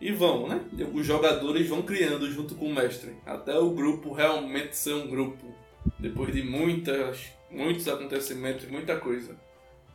E 0.00 0.12
vão, 0.12 0.46
né? 0.46 0.60
Os 0.92 1.06
jogadores 1.06 1.68
vão 1.68 1.82
criando 1.82 2.30
junto 2.30 2.54
com 2.54 2.66
o 2.66 2.74
mestre. 2.74 3.14
Até 3.24 3.58
o 3.58 3.70
grupo 3.70 4.12
realmente 4.12 4.76
ser 4.76 4.94
um 4.94 5.08
grupo. 5.08 5.54
Depois 5.98 6.34
de 6.34 6.42
muitas, 6.42 7.32
muitos 7.50 7.88
acontecimentos, 7.88 8.68
muita 8.68 8.96
coisa. 8.98 9.34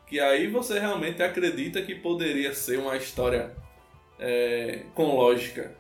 Que 0.08 0.20
aí 0.20 0.48
você 0.48 0.80
realmente 0.80 1.22
acredita 1.22 1.82
que 1.82 1.96
poderia 1.96 2.54
ser 2.54 2.80
uma 2.80 2.98
história 2.98 3.56
é, 4.20 4.84
com 4.96 5.16
lógica. 5.16 5.76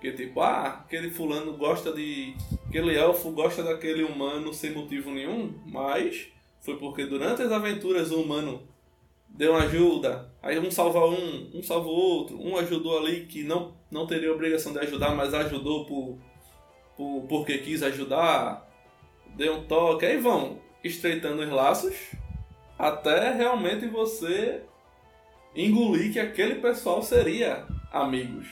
Que 0.00 0.12
tipo, 0.12 0.40
ah, 0.40 0.82
aquele 0.84 1.10
fulano 1.10 1.52
gosta 1.56 1.92
de. 1.92 2.34
Aquele 2.68 2.96
elfo 2.96 3.30
gosta 3.30 3.62
daquele 3.62 4.02
humano 4.02 4.52
sem 4.52 4.72
motivo 4.72 5.10
nenhum, 5.10 5.54
mas 5.66 6.28
foi 6.60 6.76
porque 6.76 7.06
durante 7.06 7.42
as 7.42 7.52
aventuras 7.52 8.10
o 8.10 8.20
humano 8.20 8.62
deu 9.36 9.54
ajuda, 9.54 10.30
aí 10.42 10.58
um 10.58 10.70
salva 10.70 11.06
um, 11.06 11.50
um 11.54 11.62
salva 11.62 11.88
o 11.88 11.92
outro, 11.92 12.40
um 12.40 12.56
ajudou 12.56 12.98
ali 12.98 13.26
que 13.26 13.42
não, 13.42 13.74
não 13.90 14.06
teria 14.06 14.32
obrigação 14.32 14.72
de 14.72 14.78
ajudar, 14.78 15.14
mas 15.14 15.34
ajudou 15.34 15.84
por, 15.84 16.18
por, 16.96 17.26
porque 17.28 17.58
quis 17.58 17.82
ajudar, 17.82 18.66
deu 19.36 19.56
um 19.56 19.64
toque, 19.64 20.06
aí 20.06 20.16
vão 20.16 20.58
estreitando 20.82 21.42
os 21.42 21.50
laços 21.50 21.94
até 22.78 23.32
realmente 23.32 23.86
você 23.86 24.62
engolir 25.54 26.12
que 26.12 26.20
aquele 26.20 26.56
pessoal 26.56 27.02
seria 27.02 27.66
amigos. 27.90 28.46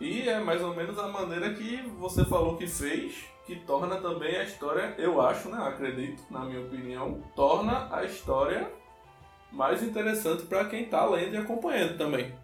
E 0.00 0.28
é 0.28 0.38
mais 0.38 0.62
ou 0.62 0.74
menos 0.74 0.98
a 0.98 1.08
maneira 1.08 1.52
que 1.54 1.82
você 1.98 2.24
falou 2.24 2.56
que 2.56 2.66
fez, 2.66 3.24
que 3.48 3.56
torna 3.56 3.98
também 3.98 4.36
a 4.36 4.44
história, 4.44 4.94
eu 4.98 5.22
acho, 5.22 5.48
né? 5.48 5.56
Acredito, 5.66 6.22
na 6.30 6.40
minha 6.40 6.60
opinião, 6.60 7.22
torna 7.34 7.88
a 7.90 8.04
história 8.04 8.70
mais 9.50 9.82
interessante 9.82 10.44
para 10.44 10.68
quem 10.68 10.84
tá 10.84 11.06
lendo 11.06 11.34
e 11.34 11.38
acompanhando 11.38 11.96
também. 11.96 12.38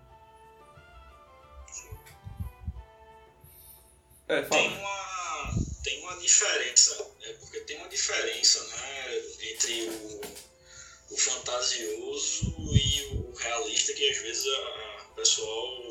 É, 4.26 4.40
Tem 4.40 4.68
uma, 4.78 5.52
tem 5.82 6.00
uma 6.04 6.16
diferença, 6.16 7.06
é 7.24 7.32
porque 7.34 7.60
tem 7.60 7.76
uma 7.76 7.88
diferença 7.90 8.64
né, 8.64 9.18
entre 9.52 9.90
o, 9.90 10.20
o 11.10 11.16
fantasioso 11.18 12.46
e 12.72 13.14
o 13.14 13.34
realista 13.36 13.92
que 13.92 14.08
às 14.08 14.16
vezes 14.16 14.46
o 14.46 15.14
pessoal 15.14 15.82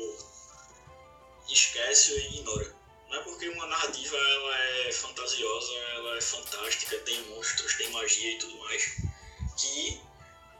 esquece 1.48 2.14
ou 2.14 2.18
ignora. 2.18 2.83
Não 3.14 3.20
é 3.20 3.24
porque 3.26 3.48
uma 3.48 3.66
narrativa 3.68 4.16
ela 4.16 4.58
é 4.58 4.92
fantasiosa, 4.92 5.72
ela 5.72 6.16
é 6.16 6.20
fantástica, 6.20 6.98
tem 6.98 7.22
monstros, 7.28 7.74
tem 7.76 7.88
magia 7.90 8.32
e 8.32 8.38
tudo 8.38 8.58
mais, 8.58 8.96
que 9.56 10.00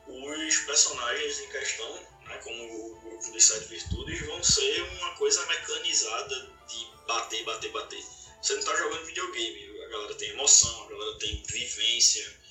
os 0.06 0.56
personagens 0.58 1.40
em 1.40 1.48
questão, 1.48 1.94
né, 2.22 2.38
como 2.44 2.64
o 2.64 3.00
grupo 3.00 3.32
dos 3.32 3.44
sete 3.44 3.66
virtudes, 3.66 4.24
vão 4.24 4.44
ser 4.44 4.82
uma 4.82 5.16
coisa 5.16 5.44
mecanizada 5.46 6.52
de 6.68 6.86
bater, 7.08 7.42
bater, 7.42 7.72
bater. 7.72 8.04
Você 8.40 8.52
não 8.52 8.60
está 8.60 8.76
jogando 8.76 9.04
videogame, 9.04 9.82
a 9.82 9.88
galera 9.88 10.14
tem 10.14 10.28
emoção, 10.30 10.84
a 10.84 10.90
galera 10.90 11.18
tem 11.18 11.42
vivência. 11.48 12.44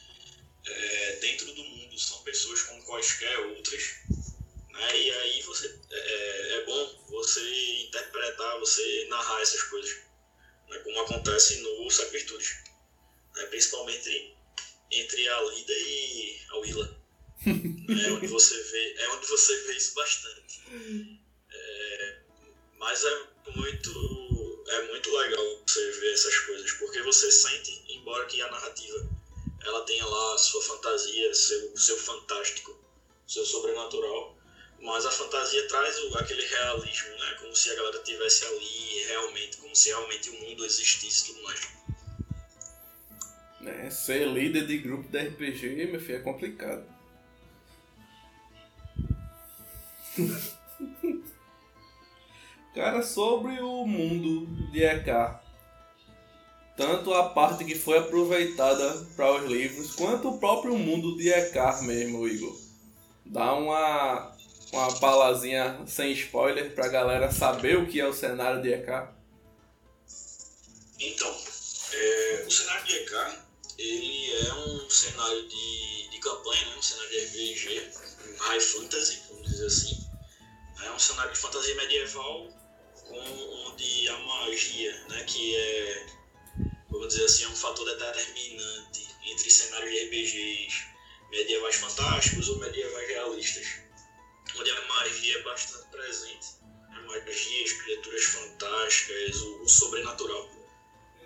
É, 0.65 1.17
dentro 1.21 1.53
do 1.53 1.63
mundo 1.63 1.97
são 1.97 2.21
pessoas 2.23 2.61
como 2.63 2.83
quaisquer 2.83 3.39
outras. 3.39 4.01
Né? 4.73 4.99
E 4.99 5.11
aí 5.11 5.41
você 5.43 5.79
é, 5.91 6.55
é 6.55 6.65
bom 6.65 7.05
você 7.09 7.83
interpretar, 7.83 8.59
você 8.59 9.05
narrar 9.07 9.41
essas 9.41 9.61
coisas. 9.63 9.95
Né? 10.67 10.77
Como 10.79 10.99
acontece 11.01 11.57
no 11.61 11.89
Sete 11.89 12.11
Virtudes. 12.11 12.57
Né? 13.35 13.45
Principalmente 13.45 14.35
entre 14.91 15.29
a 15.29 15.41
Lida 15.41 15.73
e 15.73 16.39
a 16.49 16.57
Willa. 16.57 17.03
é 17.45 18.11
onde 18.11 18.27
você 18.27 18.61
vê, 18.63 18.95
é 18.97 19.09
onde 19.09 19.27
você 19.27 19.55
vê 19.61 19.73
isso 19.73 19.93
bastante. 19.93 20.63
É, 21.51 22.19
mas 22.77 23.03
é 23.03 23.27
muito, 23.55 24.63
é 24.69 24.81
muito 24.87 25.15
legal 25.15 25.63
você 25.67 25.91
ver 25.91 26.13
essas 26.13 26.37
coisas, 26.39 26.71
porque 26.73 27.01
você 27.01 27.31
sente, 27.31 27.83
embora 27.89 28.25
que 28.25 28.41
a 28.41 28.49
narrativa 28.49 29.09
ela 29.61 29.85
tenha 29.85 30.05
lá 30.05 30.37
sua 30.37 30.61
fantasia, 30.61 31.33
seu, 31.33 31.77
seu 31.77 31.97
fantástico, 31.97 32.79
seu 33.27 33.45
sobrenatural, 33.45 34.37
mas 34.83 35.05
a 35.05 35.11
fantasia 35.11 35.67
traz 35.69 35.97
o, 36.03 36.17
aquele 36.17 36.45
realismo, 36.45 37.09
né? 37.11 37.37
Como 37.39 37.55
se 37.55 37.71
a 37.71 37.75
galera 37.75 38.03
tivesse 38.03 38.45
ali 38.45 39.05
realmente, 39.07 39.57
como 39.57 39.73
se 39.75 39.89
realmente 39.89 40.29
o 40.29 40.39
mundo 40.41 40.65
existisse 40.65 41.27
tudo 41.27 41.41
mais. 41.43 41.61
É, 43.65 43.89
ser 43.89 44.27
líder 44.27 44.67
de 44.67 44.77
grupo 44.79 45.07
de 45.07 45.17
RPG, 45.19 45.87
meu 45.89 46.01
filho, 46.01 46.17
é 46.17 46.21
complicado. 46.21 46.85
Cara, 52.75 53.01
sobre 53.03 53.61
o 53.61 53.85
mundo 53.85 54.47
de 54.71 54.83
EK, 54.83 55.39
tanto 56.75 57.13
a 57.13 57.29
parte 57.29 57.63
que 57.63 57.75
foi 57.75 57.99
aproveitada 57.99 59.05
para 59.15 59.31
os 59.31 59.49
livros, 59.49 59.95
quanto 59.95 60.29
o 60.29 60.39
próprio 60.39 60.77
mundo 60.77 61.15
de 61.15 61.29
EK 61.29 61.83
mesmo, 61.83 62.27
Igor. 62.27 62.59
Dá 63.25 63.53
uma, 63.53 64.32
uma 64.73 64.91
palazinha 64.99 65.79
sem 65.85 66.11
spoiler 66.13 66.73
pra 66.73 66.87
galera 66.87 67.31
saber 67.31 67.77
o 67.77 67.85
que 67.85 68.01
é 68.01 68.07
o 68.07 68.13
cenário 68.13 68.61
de 68.61 68.73
EK. 68.73 69.07
Então, 70.99 71.43
é, 71.93 72.43
o 72.47 72.51
cenário 72.51 72.85
de 72.85 72.95
EK, 72.95 73.13
ele 73.77 74.33
é 74.33 74.53
um 74.53 74.89
cenário 74.89 75.47
de, 75.47 76.09
de 76.09 76.19
campanha, 76.19 76.65
né? 76.65 76.75
um 76.75 76.81
cenário 76.81 77.11
de 77.11 77.25
RPG, 77.25 77.91
high 78.39 78.59
fantasy, 78.59 79.21
vamos 79.29 79.47
dizer 79.47 79.67
assim. 79.67 80.07
É 80.83 80.91
um 80.91 80.99
cenário 80.99 81.31
de 81.31 81.37
fantasia 81.37 81.75
medieval 81.75 82.47
com, 83.07 83.19
onde 83.67 84.09
a 84.09 84.17
magia, 84.17 85.05
né, 85.09 85.23
que 85.23 85.55
é, 85.55 86.05
vamos 86.89 87.09
dizer 87.09 87.25
assim, 87.25 87.43
é 87.43 87.47
um 87.47 87.55
fator 87.55 87.85
determinante 87.85 89.07
entre 89.25 89.51
cenários 89.51 89.91
de 89.91 90.05
RPGs 90.05 90.93
medievais 91.29 91.75
fantásticos 91.75 92.49
ou 92.49 92.59
medievais 92.59 93.07
realistas, 93.07 93.82
onde 94.55 94.71
a 94.71 94.81
magia 94.87 95.37
é 95.37 95.41
bastante 95.43 95.87
presente. 95.89 96.47
A 96.89 97.01
magia, 97.01 97.63
as 97.63 97.71
criaturas 97.73 98.23
fantásticas, 98.23 99.41
o, 99.41 99.63
o 99.63 99.69
sobrenatural. 99.69 100.49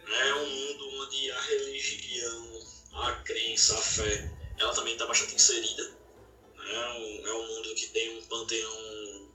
É 0.07 0.33
um 0.35 0.49
mundo 0.49 1.01
onde 1.01 1.31
a 1.31 1.41
religião, 1.41 2.67
a 2.93 3.11
crença, 3.23 3.77
a 3.77 3.81
fé, 3.81 4.31
ela 4.57 4.73
também 4.73 4.93
está 4.93 5.05
bastante 5.05 5.35
inserida. 5.35 5.97
É 6.57 6.93
um, 6.93 7.27
é 7.27 7.33
um 7.33 7.47
mundo 7.47 7.75
que 7.75 7.87
tem 7.87 8.17
um 8.17 8.25
panteão, 8.25 9.31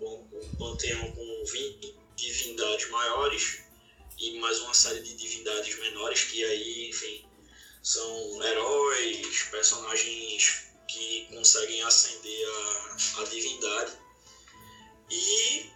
um, 0.00 0.28
um 0.32 0.56
panteão 0.58 1.12
com 1.12 1.44
20 1.44 1.96
divindades 2.16 2.88
maiores 2.90 3.66
e 4.18 4.38
mais 4.38 4.58
uma 4.60 4.74
série 4.74 5.00
de 5.00 5.14
divindades 5.14 5.78
menores 5.78 6.24
que 6.24 6.42
aí, 6.44 6.88
enfim, 6.88 7.24
são 7.82 8.42
heróis, 8.42 9.42
personagens 9.50 10.66
que 10.86 11.26
conseguem 11.30 11.82
ascender 11.82 12.48
a, 12.48 13.20
a 13.20 13.24
divindade. 13.24 13.92
E 15.10 15.70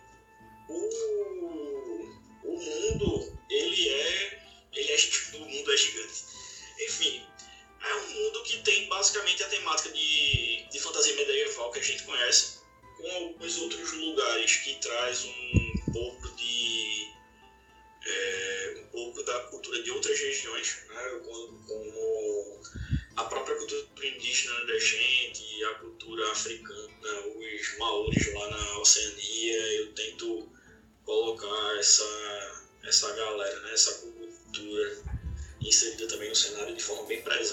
o, 0.69 2.11
o 2.45 2.57
mundo, 2.59 3.39
ele 3.51 3.89
é, 3.89 4.43
ele 4.73 4.93
é. 4.93 5.37
O 5.37 5.41
mundo 5.41 5.73
é 5.73 5.77
gigante. 5.77 6.25
Enfim, 6.81 7.27
é 7.83 7.95
um 7.95 8.09
mundo 8.11 8.43
que 8.43 8.59
tem 8.59 8.89
basicamente 8.89 9.43
a 9.43 9.49
temática 9.49 9.91
de, 9.91 10.69
de 10.71 10.79
fantasia 10.81 11.15
medieval 11.15 11.71
que 11.71 11.79
a 11.79 11.83
gente 11.83 12.03
conhece, 12.05 12.61
com 12.97 13.11
alguns 13.11 13.59
outros 13.59 13.93
lugares 13.93 14.57
que 14.57 14.75
traz 14.77 15.25
um 15.25 15.93
pouco 15.93 16.29
de. 16.37 17.13
É, 18.07 18.75
um 18.79 18.89
pouco 18.89 19.23
da 19.23 19.41
cultura 19.45 19.83
de 19.83 19.91
outras 19.91 20.19
regiões, 20.19 20.79
né, 20.89 21.21
como, 21.23 21.67
como 21.67 22.63
a 23.21 23.25
própria 23.25 23.55
cultura 23.55 23.85
indígena 24.07 24.65
da 24.65 24.79
gente, 24.79 25.65
a 25.65 25.75
cultura 25.75 26.33
africana, 26.33 27.27
os 27.37 27.79
maores 27.79 28.33
lá 28.33 28.49
na 28.49 28.79
Oceania, 28.79 29.73
eu 29.75 29.93
tento 29.93 30.49
colocar 31.05 31.79
essa, 31.79 32.65
essa 32.83 33.13
galera, 33.15 33.61
né, 33.61 33.75
essa 33.75 33.93
cultura 33.99 35.03
inserida 35.61 36.09
também 36.09 36.31
no 36.31 36.35
cenário 36.35 36.75
de 36.75 36.83
forma 36.83 37.07
bem 37.07 37.21
presente, 37.21 37.50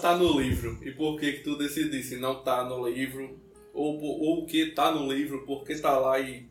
tá 0.00 0.16
no 0.16 0.40
livro? 0.40 0.78
E 0.82 0.90
por 0.90 1.18
que 1.18 1.32
que 1.34 1.44
tu 1.44 1.56
decidisse 1.56 2.16
não 2.16 2.42
tá 2.42 2.64
no 2.64 2.88
livro? 2.88 3.38
Ou, 3.72 4.00
ou 4.00 4.42
o 4.42 4.46
que 4.46 4.72
tá 4.72 4.90
no 4.90 5.12
livro, 5.12 5.44
por 5.44 5.64
que 5.64 5.76
tá 5.78 5.96
lá 5.98 6.18
e... 6.18 6.48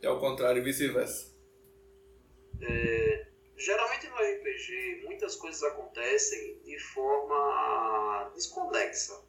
e 0.00 0.06
ao 0.06 0.20
contrário, 0.20 0.62
vice-versa? 0.62 1.34
É, 2.60 3.26
geralmente 3.56 4.08
no 4.08 4.16
RPG 4.16 5.02
muitas 5.04 5.36
coisas 5.36 5.62
acontecem 5.62 6.58
de 6.64 6.78
forma 6.78 8.30
desconexa. 8.34 9.20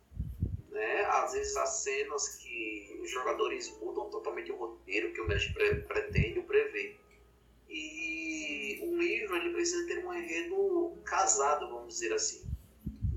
Né? 0.69 1.05
Às 1.05 1.33
vezes 1.33 1.55
as 1.55 1.69
cenas 1.81 2.35
que 2.35 2.99
os 3.01 3.09
jogadores 3.09 3.75
mudam 3.81 4.09
totalmente 4.09 4.51
o 4.51 4.55
roteiro 4.55 5.13
que 5.13 5.21
o 5.21 5.27
mestre 5.27 5.53
pre 5.53 5.75
pretende 5.75 6.39
ou 6.39 6.45
prevê. 6.45 6.95
E 7.67 8.79
um 8.83 8.97
livro 8.97 9.35
ele 9.35 9.53
precisa 9.53 9.87
ter 9.87 10.05
um 10.05 10.13
enredo 10.13 10.97
casado, 11.05 11.69
vamos 11.69 11.93
dizer 11.93 12.13
assim. 12.13 12.48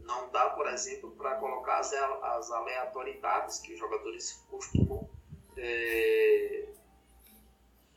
Não 0.02 0.30
dá, 0.30 0.50
por 0.50 0.66
exemplo, 0.68 1.12
para 1.12 1.36
colocar 1.36 1.78
as, 1.78 1.92
as, 1.92 2.50
aleatoriedades 2.50 3.60
que 3.60 3.74
os 3.74 3.78
jogadores 3.78 4.32
costumam 4.50 5.08
é, 5.56 6.68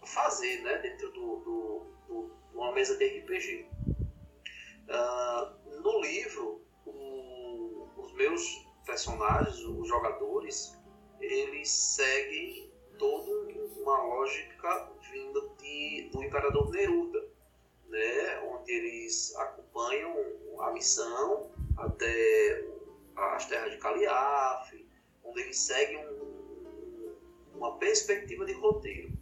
fazer 0.05 0.61
né, 0.61 0.77
dentro 0.79 1.11
do, 1.11 1.37
do, 1.37 1.85
do, 2.07 2.31
de 2.51 2.57
uma 2.57 2.71
mesa 2.73 2.95
de 2.97 3.19
RPG. 3.19 3.69
Uh, 3.87 4.91
ah, 4.91 5.57
no 5.81 6.01
livro, 6.01 6.61
o, 6.85 7.89
os 7.97 8.13
meus 8.13 8.65
personagens, 8.85 9.57
os 9.63 9.87
jogadores, 9.87 10.77
eles 11.19 11.69
seguem 11.69 12.71
toda 12.99 13.31
uma 13.81 14.03
lógica 14.03 14.91
vinda 15.11 15.41
de, 15.59 16.09
do 16.11 16.23
Imperador 16.23 16.69
Neruda, 16.71 17.27
né? 17.87 18.39
onde 18.41 18.71
eles 18.71 19.35
acompanham 19.35 20.13
a 20.59 20.71
missão 20.71 21.51
até 21.77 22.67
as 23.15 23.45
terras 23.47 23.71
de 23.71 23.77
Caliaf, 23.77 24.87
onde 25.23 25.41
eles 25.41 25.59
seguem 25.59 26.05
um, 26.07 27.15
uma 27.55 27.77
perspectiva 27.77 28.45
de 28.45 28.53
roteiro. 28.53 29.13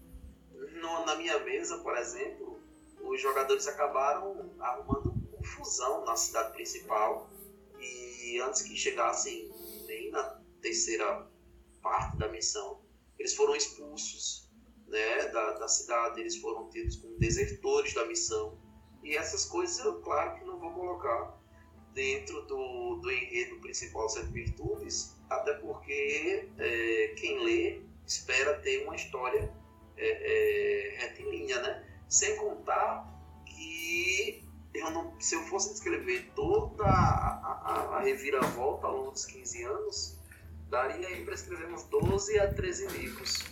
No, 0.52 1.06
na 1.06 1.16
minha 1.16 1.40
mesa, 1.40 1.78
por 1.80 1.98
exemplo, 1.98 2.60
os 3.02 3.22
jogadores 3.22 3.68
acabaram 3.68 4.54
arrumando 4.60 5.14
confusão 5.38 6.06
na 6.06 6.16
cidade 6.16 6.54
principal 6.54 7.30
e 7.80 8.40
antes 8.40 8.62
que 8.62 8.76
chegassem 8.76 9.52
nem 9.86 10.10
na 10.10 10.42
terceira 10.62 11.28
parte 11.82 12.18
da 12.18 12.30
missão, 12.30 12.82
eles 13.20 13.36
foram 13.36 13.56
expulsos 13.56 14.50
né, 14.88 15.28
da, 15.28 15.60
da 15.60 15.68
cidade, 15.68 16.22
eles 16.22 16.38
foram 16.38 16.70
tidos 16.70 16.96
como 16.96 17.18
desertores 17.20 17.94
da 17.94 18.06
missão. 18.06 18.58
E 19.04 19.16
essas 19.18 19.46
coisas, 19.46 19.84
eu, 19.84 20.02
claro 20.02 20.40
que 20.40 20.46
não 20.46 20.58
vou 20.60 20.74
colocar 20.74 21.38
dentro 21.94 22.42
do, 22.44 22.96
do 22.96 23.12
enredo 23.12 23.60
principal 23.60 24.10
Sete 24.10 24.32
Virtudes, 24.32 25.16
até 25.30 25.54
porque 25.54 26.50
é, 26.58 27.14
quem 27.18 27.44
lê 27.44 27.82
espera 28.06 28.60
ter 28.60 28.84
uma 28.84 28.96
história 28.96 29.52
é, 29.98 30.08
é, 30.08 30.98
retilínea, 31.00 31.62
né? 31.62 31.86
Sem 32.10 32.36
contar 32.38 33.08
que 33.46 34.44
eu 34.74 34.90
não, 34.92 35.20
se 35.20 35.36
eu 35.36 35.44
fosse 35.44 35.72
descrever 35.72 36.32
toda 36.36 36.84
a, 36.84 36.90
a, 36.90 37.98
a 37.98 38.00
reviravolta 38.02 38.88
ao 38.88 38.98
longo 38.98 39.12
dos 39.12 39.26
15 39.26 39.64
anos, 39.64 40.20
daria 40.70 41.08
aí 41.08 41.24
para 41.24 41.36
escrever 41.36 41.72
uns 41.72 41.84
12 41.84 42.40
a 42.40 42.52
13 42.52 42.88
livros. 42.88 43.44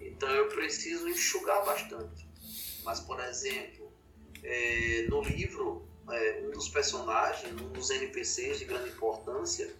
Então 0.00 0.28
eu 0.28 0.48
preciso 0.48 1.08
enxugar 1.08 1.64
bastante. 1.64 2.28
Mas, 2.84 3.00
por 3.00 3.18
exemplo, 3.20 3.92
é, 4.42 5.06
no 5.08 5.22
livro, 5.22 5.88
é, 6.10 6.42
um 6.42 6.50
dos 6.50 6.68
personagens, 6.68 7.52
um 7.60 7.68
dos 7.70 7.90
NPCs 7.90 8.58
de 8.58 8.64
grande 8.64 8.90
importância, 8.90 9.74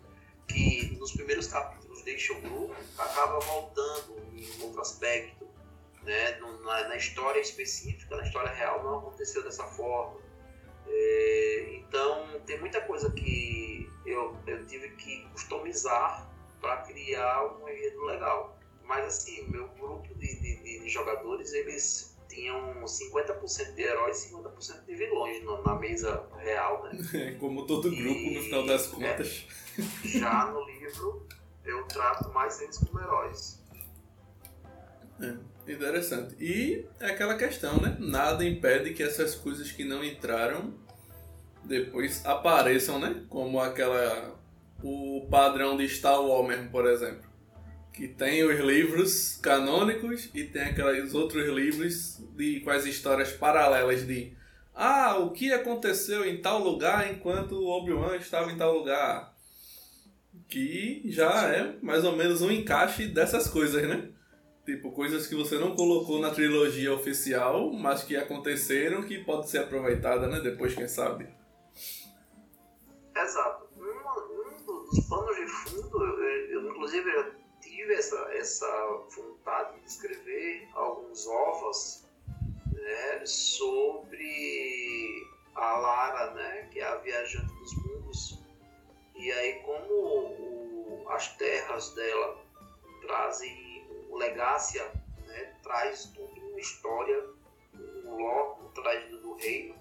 que 0.48 0.96
nos 0.98 1.12
primeiros 1.12 1.46
capítulos 1.46 2.02
deixa 2.02 2.32
o 2.32 2.40
grupo, 2.40 2.74
acaba 2.98 3.40
voltando 3.40 4.16
em 4.34 4.62
outro 4.62 4.80
aspecto. 4.80 5.48
Né? 6.02 6.38
Na, 6.64 6.88
na 6.88 6.96
história 6.96 7.40
específica, 7.40 8.16
na 8.16 8.24
história 8.24 8.50
real, 8.50 8.82
não 8.82 8.98
aconteceu 8.98 9.42
dessa 9.42 9.64
forma. 9.64 10.20
É, 10.86 11.76
então, 11.76 12.40
tem 12.46 12.60
muita 12.60 12.80
coisa 12.82 13.10
que 13.10 13.90
eu, 14.04 14.36
eu 14.46 14.66
tive 14.66 14.90
que 14.96 15.26
customizar 15.30 16.30
para 16.60 16.78
criar 16.82 17.46
um 17.56 17.68
enredo 17.68 18.04
legal. 18.04 18.58
Mas, 18.84 19.06
assim, 19.06 19.48
meu 19.48 19.66
grupo 19.68 20.14
de, 20.14 20.40
de, 20.40 20.80
de 20.80 20.88
jogadores, 20.90 21.54
eles 21.54 22.13
tinham 22.34 22.82
50% 22.82 23.74
de 23.74 23.82
heróis 23.82 24.24
e 24.24 24.34
50% 24.34 24.84
de 24.84 24.94
vilões 24.94 25.42
na 25.64 25.74
mesa 25.76 26.26
real, 26.36 26.84
né? 26.84 27.36
Como 27.40 27.66
todo 27.66 27.90
grupo, 27.90 28.20
e, 28.20 28.34
no 28.34 28.42
final 28.42 28.66
das 28.66 28.88
é, 28.88 28.90
contas. 28.90 29.46
É, 29.78 30.08
já 30.18 30.46
no 30.46 30.64
livro, 30.64 31.26
eu 31.64 31.84
trato 31.84 32.32
mais 32.32 32.60
eles 32.60 32.78
como 32.78 33.00
heróis. 33.00 33.62
É, 35.20 35.72
interessante. 35.72 36.36
E 36.38 36.86
é 37.00 37.06
aquela 37.06 37.36
questão, 37.36 37.80
né? 37.80 37.96
Nada 37.98 38.44
impede 38.44 38.92
que 38.92 39.02
essas 39.02 39.34
coisas 39.34 39.70
que 39.72 39.84
não 39.84 40.04
entraram 40.04 40.74
depois 41.64 42.24
apareçam, 42.26 42.98
né? 42.98 43.24
Como 43.28 43.60
aquela. 43.60 44.38
O 44.82 45.26
padrão 45.30 45.78
de 45.78 45.88
Star 45.88 46.20
Wars 46.20 46.46
mesmo, 46.46 46.70
por 46.70 46.86
exemplo. 46.86 47.33
Que 47.94 48.08
tem 48.08 48.42
os 48.42 48.58
livros 48.58 49.38
canônicos 49.40 50.28
e 50.34 50.42
tem 50.42 50.62
aqueles 50.62 51.14
outros 51.14 51.48
livros 51.48 52.18
de, 52.36 52.58
com 52.60 52.70
as 52.70 52.84
histórias 52.84 53.32
paralelas 53.32 54.04
de. 54.04 54.36
Ah, 54.74 55.16
o 55.18 55.30
que 55.30 55.52
aconteceu 55.52 56.26
em 56.26 56.42
tal 56.42 56.58
lugar 56.58 57.08
enquanto 57.08 57.52
o 57.52 57.68
Obi-Wan 57.68 58.16
estava 58.16 58.50
em 58.50 58.56
tal 58.56 58.76
lugar? 58.76 59.32
Que 60.48 61.02
já 61.04 61.46
é 61.46 61.76
mais 61.80 62.04
ou 62.04 62.16
menos 62.16 62.42
um 62.42 62.50
encaixe 62.50 63.06
dessas 63.06 63.46
coisas, 63.46 63.88
né? 63.88 64.10
Tipo, 64.64 64.90
coisas 64.90 65.28
que 65.28 65.36
você 65.36 65.56
não 65.56 65.76
colocou 65.76 66.18
na 66.18 66.30
trilogia 66.30 66.92
oficial, 66.92 67.72
mas 67.72 68.02
que 68.02 68.16
aconteceram 68.16 69.04
que 69.04 69.22
pode 69.22 69.48
ser 69.48 69.58
aproveitada, 69.58 70.26
né? 70.26 70.40
Depois, 70.40 70.74
quem 70.74 70.88
sabe. 70.88 71.28
Exato. 73.16 73.68
Um, 73.78 74.72
um 74.72 74.84
dos 74.90 75.06
panos 75.06 75.36
de 75.36 75.46
fundo, 75.46 76.02
eu, 76.02 76.62
eu 76.62 76.70
inclusive 76.70 77.08
tive 77.74 77.94
essa, 77.94 78.16
essa 78.34 78.66
vontade 79.16 79.80
de 79.80 79.86
escrever 79.86 80.68
alguns 80.74 81.26
ovos 81.26 82.04
né, 82.72 83.26
sobre 83.26 85.26
a 85.54 85.78
Lara, 85.78 86.34
né, 86.34 86.68
que 86.70 86.80
é 86.80 86.84
a 86.84 86.96
viajante 86.96 87.52
dos 87.54 87.76
mundos. 87.84 88.38
E 89.16 89.32
aí 89.32 89.60
como 89.60 89.92
o, 89.92 91.04
as 91.08 91.36
terras 91.36 91.90
dela 91.94 92.38
trazem 93.02 93.84
o 94.08 94.16
Legácia, 94.16 94.84
né, 95.26 95.54
traz 95.62 96.06
toda 96.14 96.40
uma 96.40 96.60
história, 96.60 97.24
um 98.04 98.16
lore 98.16 98.64
trás 98.74 99.08
do, 99.08 99.34
reino, 99.34 99.74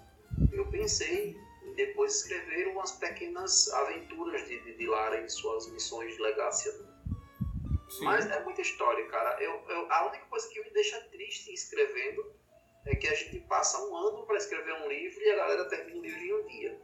eu 0.52 0.68
pensei 0.70 1.36
em 1.64 1.74
depois 1.74 2.16
escrever 2.16 2.68
umas 2.68 2.92
pequenas 2.92 3.72
aventuras 3.72 4.46
de, 4.46 4.60
de, 4.60 4.74
de 4.74 4.86
Lara 4.86 5.20
em 5.20 5.28
suas 5.28 5.68
missões 5.70 6.14
de 6.14 6.22
Legácia. 6.22 6.72
Mas 8.02 8.26
é 8.30 8.42
muita 8.42 8.62
história, 8.62 9.06
cara. 9.06 9.42
Eu, 9.42 9.62
eu, 9.68 9.92
a 9.92 10.06
única 10.08 10.24
coisa 10.26 10.48
que 10.48 10.62
me 10.62 10.70
deixa 10.70 11.00
triste 11.12 11.52
escrevendo 11.52 12.32
é 12.86 12.94
que 12.94 13.06
a 13.06 13.14
gente 13.14 13.38
passa 13.40 13.78
um 13.78 13.96
ano 13.96 14.26
para 14.26 14.36
escrever 14.36 14.74
um 14.82 14.88
livro 14.88 15.22
e 15.22 15.30
a 15.30 15.36
galera 15.36 15.64
termina 15.68 15.98
o 15.98 16.02
livro 16.02 16.20
em 16.20 16.34
um 16.34 16.46
dia. 16.46 16.80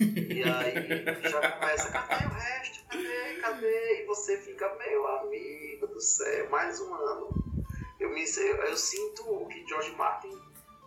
E 0.00 0.42
aí 0.42 1.30
já 1.30 1.52
começa, 1.52 1.90
cadê 1.90 2.26
o 2.26 2.28
resto? 2.28 2.86
Cadê? 2.88 3.34
Cadê? 3.40 4.02
E 4.02 4.06
você 4.06 4.38
fica, 4.38 4.74
meu 4.76 5.06
amigo 5.06 5.86
do 5.86 6.00
céu, 6.00 6.50
mais 6.50 6.80
um 6.80 6.94
ano. 6.94 7.30
Eu, 7.98 8.10
me, 8.10 8.24
eu, 8.24 8.56
eu 8.56 8.76
sinto 8.76 9.22
o 9.22 9.46
que 9.48 9.66
George 9.66 9.92
Martin 9.92 10.30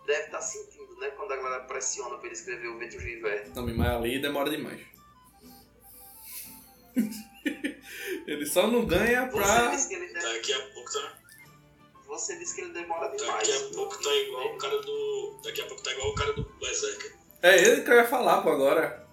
deve 0.06 0.26
estar 0.26 0.38
tá 0.38 0.42
sentindo, 0.42 0.96
né? 0.98 1.10
Quando 1.10 1.32
a 1.32 1.36
galera 1.36 1.64
pressiona 1.64 2.16
para 2.16 2.26
ele 2.26 2.34
escrever 2.34 2.68
o 2.68 2.78
Ventos 2.78 3.02
de 3.02 3.18
Inverno. 3.18 3.54
Não, 3.54 3.66
mas 3.76 3.90
ali 3.90 4.20
demora 4.20 4.50
demais. 4.50 4.80
ele 8.32 8.46
só 8.46 8.66
não 8.68 8.86
ganha 8.86 9.26
pra. 9.26 9.70
Deve... 9.70 10.12
Daqui 10.12 10.52
a 10.52 10.66
pouco 10.68 10.92
tá. 10.92 11.18
Você 12.06 12.38
disse 12.38 12.54
que 12.54 12.60
ele 12.60 12.72
demora 12.72 13.08
demais. 13.16 13.48
Daqui 13.48 13.66
a 13.66 13.74
pouco 13.74 14.02
tá 14.02 14.14
igual 14.14 14.54
o 14.54 14.58
cara 14.58 14.80
do. 14.82 15.40
Daqui 15.42 15.60
a 15.60 15.66
pouco 15.66 15.82
tá 15.82 15.92
igual 15.92 16.10
o 16.10 16.14
cara 16.14 16.32
do 16.34 16.44
Berserker. 16.60 17.16
É 17.42 17.58
ele 17.58 17.82
que 17.82 17.90
eu 17.90 17.96
ia 17.96 18.06
falar, 18.06 18.42
pô, 18.42 18.50
agora. 18.50 19.04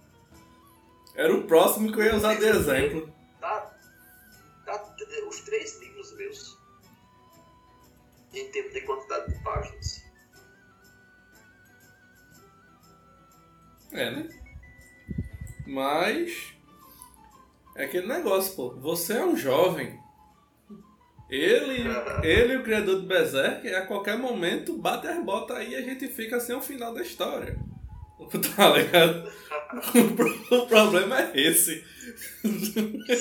Era 1.16 1.36
o 1.36 1.48
próximo 1.48 1.92
que 1.92 2.00
eu 2.00 2.06
ia 2.06 2.16
usar 2.16 2.36
de 2.36 2.46
exemplo. 2.46 3.12
Tá, 3.42 3.74
tá, 4.66 4.96
os 5.28 5.42
três 5.42 5.80
livros 5.80 6.16
meus. 6.16 6.58
Em 8.34 8.52
termos 8.52 8.74
de 8.74 8.82
quantidade 8.82 9.34
de 9.34 9.44
páginas. 9.44 10.04
É, 13.92 14.12
né? 14.12 14.30
Mas. 15.66 16.57
É 17.78 17.86
aquele 17.86 18.08
negócio, 18.08 18.56
pô. 18.56 18.70
Você 18.82 19.14
é 19.14 19.24
um 19.24 19.38
jovem. 19.38 20.00
Ele, 21.30 21.84
ele 22.24 22.56
o 22.56 22.64
criador 22.64 23.02
do 23.02 23.06
Berserk, 23.06 23.68
a 23.74 23.86
qualquer 23.86 24.18
momento 24.18 24.78
bate 24.78 25.08
as 25.08 25.24
botas 25.24 25.58
aí 25.58 25.74
e 25.74 25.76
a 25.76 25.82
gente 25.82 26.08
fica 26.08 26.40
sem 26.40 26.56
o 26.56 26.62
final 26.62 26.94
da 26.94 27.02
história. 27.02 27.58
Tá 28.58 28.70
ligado? 28.72 29.32
O 30.52 30.66
problema 30.66 31.22
é 31.22 31.40
esse. 31.40 31.86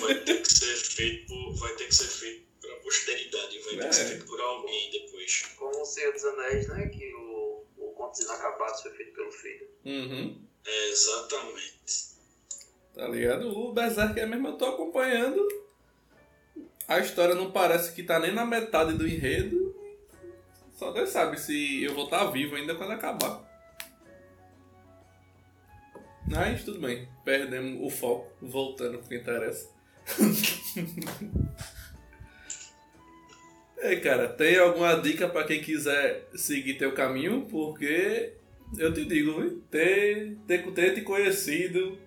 Vai 0.01 0.15
ter 0.25 0.41
que 0.41 0.53
ser 0.53 0.75
feito 0.75 1.27
por, 1.27 1.55
vai 1.57 1.75
ter 1.75 1.87
que 1.87 1.95
ser 1.95 2.09
feito 2.09 2.47
pra 2.61 2.75
posteridade, 2.77 3.59
vai 3.61 3.77
ter 3.77 3.85
é. 3.85 3.89
que 3.89 3.95
ser 3.95 4.05
feito 4.07 4.25
por 4.25 4.41
alguém 4.41 4.91
depois. 4.91 5.43
Como 5.59 5.83
o 5.83 5.85
Senhor 5.85 6.13
dos 6.15 6.25
Anéis, 6.25 6.69
né? 6.69 6.87
Que 6.89 7.15
o, 7.15 7.65
o 7.77 7.93
Contos 7.93 8.21
Inacabados 8.21 8.81
foi 8.81 8.93
feito 8.93 9.13
pelo 9.13 9.31
filho. 9.31 9.69
Uhum. 9.85 10.41
É, 10.65 10.89
exatamente. 10.89 12.16
Tá 12.97 13.07
ligado? 13.07 13.49
O 13.51 13.73
Berserk 13.75 14.19
é 14.19 14.25
mesmo, 14.25 14.49
eu 14.49 14.57
tô 14.57 14.65
acompanhando. 14.65 15.47
A 16.89 16.99
história 16.99 17.35
não 17.35 17.51
parece 17.51 17.93
que 17.93 18.03
tá 18.03 18.19
nem 18.19 18.33
na 18.33 18.47
metade 18.47 18.95
do 18.95 19.07
enredo. 19.07 19.77
Só 20.73 20.91
Deus 20.93 21.11
sabe 21.11 21.39
se 21.39 21.83
eu 21.83 21.95
vou 21.95 22.05
estar 22.05 22.21
tá 22.21 22.31
vivo 22.31 22.57
ainda 22.57 22.75
quando 22.75 22.93
acabar. 22.93 23.45
Mas 26.27 26.65
tudo 26.65 26.81
bem, 26.81 27.07
perdemos 27.23 27.79
o 27.85 27.91
foco, 27.91 28.33
voltando 28.41 28.99
pro 28.99 29.09
que 29.09 29.17
interessa. 29.17 29.69
Ei, 33.79 34.01
cara, 34.01 34.27
tem 34.27 34.59
alguma 34.59 34.95
dica 34.95 35.29
para 35.29 35.45
quem 35.47 35.61
quiser 35.61 36.27
seguir 36.35 36.79
teu 36.79 36.93
caminho? 36.93 37.43
Porque 37.43 38.33
eu 38.79 38.93
te 38.93 39.05
digo, 39.05 39.41
viu? 39.41 39.63
ter, 39.71 40.37
ter, 40.47 40.73
ter 40.73 40.95
te 40.95 41.03
conhecido, 41.03 41.99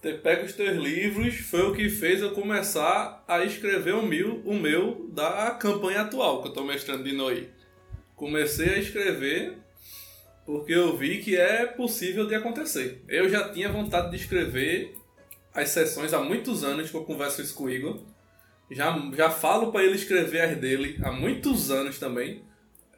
ter 0.00 0.20
pego 0.22 0.44
os 0.44 0.52
teus 0.52 0.76
livros, 0.76 1.36
foi 1.36 1.62
o 1.62 1.74
que 1.74 1.88
fez 1.88 2.20
eu 2.20 2.30
começar 2.32 3.24
a 3.26 3.44
escrever 3.44 3.94
o 3.94 4.02
meu, 4.02 4.40
o 4.44 4.54
meu 4.54 5.08
da 5.12 5.50
campanha 5.52 6.02
atual 6.02 6.42
que 6.42 6.48
eu 6.48 6.52
tô 6.52 6.64
mestrando 6.64 7.04
de 7.04 7.12
Noi. 7.12 7.48
Comecei 8.14 8.70
a 8.70 8.78
escrever 8.78 9.58
porque 10.46 10.72
eu 10.72 10.96
vi 10.96 11.18
que 11.18 11.36
é 11.36 11.66
possível 11.66 12.26
de 12.26 12.34
acontecer. 12.34 13.04
Eu 13.06 13.28
já 13.28 13.50
tinha 13.50 13.68
vontade 13.68 14.10
de 14.10 14.16
escrever 14.16 14.94
as 15.52 15.68
sessões 15.70 16.14
há 16.14 16.20
muitos 16.20 16.64
anos 16.64 16.90
que 16.90 16.96
eu 16.96 17.04
converso 17.04 17.42
isso 17.42 17.54
com 17.54 17.64
o 17.64 17.70
Igor. 17.70 18.00
Já, 18.70 18.96
já 19.14 19.30
falo 19.30 19.72
para 19.72 19.84
ele 19.84 19.96
escrever 19.96 20.40
as 20.40 20.56
dele 20.56 20.98
há 21.02 21.12
muitos 21.12 21.70
anos 21.70 21.98
também. 21.98 22.42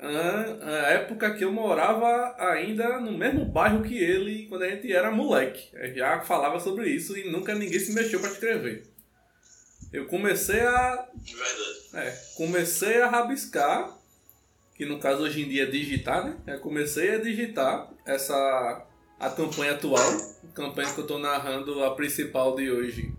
A 0.03 0.91
época 0.93 1.35
que 1.35 1.45
eu 1.45 1.53
morava 1.53 2.35
ainda 2.39 2.99
no 3.01 3.13
mesmo 3.13 3.45
bairro 3.45 3.83
que 3.83 3.97
ele, 3.97 4.47
quando 4.49 4.63
a 4.63 4.71
gente 4.71 4.91
era 4.91 5.11
moleque. 5.11 5.69
Eu 5.75 5.95
já 5.95 6.21
falava 6.21 6.59
sobre 6.59 6.89
isso 6.89 7.17
e 7.19 7.31
nunca 7.31 7.55
ninguém 7.55 7.79
se 7.79 7.93
mexeu 7.93 8.19
para 8.21 8.31
escrever. 8.31 8.85
Eu 9.93 10.07
comecei 10.07 10.61
a. 10.61 11.07
Verdade. 11.15 12.09
É, 12.09 12.11
comecei 12.37 13.03
a 13.03 13.09
rabiscar 13.09 13.99
que 14.81 14.87
no 14.87 14.99
caso 14.99 15.23
hoje 15.23 15.43
em 15.43 15.49
dia 15.49 15.65
é 15.65 15.67
digitar, 15.67 16.25
né? 16.25 16.37
Eu 16.47 16.61
comecei 16.61 17.15
a 17.15 17.19
digitar 17.19 17.91
essa 18.07 18.87
a 19.19 19.29
campanha 19.29 19.73
atual, 19.73 20.11
a 20.49 20.53
campanha 20.55 20.91
que 20.95 20.99
eu 20.99 21.05
estou 21.05 21.19
narrando, 21.19 21.85
a 21.85 21.95
principal 21.95 22.57
de 22.57 22.71
hoje, 22.71 23.13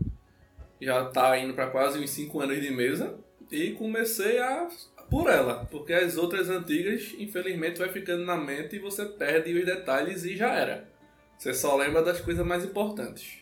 já 0.82 1.08
está 1.08 1.38
indo 1.38 1.54
para 1.54 1.70
quase 1.70 2.00
uns 2.00 2.10
5 2.10 2.42
anos 2.42 2.60
de 2.60 2.72
mesa 2.72 3.16
e 3.52 3.74
comecei 3.74 4.40
a 4.40 4.68
por 5.12 5.30
ela, 5.30 5.68
porque 5.70 5.93
as 5.93 6.16
outras 6.16 6.49
antigas, 6.49 7.14
infelizmente, 7.20 7.80
vai 7.80 7.89
ficando 7.89 8.26
na 8.26 8.38
mente 8.38 8.78
e 8.78 8.80
você 8.80 9.05
perde 9.05 9.53
os 9.53 9.66
detalhes 9.66 10.24
e 10.24 10.38
já 10.38 10.53
era. 10.53 10.89
Você 11.38 11.53
só 11.53 11.76
lembra 11.76 12.01
das 12.01 12.22
coisas 12.22 12.45
mais 12.45 12.64
importantes. 12.64 13.39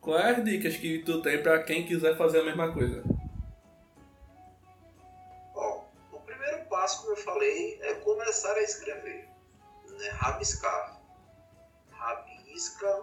Quais 0.00 0.38
as 0.38 0.44
dicas 0.44 0.76
que 0.76 0.98
tu 0.98 1.22
tem 1.22 1.40
para 1.40 1.62
quem 1.62 1.86
quiser 1.86 2.16
fazer 2.16 2.40
a 2.40 2.44
mesma 2.44 2.72
coisa? 2.72 3.02
passo, 6.68 7.02
como 7.02 7.12
eu 7.12 7.16
falei, 7.16 7.80
é 7.82 7.94
começar 7.94 8.52
a 8.52 8.62
escrever, 8.62 9.28
né? 9.88 10.08
rabiscar. 10.10 11.00
Rabisca, 11.90 13.02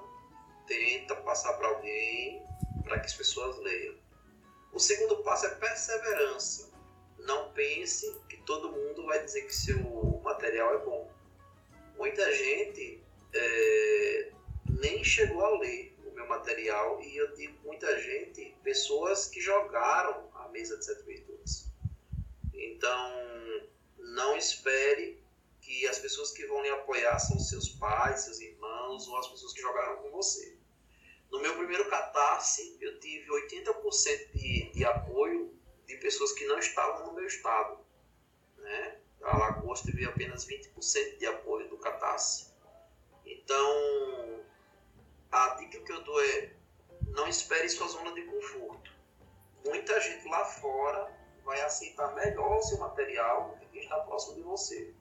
tenta 0.67 1.15
passar 1.17 1.53
para 1.53 1.67
alguém, 1.67 2.45
para 2.83 2.99
que 2.99 3.07
as 3.07 3.13
pessoas 3.13 3.57
leiam. 3.57 3.95
O 4.71 4.79
segundo 4.79 5.17
passo 5.23 5.47
é 5.47 5.55
perseverança. 5.55 6.72
Não 7.23 7.51
pense 7.53 8.19
que 8.27 8.37
todo 8.37 8.71
mundo 8.71 9.05
vai 9.05 9.23
dizer 9.23 9.43
que 9.43 9.55
seu 9.55 9.79
material 10.23 10.75
é 10.75 10.77
bom. 10.79 11.11
Muita 11.97 12.31
gente 12.33 13.01
é, 13.33 14.31
nem 14.81 15.03
chegou 15.03 15.43
a 15.43 15.59
ler 15.59 15.95
o 16.05 16.11
meu 16.11 16.27
material 16.27 17.01
e 17.01 17.15
eu 17.15 17.33
digo 17.35 17.57
muita 17.63 17.99
gente, 17.99 18.55
pessoas 18.63 19.27
que 19.27 19.39
jogaram 19.39 20.29
a 20.35 20.47
mesa 20.49 20.77
de 20.77 20.85
sete 20.85 21.03
virtudes. 21.03 21.71
Então, 22.53 23.69
não 23.97 24.35
espere 24.35 25.23
que 25.61 25.87
as 25.87 25.99
pessoas 25.99 26.31
que 26.31 26.45
vão 26.45 26.61
lhe 26.61 26.69
apoiar 26.69 27.17
são 27.19 27.39
seus 27.39 27.69
pais, 27.69 28.21
seus 28.21 28.39
irmãos 28.41 29.07
ou 29.07 29.17
as 29.17 29.27
pessoas 29.27 29.53
que 29.53 29.61
jogaram 29.61 29.97
com 29.97 30.11
você. 30.11 30.57
No 31.31 31.39
meu 31.39 31.55
primeiro 31.55 31.89
catarse, 31.89 32.77
eu 32.79 32.99
tive 32.99 33.27
80% 33.27 34.31
de, 34.33 34.71
de 34.71 34.85
apoio 34.85 35.57
de 35.93 35.99
pessoas 35.99 36.31
que 36.33 36.45
não 36.45 36.57
estavam 36.57 37.07
no 37.07 37.13
meu 37.13 37.25
estado. 37.25 37.77
Né? 38.57 38.97
Alagoas 39.21 39.81
teve 39.81 40.05
apenas 40.05 40.47
20% 40.47 41.17
de 41.17 41.25
apoio 41.25 41.69
do 41.69 41.77
catarse. 41.77 42.51
Então, 43.25 44.41
a 45.31 45.49
dica 45.55 45.79
que 45.79 45.91
eu 45.91 46.03
dou 46.03 46.23
é 46.23 46.53
não 47.09 47.27
espere 47.27 47.69
sua 47.69 47.87
zona 47.87 48.11
de 48.13 48.23
conforto. 48.23 48.91
Muita 49.65 49.99
gente 50.01 50.27
lá 50.27 50.43
fora 50.45 51.11
vai 51.45 51.61
aceitar 51.61 52.13
melhor 52.15 52.57
o 52.57 52.61
seu 52.61 52.79
material 52.79 53.49
do 53.49 53.57
que 53.57 53.65
quem 53.67 53.83
está 53.83 53.99
próximo 53.99 54.35
de 54.35 54.41
você. 54.41 54.93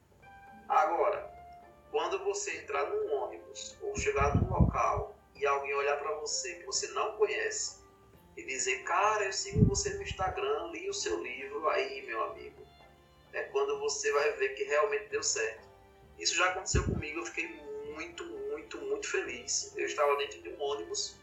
Agora, 0.68 1.32
quando 1.90 2.22
você 2.24 2.58
entrar 2.58 2.88
num 2.90 3.12
ônibus 3.14 3.76
ou 3.80 3.96
chegar 3.96 4.36
num 4.36 4.48
local 4.48 5.16
e 5.34 5.46
alguém 5.46 5.74
olhar 5.74 5.96
para 5.98 6.14
você 6.16 6.54
que 6.56 6.66
você 6.66 6.86
não 6.88 7.16
conhece 7.16 7.81
e 8.36 8.42
dizer, 8.44 8.82
cara, 8.84 9.24
eu 9.24 9.32
sigo 9.32 9.64
você 9.64 9.90
no 9.94 10.02
Instagram, 10.02 10.70
li 10.72 10.88
o 10.88 10.94
seu 10.94 11.22
livro, 11.22 11.68
aí, 11.68 12.02
meu 12.02 12.22
amigo, 12.24 12.66
é 13.32 13.42
quando 13.44 13.78
você 13.78 14.10
vai 14.12 14.32
ver 14.32 14.54
que 14.54 14.64
realmente 14.64 15.08
deu 15.08 15.22
certo. 15.22 15.68
Isso 16.18 16.34
já 16.36 16.50
aconteceu 16.50 16.84
comigo, 16.84 17.20
eu 17.20 17.26
fiquei 17.26 17.48
muito, 17.94 18.24
muito, 18.24 18.78
muito 18.78 19.08
feliz. 19.08 19.72
Eu 19.76 19.86
estava 19.86 20.16
dentro 20.16 20.40
de 20.42 20.50
um 20.50 20.62
ônibus 20.62 21.16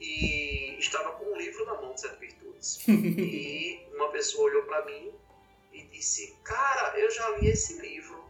e 0.00 0.76
estava 0.78 1.12
com 1.12 1.24
um 1.32 1.36
livro 1.36 1.64
na 1.64 1.80
mão 1.80 1.94
de 1.94 2.00
Sete 2.00 2.18
Virtudes. 2.18 2.78
e 2.88 3.86
uma 3.94 4.10
pessoa 4.10 4.44
olhou 4.44 4.62
para 4.64 4.84
mim 4.84 5.12
e 5.72 5.82
disse: 5.84 6.36
Cara, 6.44 6.98
eu 6.98 7.10
já 7.10 7.28
li 7.38 7.48
esse 7.48 7.80
livro. 7.80 8.24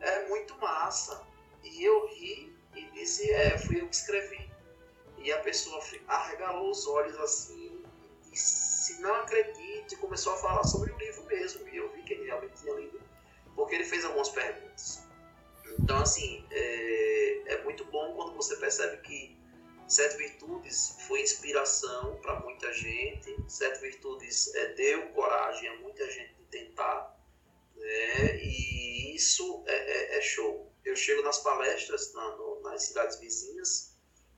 É 0.00 0.22
massa. 0.62 1.26
E 1.64 1.84
eu 1.84 2.06
ri 2.06 2.52
e 2.74 2.84
disse, 2.92 3.30
é, 3.30 3.58
fui 3.58 3.80
eu 3.80 3.88
que 3.88 3.96
escrevi. 3.96 4.48
E 5.22 5.32
a 5.32 5.38
pessoa 5.38 5.80
arregalou 6.08 6.70
os 6.70 6.86
olhos 6.86 7.16
assim 7.18 7.84
e 8.26 8.30
disse, 8.30 9.00
não 9.00 9.14
acredito, 9.14 9.94
e 9.94 9.96
começou 9.96 10.32
a 10.32 10.36
falar 10.36 10.64
sobre 10.64 10.90
o 10.90 10.98
livro 10.98 11.24
mesmo. 11.26 11.68
E 11.68 11.76
eu 11.76 11.88
vi 11.92 12.02
que 12.02 12.14
ele 12.14 12.24
realmente 12.24 12.60
tinha 12.60 12.74
lido, 12.74 13.00
porque 13.54 13.76
ele 13.76 13.84
fez 13.84 14.04
algumas 14.04 14.28
perguntas. 14.30 15.02
Então, 15.78 15.98
assim, 16.00 16.44
é, 16.50 17.54
é 17.54 17.62
muito 17.62 17.84
bom 17.84 18.14
quando 18.14 18.34
você 18.34 18.56
percebe 18.56 18.96
que 19.02 19.36
Sete 19.86 20.16
Virtudes 20.16 20.96
foi 21.06 21.20
inspiração 21.20 22.16
para 22.16 22.40
muita 22.40 22.72
gente, 22.72 23.36
Sete 23.46 23.80
Virtudes 23.80 24.54
é, 24.54 24.74
deu 24.74 25.08
coragem 25.10 25.68
a 25.68 25.76
muita 25.76 26.10
gente 26.10 26.34
de 26.34 26.44
tentar, 26.44 27.16
né? 27.76 28.36
e 28.42 29.14
isso 29.14 29.62
é, 29.66 29.74
é, 29.74 30.18
é 30.18 30.20
show. 30.20 30.72
Eu 30.84 30.96
chego 30.96 31.22
nas 31.22 31.38
palestras 31.38 32.12
na, 32.12 32.36
no, 32.36 32.60
nas 32.62 32.84
cidades 32.84 33.20
vizinhas 33.20 33.91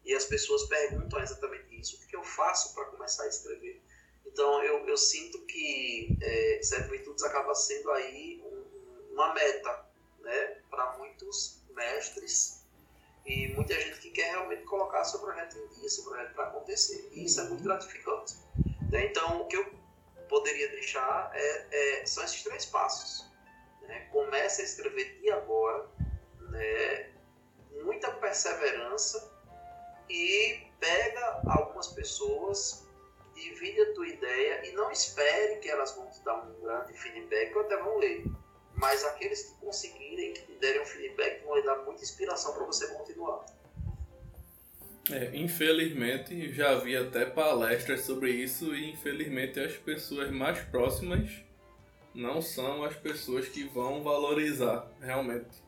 e 0.04 0.14
as 0.14 0.24
pessoas 0.24 0.64
perguntam 0.64 1.20
exatamente 1.20 1.80
isso: 1.80 1.96
o 1.96 2.06
que 2.06 2.16
eu 2.16 2.22
faço 2.22 2.74
para 2.74 2.84
começar 2.86 3.24
a 3.24 3.28
escrever? 3.28 3.82
Então 4.26 4.62
eu, 4.62 4.86
eu 4.86 4.96
sinto 4.96 5.40
que 5.46 6.16
é, 6.20 6.60
Sete 6.62 6.90
Virtudes 6.90 7.22
acaba 7.24 7.54
sendo 7.54 7.90
aí 7.92 8.42
um, 8.44 9.12
uma 9.12 9.32
meta 9.32 9.86
né, 10.20 10.58
para 10.70 10.96
muitos 10.98 11.62
mestres 11.70 12.64
e 13.26 13.48
muita 13.54 13.74
gente 13.80 13.98
que 14.00 14.10
quer 14.10 14.32
realmente 14.32 14.64
colocar 14.64 15.04
seu 15.04 15.20
projeto 15.20 15.56
em 15.56 15.68
dia, 15.68 15.88
seu 15.88 16.04
projeto 16.04 16.34
para 16.34 16.48
acontecer. 16.48 17.08
E 17.12 17.24
isso 17.24 17.40
é 17.40 17.44
muito 17.44 17.64
gratificante. 17.64 18.34
Né? 18.90 19.06
Então, 19.06 19.40
o 19.40 19.46
que 19.46 19.56
eu 19.56 19.72
poderia 20.28 20.68
deixar 20.70 21.30
é, 21.34 22.00
é, 22.00 22.06
são 22.06 22.22
esses 22.24 22.42
três 22.42 22.66
passos. 22.66 23.26
Né? 23.82 24.08
Comece 24.12 24.60
a 24.60 24.64
escrever 24.64 25.18
de 25.20 25.30
agora, 25.30 25.88
né? 26.50 27.10
muita 27.82 28.10
perseverança 28.12 29.33
e 30.08 30.66
pega 30.80 31.42
algumas 31.46 31.88
pessoas, 31.88 32.86
divide 33.34 33.80
a 33.80 33.94
tua 33.94 34.08
ideia 34.08 34.68
e 34.68 34.72
não 34.72 34.90
espere 34.90 35.56
que 35.60 35.68
elas 35.68 35.94
vão 35.94 36.08
te 36.10 36.22
dar 36.24 36.36
um 36.44 36.60
grande 36.60 36.92
feedback 36.94 37.54
ou 37.54 37.62
até 37.62 37.76
vão 37.76 37.98
ler 37.98 38.24
mas 38.76 39.04
aqueles 39.04 39.42
que 39.44 39.60
conseguirem, 39.60 40.34
que 40.34 40.52
derem 40.60 40.82
um 40.82 40.84
feedback, 40.84 41.44
vão 41.44 41.56
lhe 41.56 41.62
dar 41.62 41.76
muita 41.84 42.02
inspiração 42.02 42.52
para 42.54 42.64
você 42.64 42.88
continuar. 42.88 43.44
É, 45.10 45.30
infelizmente, 45.34 46.52
já 46.52 46.74
vi 46.76 46.96
até 46.96 47.26
palestras 47.26 48.00
sobre 48.02 48.30
isso 48.30 48.74
e 48.74 48.90
infelizmente 48.90 49.60
as 49.60 49.76
pessoas 49.76 50.30
mais 50.30 50.58
próximas 50.60 51.30
não 52.14 52.40
são 52.40 52.82
as 52.82 52.96
pessoas 52.96 53.48
que 53.48 53.64
vão 53.64 54.02
valorizar 54.02 54.90
realmente. 55.00 55.62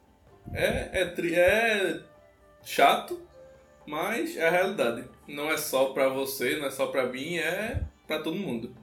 É, 0.55 1.03
é, 1.03 1.35
é 1.35 2.03
chato, 2.65 3.21
mas 3.87 4.37
é 4.37 4.47
a 4.47 4.51
realidade. 4.51 5.09
Não 5.27 5.51
é 5.51 5.57
só 5.57 5.87
para 5.93 6.09
você, 6.09 6.57
não 6.57 6.67
é 6.67 6.71
só 6.71 6.87
para 6.89 7.07
mim, 7.07 7.37
é 7.37 7.83
para 8.07 8.21
todo 8.21 8.37
mundo. 8.37 8.75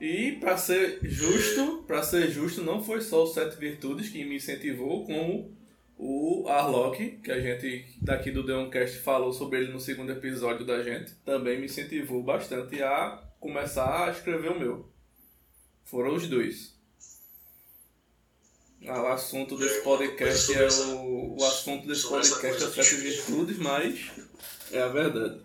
E 0.00 0.32
para 0.40 0.56
ser 0.56 0.98
justo, 1.02 1.84
para 1.86 2.02
ser 2.02 2.28
justo, 2.28 2.62
não 2.62 2.82
foi 2.82 3.00
só 3.00 3.22
o 3.22 3.26
Sete 3.26 3.56
Virtudes 3.56 4.08
que 4.08 4.24
me 4.24 4.36
incentivou, 4.36 5.06
como 5.06 5.56
o 5.96 6.48
Arlock, 6.48 7.18
que 7.22 7.30
a 7.30 7.40
gente 7.40 7.86
daqui 8.02 8.32
do 8.32 8.44
Deoncast 8.44 8.98
falou 8.98 9.32
sobre 9.32 9.60
ele 9.60 9.72
no 9.72 9.78
segundo 9.78 10.10
episódio 10.10 10.66
da 10.66 10.82
gente, 10.82 11.14
também 11.24 11.60
me 11.60 11.66
incentivou 11.66 12.20
bastante 12.20 12.82
a 12.82 13.22
começar 13.38 14.08
a 14.08 14.10
escrever 14.10 14.50
o 14.50 14.58
meu. 14.58 14.90
Foram 15.84 16.14
os 16.14 16.26
dois. 16.26 16.76
Ah, 18.88 19.02
o 19.02 19.06
assunto 19.08 19.56
desse 19.56 19.80
podcast 19.82 20.54
é 20.54 20.66
o, 20.66 21.36
o 21.38 21.44
assunto 21.44 21.86
desse 21.86 22.08
podcast 22.08 22.64
é 22.64 22.70
Sete 22.70 22.96
Virtudes, 22.96 23.58
mas 23.58 24.10
é 24.72 24.82
a 24.82 24.88
verdade. 24.88 25.40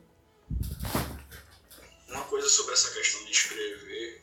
Uma 2.07 2.23
coisa 2.23 2.49
sobre 2.49 2.73
essa 2.73 2.91
questão 2.91 3.23
de 3.25 3.31
escrever 3.31 4.21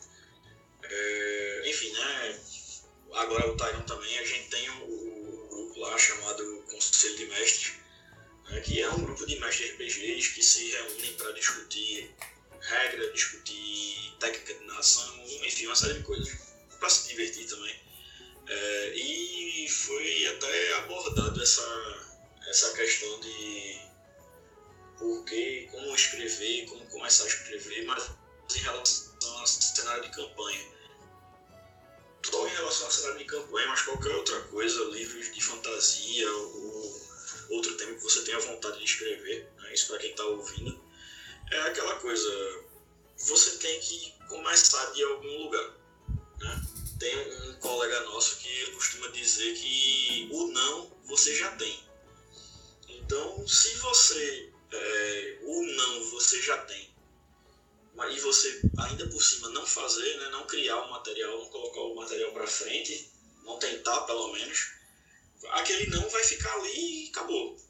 é, 0.94 1.62
enfim, 1.66 1.92
né? 1.92 2.40
Agora 3.14 3.50
o 3.50 3.56
Taiwan 3.56 3.82
também, 3.82 4.18
a 4.18 4.24
gente 4.24 4.48
tem 4.50 4.68
o, 4.70 4.84
o, 4.84 5.48
grupo 5.48 5.80
lá 5.80 5.96
chamado 5.96 6.64
Conselho 6.70 7.16
de 7.16 7.26
Mestres, 7.26 7.74
né, 8.50 8.60
que 8.60 8.80
é 8.80 8.90
um 8.90 9.00
grupo 9.00 9.24
de 9.26 9.38
mestres 9.38 9.70
RPGs 9.72 10.34
que 10.34 10.42
se 10.42 10.70
reúnem 10.70 11.12
para 11.14 11.32
discutir 11.32 12.10
regra, 12.60 13.12
discutir 13.12 14.16
técnica 14.18 14.54
de 14.54 14.66
narração, 14.66 15.24
enfim, 15.44 15.66
uma 15.66 15.76
série 15.76 15.94
de 15.94 16.02
coisas. 16.02 16.54
Para 16.80 16.88
se 16.90 17.08
divertir 17.08 17.46
também. 17.46 17.83
É, 18.46 18.94
e 18.94 19.68
foi 19.68 20.26
até 20.26 20.74
abordado 20.74 21.42
essa, 21.42 22.16
essa 22.48 22.72
questão 22.72 23.20
de 23.20 23.80
por 24.98 25.24
que, 25.24 25.68
como 25.70 25.94
escrever, 25.94 26.66
como 26.66 26.86
começar 26.86 27.24
a 27.24 27.28
escrever, 27.28 27.84
mas 27.86 28.10
em 28.54 28.58
relação 28.58 29.38
ao 29.38 29.46
cenário 29.46 30.02
de 30.02 30.10
campanha 30.10 30.74
só 32.34 32.46
em 32.46 32.50
relação 32.50 32.86
ao 32.86 32.92
cenário 32.92 33.18
de 33.18 33.24
campanha, 33.24 33.68
mas 33.68 33.82
qualquer 33.82 34.12
outra 34.14 34.40
coisa, 34.42 34.84
livros 34.86 35.32
de 35.32 35.40
fantasia 35.40 36.32
ou 36.32 37.00
outro 37.50 37.76
tema 37.76 37.94
que 37.94 38.02
você 38.02 38.22
tenha 38.22 38.40
vontade 38.40 38.78
de 38.78 38.84
escrever, 38.84 39.48
né? 39.56 39.72
isso 39.72 39.86
para 39.86 39.98
quem 39.98 40.10
está 40.10 40.24
ouvindo, 40.24 40.82
é 41.50 41.60
aquela 41.60 41.96
coisa, 41.96 42.64
você 43.18 43.56
tem 43.58 43.78
que 43.80 44.14
começar 44.28 44.84
de 44.92 45.02
algum 45.04 45.44
lugar. 45.44 45.83
Tem 47.04 47.18
um 47.18 47.52
colega 47.56 48.00
nosso 48.04 48.38
que 48.38 48.48
ele 48.48 48.72
costuma 48.72 49.08
dizer 49.08 49.54
que 49.58 50.26
o 50.32 50.46
não 50.52 50.90
você 51.04 51.36
já 51.36 51.50
tem. 51.50 51.78
Então, 52.88 53.46
se 53.46 53.76
você 53.76 54.50
é, 54.72 55.38
o 55.42 55.62
não 55.66 56.04
você 56.12 56.40
já 56.40 56.56
tem 56.64 56.88
e 58.10 58.20
você 58.20 58.62
ainda 58.78 59.06
por 59.08 59.22
cima 59.22 59.50
não 59.50 59.66
fazer, 59.66 60.16
né, 60.16 60.30
não 60.30 60.46
criar 60.46 60.78
o 60.78 60.90
material, 60.92 61.40
não 61.40 61.50
colocar 61.50 61.80
o 61.80 61.94
material 61.94 62.32
para 62.32 62.46
frente, 62.46 63.12
não 63.42 63.58
tentar 63.58 64.00
pelo 64.06 64.32
menos, 64.32 64.70
aquele 65.50 65.90
não 65.90 66.08
vai 66.08 66.24
ficar 66.24 66.54
ali 66.54 67.04
e 67.04 67.08
acabou. 67.10 67.60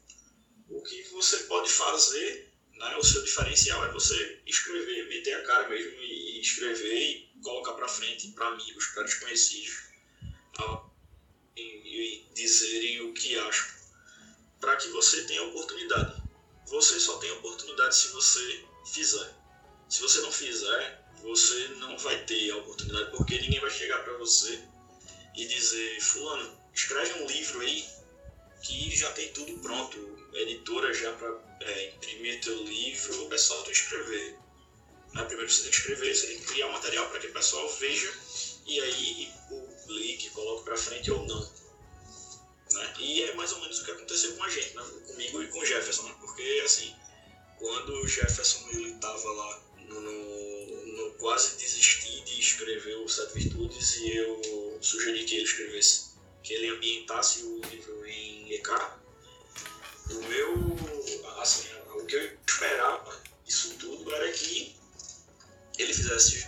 O 0.69 0.81
que 0.81 1.03
você 1.09 1.39
pode 1.39 1.69
fazer, 1.69 2.53
né, 2.71 2.95
o 2.95 3.03
seu 3.03 3.21
diferencial 3.21 3.83
é 3.83 3.91
você 3.91 4.41
escrever, 4.45 5.09
meter 5.09 5.33
a 5.33 5.43
cara 5.43 5.67
mesmo 5.67 5.99
e 5.99 6.39
escrever 6.39 6.95
e 6.95 7.24
colocar 7.41 7.73
para 7.73 7.87
frente 7.87 8.31
para 8.31 8.47
amigos, 8.47 8.87
para 8.87 9.03
desconhecidos, 9.03 9.83
tá? 10.53 10.85
e, 11.55 11.61
e 11.61 12.29
dizerem 12.33 13.01
o 13.01 13.13
que 13.13 13.37
acham, 13.37 13.67
para 14.59 14.75
que 14.75 14.87
você 14.89 15.23
tenha 15.25 15.43
oportunidade. 15.43 16.23
Você 16.67 16.99
só 16.99 17.17
tem 17.17 17.31
oportunidade 17.31 17.95
se 17.95 18.09
você 18.09 18.65
fizer. 18.91 19.33
Se 19.87 20.01
você 20.01 20.19
não 20.21 20.31
fizer, 20.31 21.05
você 21.21 21.67
não 21.79 21.97
vai 21.97 22.23
ter 22.25 22.51
a 22.51 22.57
oportunidade, 22.57 23.11
porque 23.11 23.39
ninguém 23.39 23.59
vai 23.59 23.69
chegar 23.69 24.03
para 24.03 24.17
você 24.17 24.63
e 25.35 25.45
dizer: 25.45 26.01
Fulano, 26.01 26.57
escreve 26.73 27.21
um 27.21 27.27
livro 27.27 27.61
aí 27.61 27.87
que 28.63 28.95
já 28.95 29.11
tem 29.11 29.31
tudo 29.31 29.59
pronto, 29.59 30.29
editora 30.33 30.91
já 30.93 31.13
para 31.13 31.57
é, 31.61 31.89
imprimir 31.89 32.41
teu 32.41 32.63
livro, 32.63 33.33
é 33.33 33.37
só 33.37 33.61
tu 33.61 33.71
escrever. 33.71 34.39
Né? 35.15 35.23
Primeiro 35.23 35.49
você 35.49 35.63
tem 35.63 35.71
que 35.71 35.77
escrever, 35.77 36.13
você 36.13 36.27
tem 36.27 36.39
que 36.39 36.45
criar 36.45 36.67
um 36.67 36.73
material 36.73 37.09
para 37.09 37.19
que 37.19 37.27
o 37.27 37.33
pessoal 37.33 37.67
veja 37.79 38.13
e 38.67 38.81
aí 38.81 39.33
publique, 39.47 40.29
coloque 40.31 40.65
para 40.65 40.77
frente 40.77 41.09
ou 41.09 41.25
não. 41.25 41.51
Né? 42.73 42.93
E 42.99 43.23
é 43.23 43.33
mais 43.35 43.53
ou 43.53 43.61
menos 43.61 43.79
o 43.79 43.85
que 43.85 43.91
aconteceu 43.91 44.35
com 44.35 44.43
a 44.43 44.49
gente, 44.49 44.75
né? 44.75 44.83
comigo 45.07 45.41
e 45.41 45.47
com 45.47 45.59
o 45.59 45.65
Jefferson, 45.65 46.03
né? 46.03 46.15
porque 46.19 46.61
assim, 46.65 46.93
quando 47.57 47.93
o 47.93 48.07
Jefferson 48.07 48.69
estava 48.71 49.31
lá 49.31 49.63
no, 49.87 50.01
no, 50.01 51.11
quase 51.13 51.55
desisti 51.55 52.19
de 52.21 52.39
escrever 52.39 52.97
o 52.97 53.07
Sete 53.07 53.33
Virtudes 53.35 53.95
e 53.97 54.17
eu 54.17 54.77
sugeri 54.81 55.23
que 55.23 55.35
ele 55.35 55.43
escrevesse, 55.45 56.15
que 56.43 56.53
ele 56.53 56.75
ambientasse 56.75 57.43
o 57.43 57.61
livro 57.69 58.05
em 58.05 58.53
EK. 58.53 58.69
O 60.11 60.21
meu, 60.27 61.39
assim, 61.39 61.67
o 61.95 62.05
que 62.05 62.15
eu 62.15 62.37
esperava 62.47 63.23
isso 63.47 63.75
tudo 63.79 64.13
era 64.13 64.31
que 64.31 64.75
ele 65.77 65.93
fizesse, 65.93 66.47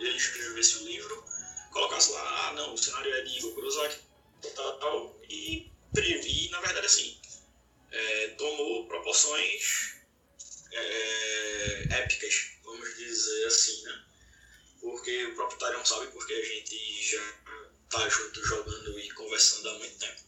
ele 0.00 0.16
escrevesse 0.16 0.78
o 0.78 0.84
livro, 0.86 1.24
colocasse 1.70 2.10
lá, 2.12 2.48
ah 2.48 2.52
não, 2.54 2.74
o 2.74 2.78
cenário 2.78 3.12
é 3.12 3.22
de 3.22 3.38
Igor 3.38 3.54
Kurosaki, 3.54 3.98
tal, 4.54 4.78
tal, 4.78 5.20
e, 5.28 5.70
e 5.96 6.48
na 6.50 6.60
verdade 6.60 6.86
assim, 6.86 7.18
é, 7.90 8.28
tomou 8.38 8.86
proporções 8.86 9.94
é, 10.72 11.86
épicas 11.90 12.54
vamos 12.64 12.96
dizer 12.96 13.46
assim, 13.46 13.82
né? 13.82 14.04
Porque 14.80 15.24
o 15.26 15.34
próprio 15.34 15.58
Tarion 15.58 15.84
sabe 15.84 16.08
porque 16.08 16.32
a 16.32 16.44
gente 16.44 17.10
já 17.10 17.32
tá 17.90 18.08
junto 18.08 18.44
jogando 18.44 18.98
e 18.98 19.10
conversando 19.12 19.68
há 19.68 19.78
muito 19.78 19.98
tempo. 19.98 20.20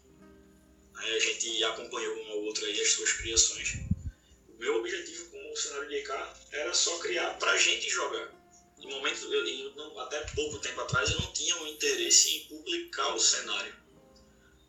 Aí 0.95 1.17
a 1.17 1.21
gente 1.21 1.65
acompanhou 1.65 2.17
uma 2.23 2.35
ou 2.35 2.45
outra 2.45 2.67
aí 2.67 2.81
as 2.81 2.93
suas 2.93 3.13
criações. 3.13 3.79
O 4.49 4.55
meu 4.59 4.77
objetivo 4.77 5.31
com 5.31 5.53
o 5.53 5.57
cenário 5.57 5.89
de 5.89 5.97
EK 5.97 6.11
era 6.53 6.73
só 6.73 6.99
criar 6.99 7.35
pra 7.39 7.57
gente 7.57 7.91
jogar. 7.91 8.33
No 8.87 8.97
momento, 8.97 9.25
eu, 9.33 9.47
eu 9.47 9.75
não, 9.75 9.99
até 9.99 10.21
pouco 10.35 10.59
tempo 10.61 10.81
atrás, 10.81 11.11
eu 11.11 11.21
não 11.21 11.33
tinha 11.33 11.57
um 11.57 11.67
interesse 11.67 12.37
em 12.37 12.45
publicar 12.45 13.15
o 13.15 13.19
cenário. 13.19 13.75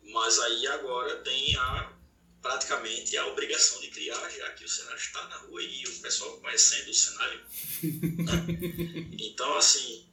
Mas 0.02 0.38
aí 0.40 0.66
agora 0.66 1.16
tem 1.22 1.56
a 1.56 1.98
praticamente 2.42 3.16
a 3.16 3.26
obrigação 3.26 3.80
de 3.80 3.88
criar, 3.88 4.28
já 4.30 4.50
que 4.52 4.64
o 4.64 4.68
cenário 4.68 4.98
está 4.98 5.26
na 5.28 5.36
rua 5.38 5.62
e 5.62 5.84
o 5.86 6.00
pessoal 6.00 6.38
conhecendo 6.40 6.90
o 6.90 6.94
cenário. 6.94 7.40
Né? 7.82 9.08
Então, 9.20 9.56
assim, 9.56 10.08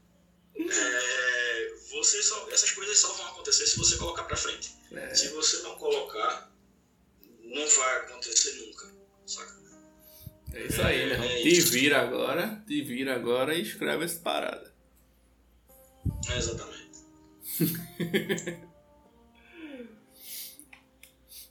é, 0.55 1.75
você 1.91 2.21
só, 2.21 2.49
essas 2.49 2.71
coisas 2.71 2.97
só 2.97 3.11
vão 3.13 3.27
acontecer 3.27 3.65
se 3.65 3.77
você 3.77 3.97
colocar 3.97 4.23
para 4.23 4.35
frente. 4.35 4.75
É. 4.91 5.13
Se 5.15 5.29
você 5.29 5.57
não 5.63 5.75
colocar, 5.77 6.51
não 7.41 7.67
vai 7.67 7.97
acontecer 7.97 8.53
nunca, 8.53 8.93
saca? 9.25 9.64
É 10.53 10.63
isso 10.63 10.81
aí, 10.81 11.05
meu 11.07 11.23
é, 11.23 11.39
é 11.39 11.41
Te 11.41 11.59
vira 11.61 12.01
agora, 12.01 12.63
te 12.67 12.81
vira 12.81 13.15
agora 13.15 13.53
e 13.53 13.61
escreve 13.61 14.05
essa 14.05 14.19
parada. 14.19 14.73
É 16.31 16.37
exatamente. 16.37 16.85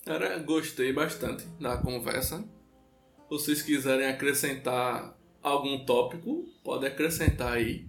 Cara, 0.05 0.39
gostei 0.39 0.93
bastante 0.93 1.47
da 1.59 1.79
conversa. 1.79 2.39
Se 2.39 3.31
vocês 3.31 3.63
quiserem 3.63 4.07
acrescentar 4.07 5.17
algum 5.43 5.85
tópico, 5.85 6.47
pode 6.63 6.87
acrescentar 6.87 7.55
aí. 7.55 7.87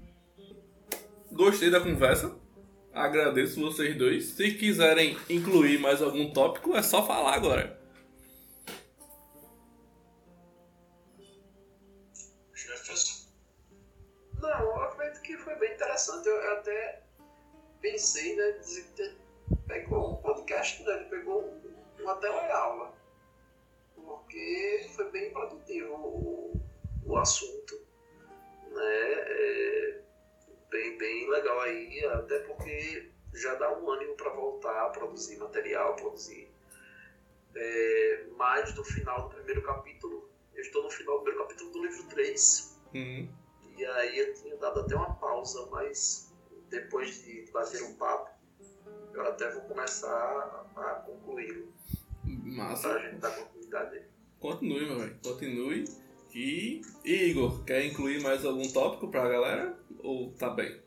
Gostei 1.32 1.70
da 1.70 1.82
conversa. 1.82 2.34
Agradeço 2.94 3.60
vocês 3.60 3.98
dois. 3.98 4.24
Se 4.28 4.52
quiserem 4.52 5.18
incluir 5.30 5.78
mais 5.80 6.02
algum 6.02 6.32
tópico, 6.32 6.74
é 6.76 6.82
só 6.82 7.06
falar 7.06 7.34
agora. 7.34 7.78
Interessante. 15.96 16.28
Eu 16.28 16.54
até 16.54 17.02
pensei, 17.82 18.36
né, 18.36 18.52
dizer 18.52 18.86
que 18.96 19.16
pegou 19.68 20.12
um 20.12 20.16
podcast, 20.18 20.84
né, 20.84 21.08
pegou 21.10 21.44
um, 21.44 22.04
uma 22.04 22.16
teleaula. 22.18 22.94
Porque 23.96 24.88
foi 24.96 25.10
bem 25.12 25.32
produtivo 25.32 25.94
o, 25.94 26.62
o 27.06 27.18
assunto. 27.18 27.76
Né? 28.72 28.84
É, 28.84 30.02
bem, 30.70 30.98
bem 30.98 31.30
legal 31.30 31.62
aí, 31.62 32.06
até 32.06 32.40
porque 32.40 33.12
já 33.34 33.56
dá 33.56 33.78
um 33.78 33.90
ânimo 33.90 34.16
para 34.16 34.30
voltar 34.32 34.86
a 34.86 34.90
produzir 34.90 35.38
material, 35.38 35.96
produzir 35.96 36.50
é, 37.56 38.26
mais 38.38 38.74
no 38.76 38.84
final 38.84 39.30
do 39.30 39.36
primeiro 39.36 39.62
capítulo. 39.64 40.30
Eu 40.54 40.62
estou 40.62 40.84
no 40.84 40.90
final 40.90 41.18
do 41.20 41.24
primeiro 41.24 41.48
capítulo 41.48 41.72
do 41.72 41.86
livro 41.86 42.04
3. 42.08 42.80
Uhum. 42.94 43.45
E 43.78 43.86
aí 43.86 44.20
eu 44.20 44.34
tinha 44.34 44.56
dado 44.58 44.82
até 44.82 44.96
uma 44.96 45.14
pausa, 45.16 45.68
mas 45.72 46.32
depois 46.70 47.24
de 47.24 47.50
bater 47.52 47.84
um 47.84 47.94
papo, 47.96 48.30
eu 49.14 49.26
até 49.28 49.52
vou 49.52 49.62
começar 49.64 50.10
a, 50.10 50.82
a 50.82 50.96
concluí-lo. 51.06 51.74
Massa. 52.24 52.90
Pra 52.90 53.00
gente 53.00 53.16
dar 53.18 53.32
continuidade. 53.32 54.02
Continue, 54.40 54.86
meu 54.86 55.00
velho. 55.00 55.20
Continue. 55.24 55.86
E, 56.34 56.82
Igor, 57.06 57.64
quer 57.64 57.86
incluir 57.86 58.22
mais 58.22 58.44
algum 58.44 58.70
tópico 58.72 59.10
pra 59.10 59.30
galera? 59.30 59.78
Ou 60.00 60.34
tá 60.34 60.50
bem? 60.50 60.82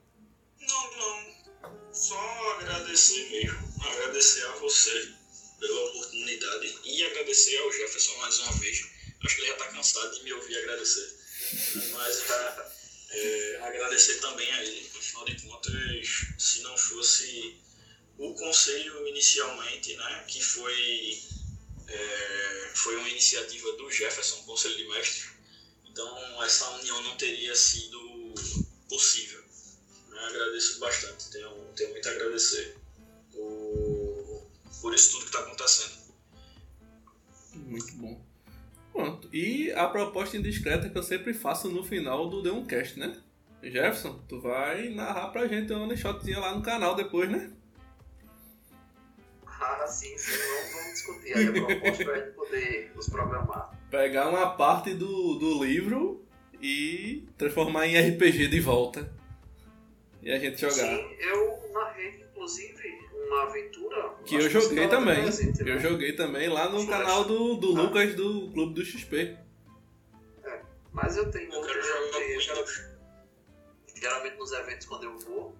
Não, 0.61 0.97
não. 0.97 1.79
Só 1.93 2.19
agradecer 2.61 3.31
mesmo. 3.31 3.59
Agradecer 3.83 4.45
a 4.47 4.57
você 4.57 5.15
pela 5.59 5.91
oportunidade 5.91 6.79
e 6.85 7.05
agradecer 7.05 7.57
ao 7.59 7.73
Jefferson 7.73 8.17
mais 8.19 8.39
uma 8.41 8.53
vez. 8.53 8.91
Acho 9.25 9.35
que 9.37 9.41
ele 9.41 9.49
já 9.49 9.57
tá 9.57 9.69
cansado 9.73 10.15
de 10.15 10.25
me 10.25 10.33
ouvir 10.35 10.59
agradecer. 10.59 11.19
Mas 11.95 12.27
é, 13.11 13.61
agradecer 13.63 14.19
também 14.21 14.51
a 14.53 14.65
ele. 14.65 14.91
Afinal 14.99 15.25
de 15.25 15.43
contas, 15.43 16.27
se 16.39 16.61
não 16.63 16.77
fosse 16.77 17.57
o 18.19 18.35
conselho 18.35 19.07
inicialmente, 19.09 19.97
né, 19.97 20.25
que 20.27 20.43
foi, 20.43 21.23
é, 21.87 22.71
foi 22.75 22.97
uma 22.97 23.09
iniciativa 23.09 23.73
do 23.73 23.91
Jefferson, 23.91 24.43
Conselho 24.43 24.77
de 24.77 24.89
Mestres, 24.89 25.31
então 25.85 26.43
essa 26.43 26.69
união 26.71 27.01
não 27.03 27.17
teria 27.17 27.55
sido 27.55 28.35
possível. 28.89 29.43
Né? 30.09 30.19
Agradeço 30.25 30.79
bastante, 30.79 31.31
tenho, 31.31 31.73
tenho 31.77 31.91
muito 31.91 32.09
a 32.09 32.13
agradecer 32.13 32.77
por, 33.33 34.51
por 34.81 34.95
isso 34.95 35.13
tudo 35.13 35.23
que 35.23 35.29
está 35.29 35.41
acontecendo. 35.41 35.99
Muito 37.55 37.93
bom. 37.95 38.28
Pronto. 38.99 39.29
E 39.33 39.71
a 39.73 39.87
proposta 39.87 40.37
indiscreta 40.37 40.89
que 40.89 40.99
eu 40.99 41.03
sempre 41.05 41.33
faço 41.33 41.69
no 41.71 41.85
final 41.85 42.29
do 42.29 42.43
The 42.43 42.51
Uncast, 42.51 42.99
né? 42.99 43.17
Jefferson, 43.63 44.21
tu 44.29 44.41
vai 44.41 44.89
narrar 44.89 45.29
pra 45.29 45.47
gente 45.47 45.73
uma 45.73 45.97
shotzinha 45.97 46.41
lá 46.41 46.53
no 46.53 46.63
canal 46.63 46.97
depois, 46.97 47.31
né? 47.31 47.53
Ah, 49.47 49.87
sim, 49.87 50.19
sim. 50.19 50.33
Vamos, 50.37 50.73
vamos 50.73 50.93
discutir 50.95 51.37
aí 51.37 51.47
a 51.47 51.53
proposta 51.53 52.05
pra 52.05 52.19
gente 52.19 52.35
poder 52.35 52.93
nos 52.97 53.09
programar 53.09 53.79
pegar 53.89 54.29
uma 54.29 54.51
parte 54.57 54.95
do, 54.95 55.35
do 55.35 55.65
livro 55.65 56.27
e 56.61 57.27
transformar 57.37 57.87
em 57.87 57.97
RPG 57.97 58.49
de 58.49 58.61
volta. 58.61 59.13
E 60.23 60.33
a 60.33 60.39
gente 60.39 60.61
jogar. 60.61 60.75
Sim, 60.75 61.17
eu 61.21 61.71
narrei, 61.73 62.21
inclusive, 62.21 62.88
uma 63.29 63.43
aventura. 63.45 64.15
Que 64.25 64.37
eu 64.37 64.51
joguei 64.51 64.85
que 64.85 64.89
também. 64.89 65.23
Presente, 65.23 65.63
né? 65.63 65.75
Eu 65.75 65.79
joguei 65.79 66.13
também 66.15 66.49
lá 66.49 66.69
no 66.69 66.87
canal 66.87 67.25
do, 67.25 67.55
do 67.55 67.77
ah. 67.77 67.83
Lucas 67.83 68.15
do 68.15 68.51
Clube 68.53 68.75
do 68.75 68.85
XP. 68.85 69.37
É, 70.45 70.63
mas 70.93 71.17
eu 71.17 71.31
tenho 71.31 71.53
eu 71.53 71.63
quero 71.63 71.83
jogar 71.83 72.41
geralmente, 72.41 72.85
geralmente 73.95 74.37
nos 74.37 74.53
eventos 74.53 74.87
quando 74.87 75.05
eu 75.05 75.19
vou, 75.19 75.57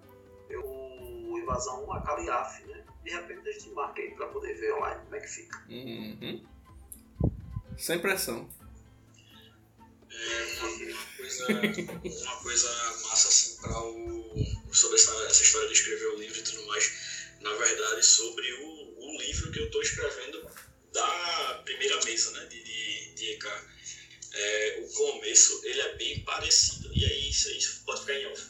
eu 0.49 0.79
invasão 1.49 1.83
uma 1.83 2.01
Caliaf, 2.01 2.63
né? 2.65 2.83
De 3.03 3.11
repente 3.11 3.49
a 3.49 3.51
gente 3.51 3.69
marca 3.71 4.01
aí 4.01 4.11
pra 4.11 4.27
poder 4.27 4.53
ver 4.55 4.73
online 4.73 5.01
como 5.03 5.15
é 5.15 5.19
que 5.19 5.27
fica. 5.27 5.63
Uhum. 5.69 6.45
Sem 7.77 7.99
pressão. 7.99 8.47
É, 10.11 10.59
uma 10.61 11.05
coisa, 11.17 11.47
uma 11.47 12.41
coisa 12.41 12.67
massa 13.07 13.27
assim 13.27 13.61
para 13.61 13.79
o 13.79 14.19
sobre 14.71 14.95
essa, 14.97 15.11
essa 15.25 15.43
história 15.43 15.67
de 15.67 15.73
escrever 15.73 16.07
o 16.07 16.17
livro 16.17 16.37
e 16.37 16.43
tudo 16.43 16.67
mais. 16.67 17.18
Na 17.41 17.53
verdade, 17.53 18.05
sobre 18.05 18.51
o, 18.53 18.95
o 18.97 19.21
livro 19.21 19.51
que 19.51 19.59
eu 19.59 19.65
estou 19.65 19.81
escrevendo 19.81 20.49
da 20.91 21.61
primeira 21.63 22.03
mesa, 22.03 22.31
né, 22.31 22.45
de, 22.45 22.63
de, 22.63 23.13
de 23.13 23.31
EK. 23.31 23.45
É, 24.31 24.79
o 24.83 24.93
começo 24.93 25.59
ele 25.63 25.81
é 25.81 25.95
bem 25.95 26.23
parecido 26.23 26.91
e 26.93 27.03
aí 27.03 27.29
isso, 27.29 27.49
isso 27.51 27.83
pode 27.85 28.01
ficar 28.01 28.13
em 28.13 28.25
off. 28.27 28.43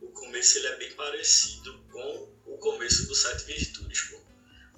O 0.00 0.08
começo 0.12 0.58
ele 0.58 0.66
é 0.68 0.76
bem 0.76 0.92
parecido 0.92 1.78
com 1.90 2.32
o 2.46 2.58
começo 2.58 3.06
do 3.06 3.14
Sete 3.14 3.44
Virtudes, 3.44 4.00
pô. 4.02 4.20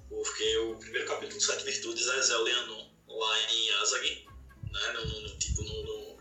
porque 0.09 0.57
o 0.57 0.77
primeiro 0.77 1.07
capítulo 1.07 1.39
do 1.39 1.45
Sete 1.45 1.63
Virtudes 1.63 2.07
é 2.07 2.21
Zé 2.21 2.37
Leanon 2.37 2.89
lá 3.07 3.51
em 3.51 3.71
Azagin, 3.75 4.25
né, 4.71 4.93
no, 4.93 5.21
no, 5.21 5.37
tipo 5.37 5.61
no, 5.61 5.83
no, 5.83 6.17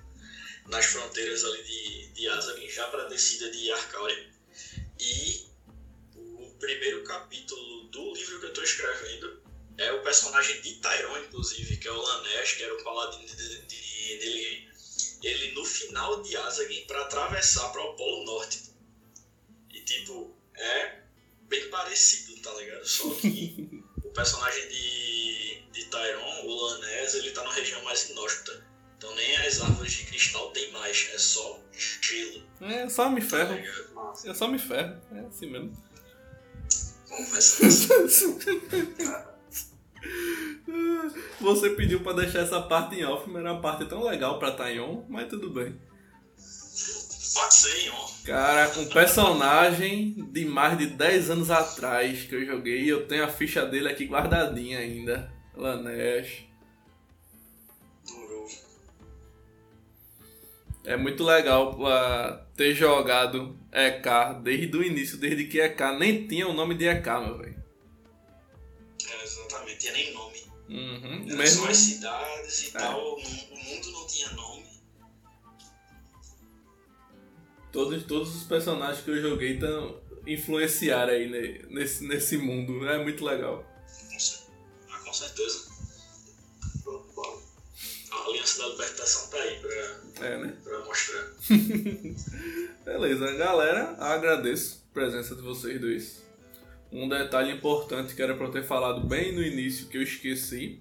nas 0.68 0.86
fronteiras 0.86 1.44
ali 1.44 1.62
de, 1.64 2.08
de 2.12 2.28
Azagin, 2.28 2.68
já 2.68 2.86
para 2.88 3.04
a 3.04 3.08
descida 3.08 3.50
de 3.50 3.72
Arcáurea. 3.72 4.30
E 5.00 5.41
primeiro 6.62 7.02
capítulo 7.02 7.88
do 7.88 8.14
livro 8.14 8.38
que 8.38 8.44
eu 8.46 8.48
estou 8.50 8.62
escrevendo 8.62 9.42
é 9.76 9.90
o 9.92 10.02
personagem 10.02 10.60
de 10.60 10.76
Tyron, 10.76 11.18
inclusive, 11.18 11.76
que 11.76 11.88
é 11.88 11.90
o 11.90 12.00
Lanesh, 12.00 12.52
que 12.52 12.62
era 12.62 12.72
o 12.72 12.84
paladino 12.84 13.26
de, 13.26 13.36
de, 13.36 13.66
de, 13.66 14.18
de 14.18 14.68
ele 15.26 15.54
no 15.54 15.64
final 15.64 16.22
de 16.22 16.36
Azagin 16.36 16.86
para 16.86 17.02
atravessar 17.02 17.72
para 17.72 17.82
o 17.82 17.96
Polo 17.96 18.24
Norte. 18.24 18.70
E 19.72 19.80
tipo, 19.80 20.36
é 20.54 21.00
bem 21.48 21.68
parecido, 21.68 22.40
tá 22.40 22.54
ligado? 22.54 22.86
Só 22.86 23.12
que 23.14 23.82
o 24.04 24.10
personagem 24.10 24.68
de 24.68 25.62
de 25.72 25.86
Tyron, 25.86 26.44
o 26.44 26.54
Lanés, 26.54 27.14
ele 27.14 27.30
tá 27.32 27.42
na 27.42 27.52
região 27.52 27.82
mais 27.82 28.08
inóspita. 28.10 28.64
Então 28.98 29.12
nem 29.16 29.36
as 29.38 29.60
árvores 29.60 29.92
de 29.92 30.04
cristal 30.04 30.50
tem 30.52 30.70
mais, 30.70 31.10
é 31.12 31.18
só 31.18 31.60
gelo. 31.72 32.46
É, 32.60 32.88
só 32.88 33.08
me 33.08 33.20
ferro. 33.20 33.56
Tá 33.94 34.14
eu 34.24 34.34
só 34.34 34.46
me 34.46 34.58
ferro, 34.58 35.00
é 35.12 35.20
assim 35.26 35.46
mesmo. 35.50 35.91
Conversa 37.12 37.68
Você 41.40 41.70
pediu 41.70 42.00
pra 42.00 42.14
deixar 42.14 42.38
essa 42.40 42.62
parte 42.62 42.96
em 42.96 43.04
off, 43.04 43.28
mas 43.28 43.42
era 43.42 43.52
uma 43.52 43.60
parte 43.60 43.84
tão 43.84 44.02
legal 44.02 44.38
pra 44.38 44.52
Tyon, 44.52 45.02
mas 45.10 45.28
tudo 45.28 45.50
bem. 45.50 45.78
Pode 47.34 47.54
ser 47.54 47.86
em 47.86 47.90
off. 47.90 48.22
Cara, 48.24 48.72
um 48.78 48.86
personagem 48.86 50.14
de 50.32 50.46
mais 50.46 50.78
de 50.78 50.86
10 50.86 51.30
anos 51.30 51.50
atrás 51.50 52.22
que 52.22 52.34
eu 52.34 52.46
joguei 52.46 52.84
e 52.84 52.88
eu 52.88 53.06
tenho 53.06 53.24
a 53.24 53.28
ficha 53.28 53.66
dele 53.66 53.88
aqui 53.88 54.06
guardadinha 54.06 54.78
ainda. 54.78 55.30
Lanesh. 55.54 56.51
É 60.84 60.96
muito 60.96 61.22
legal 61.22 61.78
uh, 61.78 62.44
ter 62.56 62.74
jogado 62.74 63.56
EK 63.72 64.40
desde 64.42 64.76
o 64.76 64.82
início, 64.82 65.16
desde 65.16 65.44
que 65.46 65.60
EK 65.60 65.80
nem 65.98 66.26
tinha 66.26 66.48
o 66.48 66.52
nome 66.52 66.74
de 66.74 66.88
EK, 66.88 67.06
meu 67.24 67.38
velho. 67.38 67.62
É, 69.08 69.24
exatamente, 69.24 69.78
tinha 69.78 69.92
nem 69.92 70.12
nome. 70.12 70.42
Uhum. 70.68 71.26
Era 71.28 71.36
Mesmo... 71.36 71.64
só 71.64 71.70
as 71.70 71.76
cidades 71.76 72.62
e 72.64 72.68
é. 72.68 72.80
tal, 72.80 73.00
o 73.00 73.20
mundo 73.20 73.92
não 73.92 74.06
tinha 74.06 74.30
nome. 74.32 74.66
Todos, 77.70 78.04
todos 78.04 78.36
os 78.36 78.42
personagens 78.42 79.04
que 79.04 79.10
eu 79.10 79.22
joguei 79.22 79.58
tão 79.58 80.00
influenciaram 80.26 81.12
aí 81.12 81.28
nesse, 81.68 82.04
nesse 82.06 82.36
mundo, 82.36 82.86
é 82.88 83.02
muito 83.02 83.24
legal. 83.24 83.64
Ah, 84.90 84.98
com 84.98 85.12
certeza. 85.12 85.71
A 88.22 88.28
Aliança 88.28 88.62
da 88.62 88.68
Libertação 88.68 89.30
tá 89.30 89.36
aí 89.38 89.58
pra, 89.58 90.26
É, 90.26 90.38
né? 90.38 90.56
pra 90.62 90.78
mostrar. 90.84 91.26
Beleza, 92.84 93.32
galera, 93.32 93.96
agradeço 93.98 94.84
a 94.90 94.94
presença 94.94 95.34
de 95.34 95.42
vocês 95.42 95.80
dois. 95.80 96.22
Um 96.92 97.08
detalhe 97.08 97.50
importante 97.50 98.14
que 98.14 98.22
era 98.22 98.34
para 98.36 98.46
eu 98.46 98.52
ter 98.52 98.62
falado 98.64 99.00
bem 99.06 99.32
no 99.34 99.42
início 99.42 99.88
que 99.88 99.96
eu 99.96 100.02
esqueci, 100.02 100.80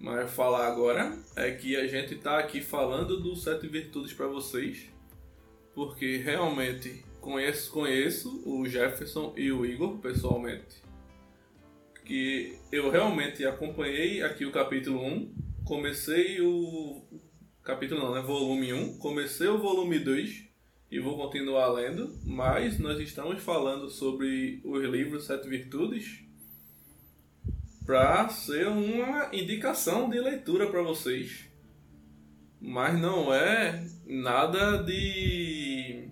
mas 0.00 0.30
falar 0.30 0.66
agora, 0.68 1.18
é 1.36 1.50
que 1.50 1.76
a 1.76 1.86
gente 1.86 2.14
tá 2.16 2.38
aqui 2.38 2.60
falando 2.62 3.20
dos 3.20 3.42
sete 3.42 3.66
virtudes 3.66 4.12
para 4.12 4.26
vocês, 4.26 4.86
porque 5.74 6.16
realmente 6.18 7.04
conheço, 7.20 7.70
conheço 7.70 8.42
o 8.46 8.66
Jefferson 8.68 9.34
e 9.36 9.50
o 9.52 9.66
Igor 9.66 9.98
pessoalmente, 9.98 10.82
que 12.04 12.56
eu 12.70 12.90
realmente 12.90 13.44
acompanhei 13.44 14.22
aqui 14.22 14.44
o 14.46 14.52
capítulo 14.52 15.04
1, 15.04 15.34
comecei 15.64 16.40
o 16.40 17.02
capítulo 17.62 18.00
não, 18.00 18.14
né, 18.14 18.20
volume 18.20 18.72
1, 18.72 18.98
comecei 18.98 19.46
o 19.48 19.58
volume 19.58 19.98
2 19.98 20.48
e 20.90 20.98
vou 20.98 21.16
continuar 21.16 21.68
lendo, 21.68 22.18
mas 22.24 22.78
nós 22.78 22.98
estamos 23.00 23.42
falando 23.42 23.88
sobre 23.88 24.60
os 24.64 24.84
livros 24.84 25.24
Sete 25.24 25.48
Virtudes 25.48 26.24
para 27.86 28.28
ser 28.28 28.68
uma 28.68 29.28
indicação 29.32 30.08
de 30.08 30.20
leitura 30.20 30.68
para 30.70 30.82
vocês. 30.82 31.48
Mas 32.60 32.98
não 33.00 33.32
é 33.32 33.84
nada 34.06 34.82
de 34.82 36.08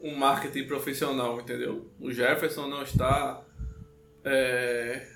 um 0.00 0.14
marketing 0.14 0.66
profissional, 0.66 1.40
entendeu? 1.40 1.90
O 1.98 2.12
Jefferson 2.12 2.68
não 2.68 2.82
está 2.82 3.44
é, 4.24 5.09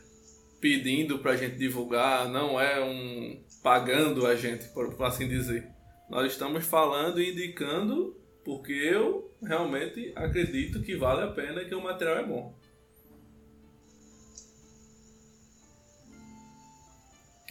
pedindo 0.65 1.19
para 1.19 1.33
a 1.33 1.37
gente 1.37 1.57
divulgar, 1.57 2.27
não 2.27 2.59
é 2.59 2.83
um 2.83 3.45
pagando 3.63 4.27
a 4.27 4.35
gente, 4.35 4.67
por, 4.69 4.95
por 4.95 5.05
assim 5.05 5.29
dizer. 5.29 5.69
Nós 6.09 6.33
estamos 6.33 6.65
falando 6.65 7.21
e 7.21 7.33
indicando 7.33 8.19
porque 8.43 8.73
eu 8.73 9.31
realmente 9.43 10.11
acredito 10.17 10.83
que 10.83 10.97
vale 10.97 11.23
a 11.23 11.31
pena 11.31 11.61
e 11.61 11.69
que 11.69 11.75
o 11.75 11.83
material 11.83 12.17
é 12.17 12.25
bom. 12.25 12.59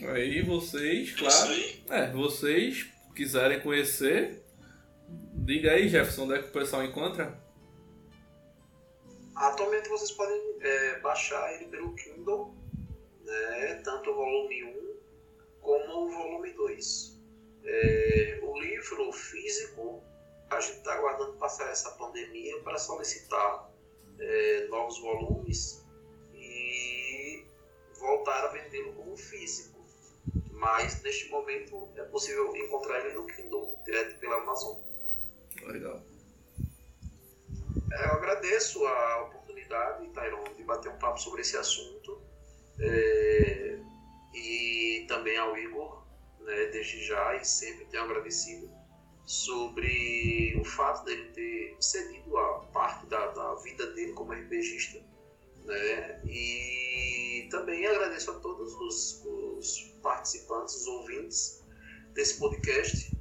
Aí 0.08 0.42
vocês, 0.42 1.14
É 1.14 1.20
claro, 1.20 1.54
é, 1.92 2.12
vocês 2.12 2.88
quiserem 3.16 3.60
conhecer, 3.60 4.44
diga 5.36 5.74
aí, 5.74 5.88
Jefferson, 5.88 6.24
onde 6.24 6.34
é 6.34 6.42
que 6.42 6.50
o 6.50 6.52
pessoal 6.52 6.84
encontra? 6.84 7.40
Atualmente 9.36 9.88
vocês 9.88 10.12
podem 10.14 10.58
é, 10.62 11.00
baixar 11.00 11.54
ele 11.54 11.66
pelo 11.66 11.94
Kindle, 11.94 12.63
né, 13.24 13.82
tanto 13.84 14.12
o 14.12 14.16
volume 14.16 14.64
1 14.64 14.98
como 15.62 16.06
o 16.06 16.12
volume 16.12 16.52
2. 16.54 17.20
É, 17.66 18.40
o 18.42 18.60
livro 18.60 19.12
físico, 19.14 20.04
a 20.50 20.60
gente 20.60 20.78
está 20.78 20.94
aguardando 20.94 21.34
passar 21.34 21.70
essa 21.70 21.92
pandemia 21.92 22.60
para 22.62 22.78
solicitar 22.78 23.72
é, 24.20 24.68
novos 24.68 25.00
volumes 25.00 25.84
e 26.34 27.46
voltar 27.98 28.46
a 28.46 28.48
vendê-lo 28.50 28.94
como 28.94 29.16
físico. 29.18 29.82
Mas 30.52 31.02
neste 31.02 31.30
momento 31.30 31.90
é 31.96 32.04
possível 32.04 32.56
encontrar 32.56 33.06
ele 33.06 33.16
no 33.16 33.26
Kindle, 33.28 33.78
direto 33.86 34.20
pela 34.20 34.38
Amazon. 34.38 34.78
Legal. 35.66 36.02
É, 37.92 38.06
Eu 38.06 38.14
agradeço 38.14 38.86
a 38.86 39.24
oportunidade, 39.24 40.10
Tairon, 40.10 40.44
de 40.56 40.64
bater 40.64 40.92
um 40.92 40.98
papo 40.98 41.20
sobre 41.20 41.42
esse 41.42 41.58
assunto. 41.58 42.22
É, 42.80 43.80
e 44.34 45.06
também 45.08 45.38
ao 45.38 45.58
Igor, 45.58 46.04
né, 46.40 46.66
desde 46.68 47.04
já, 47.04 47.36
e 47.36 47.46
sempre 47.46 47.86
tenho 47.86 48.04
agradecido, 48.04 48.70
sobre 49.26 50.56
o 50.60 50.66
fato 50.66 51.06
dele 51.06 51.32
ter 51.32 51.78
cedido 51.80 52.38
a 52.38 52.60
parte 52.74 53.06
da, 53.08 53.28
da 53.28 53.56
vida 53.56 53.88
dele 53.94 54.14
como 54.14 54.34
RPGista. 54.34 55.02
Né, 55.66 56.22
e 56.26 57.48
também 57.50 57.86
agradeço 57.86 58.32
a 58.32 58.40
todos 58.40 58.74
os, 58.74 59.24
os 59.26 59.80
participantes, 60.02 60.76
os 60.76 60.88
ouvintes 60.88 61.64
desse 62.14 62.38
podcast, 62.38 63.18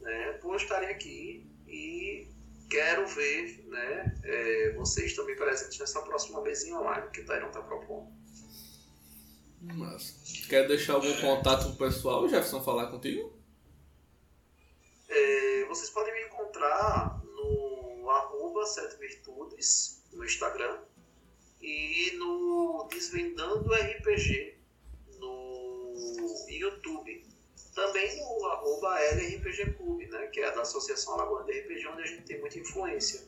né, 0.00 0.32
por 0.42 0.56
estarem 0.56 0.88
aqui 0.88 1.46
e 1.68 2.28
quero 2.68 3.06
ver 3.06 3.64
né, 3.68 4.14
é, 4.24 4.72
vocês 4.72 5.14
também 5.14 5.36
presentes 5.36 5.78
nessa 5.78 6.00
próxima 6.02 6.40
mesinha 6.42 6.76
online 6.76 7.08
que 7.10 7.20
o 7.20 7.26
Tairon 7.26 7.48
está 7.48 7.62
propondo. 7.62 8.12
Massa. 9.72 10.14
Quer 10.48 10.66
deixar 10.68 10.94
algum 10.94 11.20
contato 11.20 11.74
pro 11.74 11.86
pessoal, 11.86 12.28
Jefferson, 12.28 12.62
falar 12.62 12.88
contigo? 12.88 13.32
É, 15.08 15.64
vocês 15.66 15.90
podem 15.90 16.12
me 16.12 16.26
encontrar 16.26 17.20
no 17.24 18.10
arroba 18.10 18.66
Sete 18.66 18.96
Virtudes 18.98 20.02
no 20.12 20.24
Instagram 20.24 20.78
e 21.62 22.12
no 22.16 22.86
Desvendando 22.90 23.72
RPG 23.72 24.58
no 25.18 26.46
YouTube. 26.48 27.24
Também 27.74 28.16
no 28.20 28.46
arroba 28.46 29.00
LRPG 29.00 29.72
Clube, 29.74 30.06
né, 30.06 30.26
que 30.28 30.40
é 30.40 30.50
da 30.52 30.62
Associação 30.62 31.14
Alagoana 31.14 31.46
de 31.46 31.60
RPG, 31.60 31.86
onde 31.88 32.02
a 32.02 32.06
gente 32.06 32.22
tem 32.22 32.40
muita 32.40 32.58
influência. 32.58 33.26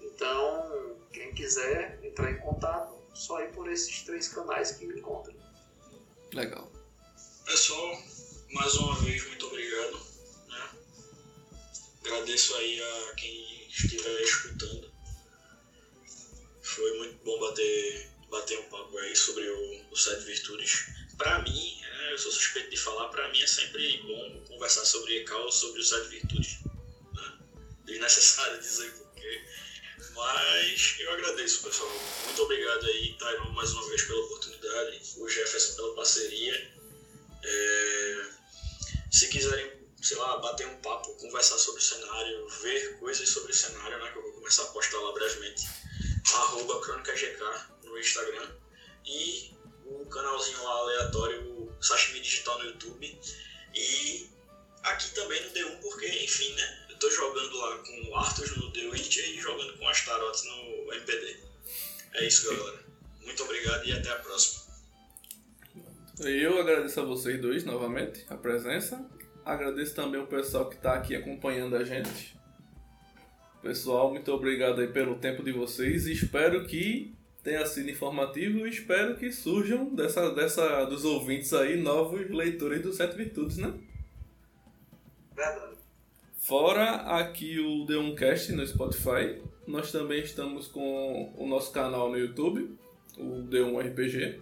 Então, 0.00 0.96
quem 1.12 1.34
quiser 1.34 1.98
entrar 2.02 2.30
em 2.30 2.38
contato, 2.38 2.96
só 3.12 3.40
ir 3.42 3.52
por 3.52 3.70
esses 3.70 4.02
três 4.02 4.28
canais 4.28 4.72
que 4.72 4.86
me 4.86 4.98
encontram. 4.98 5.34
Legal. 6.36 6.70
Pessoal, 7.46 7.98
mais 8.52 8.74
uma 8.74 8.94
vez, 8.96 9.26
muito 9.26 9.46
obrigado. 9.46 9.98
Né? 10.48 10.70
Agradeço 12.04 12.54
aí 12.56 12.82
a 12.82 13.14
quem 13.14 13.66
estiver 13.68 14.20
escutando. 14.20 14.92
Foi 16.62 16.98
muito 16.98 17.24
bom 17.24 17.40
bater, 17.40 18.10
bater 18.28 18.58
um 18.58 18.64
papo 18.64 18.98
aí 18.98 19.16
sobre 19.16 19.48
o, 19.48 19.90
o 19.90 19.96
Sete 19.96 20.24
Virtudes. 20.26 20.88
Pra 21.16 21.40
mim, 21.40 21.80
né, 21.80 22.12
eu 22.12 22.18
sou 22.18 22.30
suspeito 22.30 22.68
de 22.68 22.76
falar, 22.76 23.08
pra 23.08 23.32
mim 23.32 23.40
é 23.40 23.46
sempre 23.46 23.96
bom 24.02 24.44
conversar 24.46 24.84
sobre 24.84 25.16
ECAL, 25.22 25.50
sobre 25.50 25.80
o 25.80 25.84
Sete 25.84 26.08
Virtudes. 26.08 26.58
Né? 27.14 27.38
Desnecessário 27.86 28.60
dizer 28.60 28.92
porquê. 28.92 29.42
Mas 30.16 30.96
eu 30.98 31.12
agradeço, 31.12 31.62
pessoal. 31.62 31.90
Muito 32.24 32.42
obrigado 32.42 32.86
aí, 32.86 33.16
Tairon, 33.18 33.50
mais 33.50 33.72
uma 33.72 33.86
vez 33.88 34.02
pela 34.02 34.24
oportunidade. 34.24 35.00
O 35.18 35.28
Jefferson 35.28 35.76
pela 35.76 35.94
parceria. 35.94 36.72
É, 37.44 38.26
se 39.10 39.28
quiserem, 39.28 39.70
sei 40.02 40.16
lá, 40.16 40.38
bater 40.38 40.66
um 40.66 40.76
papo, 40.80 41.14
conversar 41.16 41.58
sobre 41.58 41.80
o 41.80 41.84
cenário, 41.84 42.48
ver 42.62 42.98
coisas 42.98 43.28
sobre 43.28 43.52
o 43.52 43.54
cenário, 43.54 43.98
né, 43.98 44.10
que 44.10 44.18
eu 44.18 44.22
vou 44.22 44.32
começar 44.32 44.62
a 44.62 44.66
postar 44.66 44.98
lá 44.98 45.12
brevemente, 45.12 45.68
arroba 46.34 46.80
CrônicaGK 46.80 47.40
no 47.84 47.98
Instagram 47.98 48.50
isso, 62.36 62.54
galera. 62.54 62.78
Muito 63.24 63.42
obrigado 63.42 63.86
e 63.86 63.92
até 63.92 64.10
a 64.10 64.16
próxima. 64.16 64.66
Eu 66.20 66.60
agradeço 66.60 67.00
a 67.00 67.04
vocês 67.04 67.40
dois 67.40 67.64
novamente 67.64 68.24
a 68.28 68.36
presença. 68.36 69.04
Agradeço 69.44 69.94
também 69.94 70.20
o 70.20 70.26
pessoal 70.26 70.68
que 70.68 70.76
está 70.76 70.94
aqui 70.94 71.14
acompanhando 71.14 71.76
a 71.76 71.84
gente. 71.84 72.36
Pessoal, 73.62 74.10
muito 74.10 74.30
obrigado 74.32 74.80
aí 74.80 74.88
pelo 74.88 75.16
tempo 75.16 75.42
de 75.42 75.52
vocês 75.52 76.06
e 76.06 76.12
espero 76.12 76.66
que 76.66 77.14
tenha 77.42 77.64
sido 77.66 77.90
informativo 77.90 78.66
e 78.66 78.70
espero 78.70 79.16
que 79.16 79.32
surjam 79.32 79.94
dessa, 79.94 80.30
dessa 80.30 80.84
dos 80.84 81.04
ouvintes 81.04 81.52
aí 81.52 81.76
novos 81.76 82.28
leitores 82.30 82.82
do 82.82 82.92
Sete 82.92 83.16
Virtudes, 83.16 83.56
né? 83.56 83.72
Verdade. 85.34 85.76
Fora 86.38 87.18
aqui 87.18 87.58
o 87.58 87.86
The1Cast 87.86 88.50
no 88.50 88.66
Spotify, 88.66 89.42
nós 89.66 89.90
também 89.90 90.22
estamos 90.22 90.68
com 90.68 91.32
o 91.36 91.46
nosso 91.46 91.72
canal 91.72 92.10
no 92.10 92.18
YouTube, 92.18 92.70
o 93.18 93.42
D1RPG. 93.42 94.40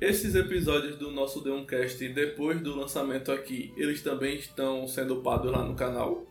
Esses 0.00 0.34
episódios 0.34 0.96
do 0.96 1.10
nosso 1.10 1.42
D1Cast, 1.42 2.12
depois 2.12 2.60
do 2.60 2.74
lançamento 2.74 3.30
aqui, 3.30 3.72
eles 3.76 4.02
também 4.02 4.36
estão 4.36 4.88
sendo 4.88 5.18
upados 5.18 5.50
lá 5.50 5.62
no 5.62 5.74
canal. 5.74 6.26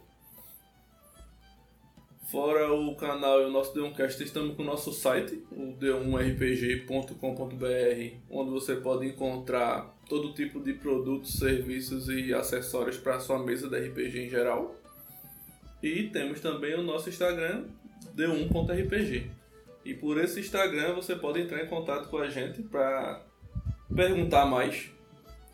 Fora 2.32 2.74
o 2.74 2.96
canal 2.96 3.42
e 3.42 3.46
o 3.46 3.52
nosso 3.52 3.76
D1Cast, 3.76 4.22
estamos 4.22 4.56
com 4.56 4.64
o 4.64 4.66
nosso 4.66 4.92
site, 4.92 5.44
o 5.52 5.78
d1rpg.com.br, 5.78 8.18
onde 8.30 8.50
você 8.50 8.76
pode 8.78 9.06
encontrar 9.06 9.96
todo 10.10 10.34
tipo 10.34 10.60
de 10.60 10.74
produtos, 10.74 11.38
serviços 11.38 12.10
e 12.10 12.34
acessórios 12.34 12.98
para 12.98 13.20
sua 13.20 13.38
mesa 13.38 13.70
de 13.70 13.78
RPG 13.78 14.26
em 14.26 14.30
geral. 14.30 14.76
E 15.84 16.04
temos 16.04 16.40
também 16.40 16.76
o 16.76 16.82
nosso 16.82 17.10
Instagram, 17.10 17.66
d1.rpg. 18.16 19.30
E 19.84 19.94
por 19.94 20.18
esse 20.18 20.40
Instagram 20.40 20.94
você 20.94 21.14
pode 21.14 21.42
entrar 21.42 21.62
em 21.62 21.68
contato 21.68 22.08
com 22.10 22.18
a 22.18 22.30
gente 22.30 22.64
para 22.64 23.22
perguntar 23.94 24.46
mais 24.46 24.90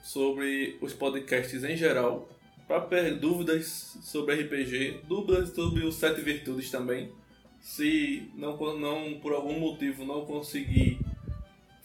sobre 0.04 0.78
os 0.82 0.94
podcasts 0.94 1.64
em 1.64 1.76
geral, 1.76 2.30
para 2.68 3.10
dúvidas 3.10 3.98
sobre 4.04 4.36
RPG, 4.36 5.02
dúvidas 5.08 5.50
sobre 5.50 5.84
os 5.84 5.96
Sete 5.96 6.22
Virtudes 6.22 6.70
também. 6.70 7.12
Se 7.60 8.30
não, 8.36 8.56
não 8.78 9.20
por 9.20 9.34
algum 9.34 9.60
motivo 9.60 10.06
não 10.06 10.26
conseguir 10.26 11.00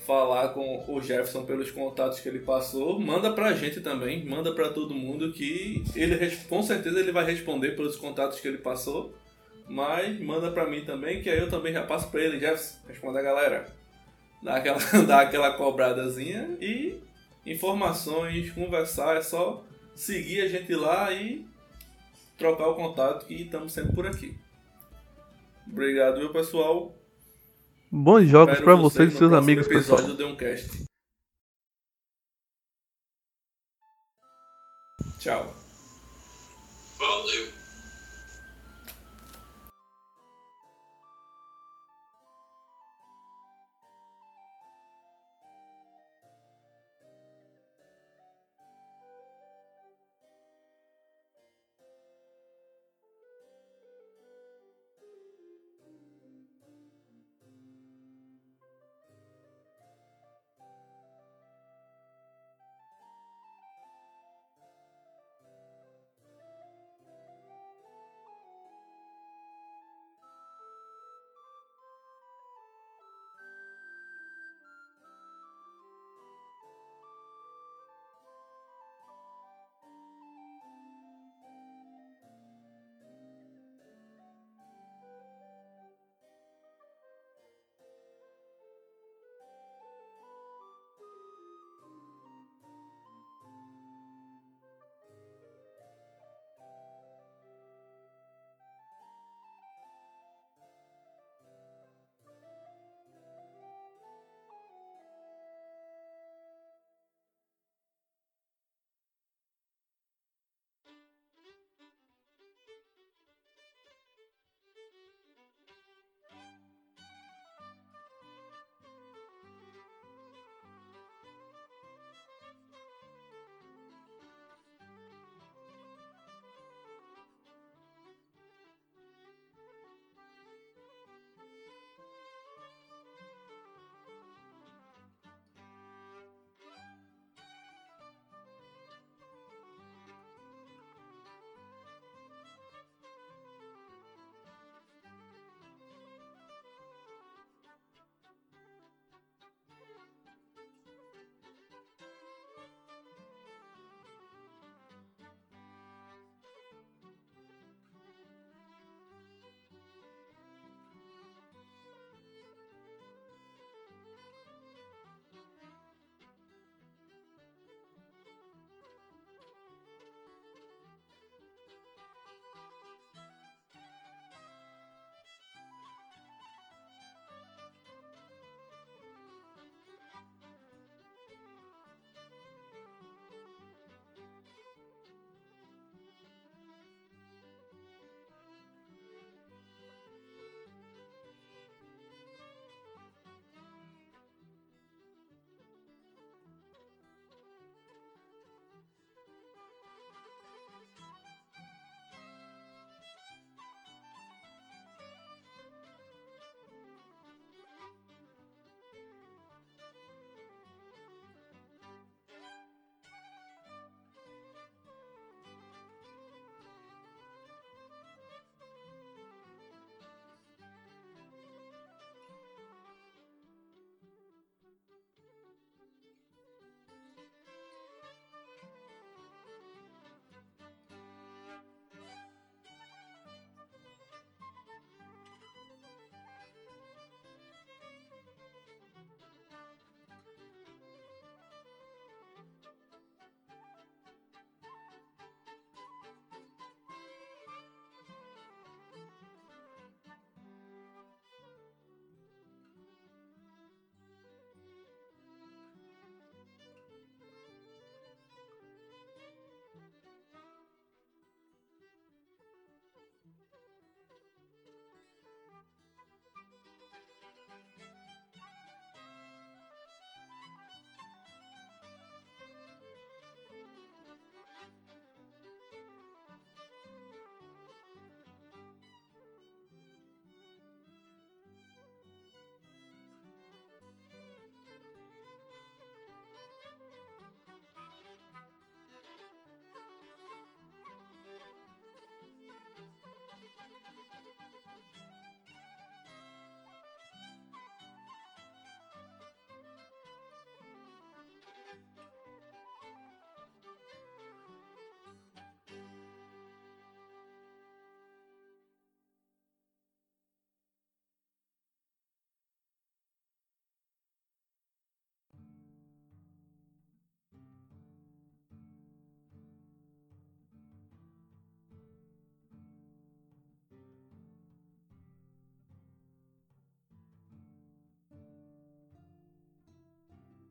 falar 0.07 0.49
com 0.49 0.85
o 0.87 1.01
Jefferson 1.01 1.45
pelos 1.45 1.71
contatos 1.71 2.21
que 2.21 2.29
ele 2.29 2.41
passou, 2.41 2.99
manda 3.01 3.33
pra 3.33 3.53
gente 3.55 3.81
também, 3.81 4.25
manda 4.25 4.53
pra 4.53 4.69
todo 4.69 4.95
mundo 4.95 5.33
que 5.33 5.83
ele 5.95 6.37
com 6.49 6.63
certeza 6.63 7.01
ele 7.01 7.13
vai 7.13 7.25
responder 7.25 7.71
pelos 7.75 7.97
contatos 7.97 8.39
que 8.39 8.47
ele 8.47 8.59
passou, 8.59 9.15
mas 9.69 10.21
manda 10.21 10.51
pra 10.51 10.69
mim 10.69 10.85
também, 10.85 11.23
que 11.23 11.31
aí 11.31 11.39
eu 11.39 11.49
também 11.49 11.73
já 11.73 11.83
passo 11.83 12.11
pra 12.11 12.23
ele, 12.23 12.39
Jefferson, 12.39 12.77
responda 12.87 13.19
a 13.19 13.23
galera. 13.23 13.67
Dá 14.43 14.57
aquela, 14.57 14.79
dá 15.07 15.21
aquela 15.21 15.53
cobradazinha 15.55 16.57
e 16.61 17.01
informações, 17.47 18.51
conversar, 18.51 19.17
é 19.17 19.23
só 19.23 19.65
seguir 19.95 20.43
a 20.43 20.49
gente 20.49 20.75
lá 20.75 21.13
e 21.13 21.47
trocar 22.37 22.69
o 22.69 22.75
contato 22.75 23.27
que 23.27 23.35
estamos 23.35 23.73
sempre 23.73 23.95
por 23.95 24.07
aqui. 24.07 24.37
Obrigado, 25.67 26.19
meu 26.19 26.31
pessoal. 26.31 26.95
Bons 27.97 28.27
jogos 28.27 28.59
para 28.59 28.75
vocês 28.75 29.15
e 29.15 29.17
seus 29.17 29.33
amigos, 29.33 29.69
pessoal. 29.69 30.01
Tchau. 35.21 35.55
Valeu. 36.99 37.64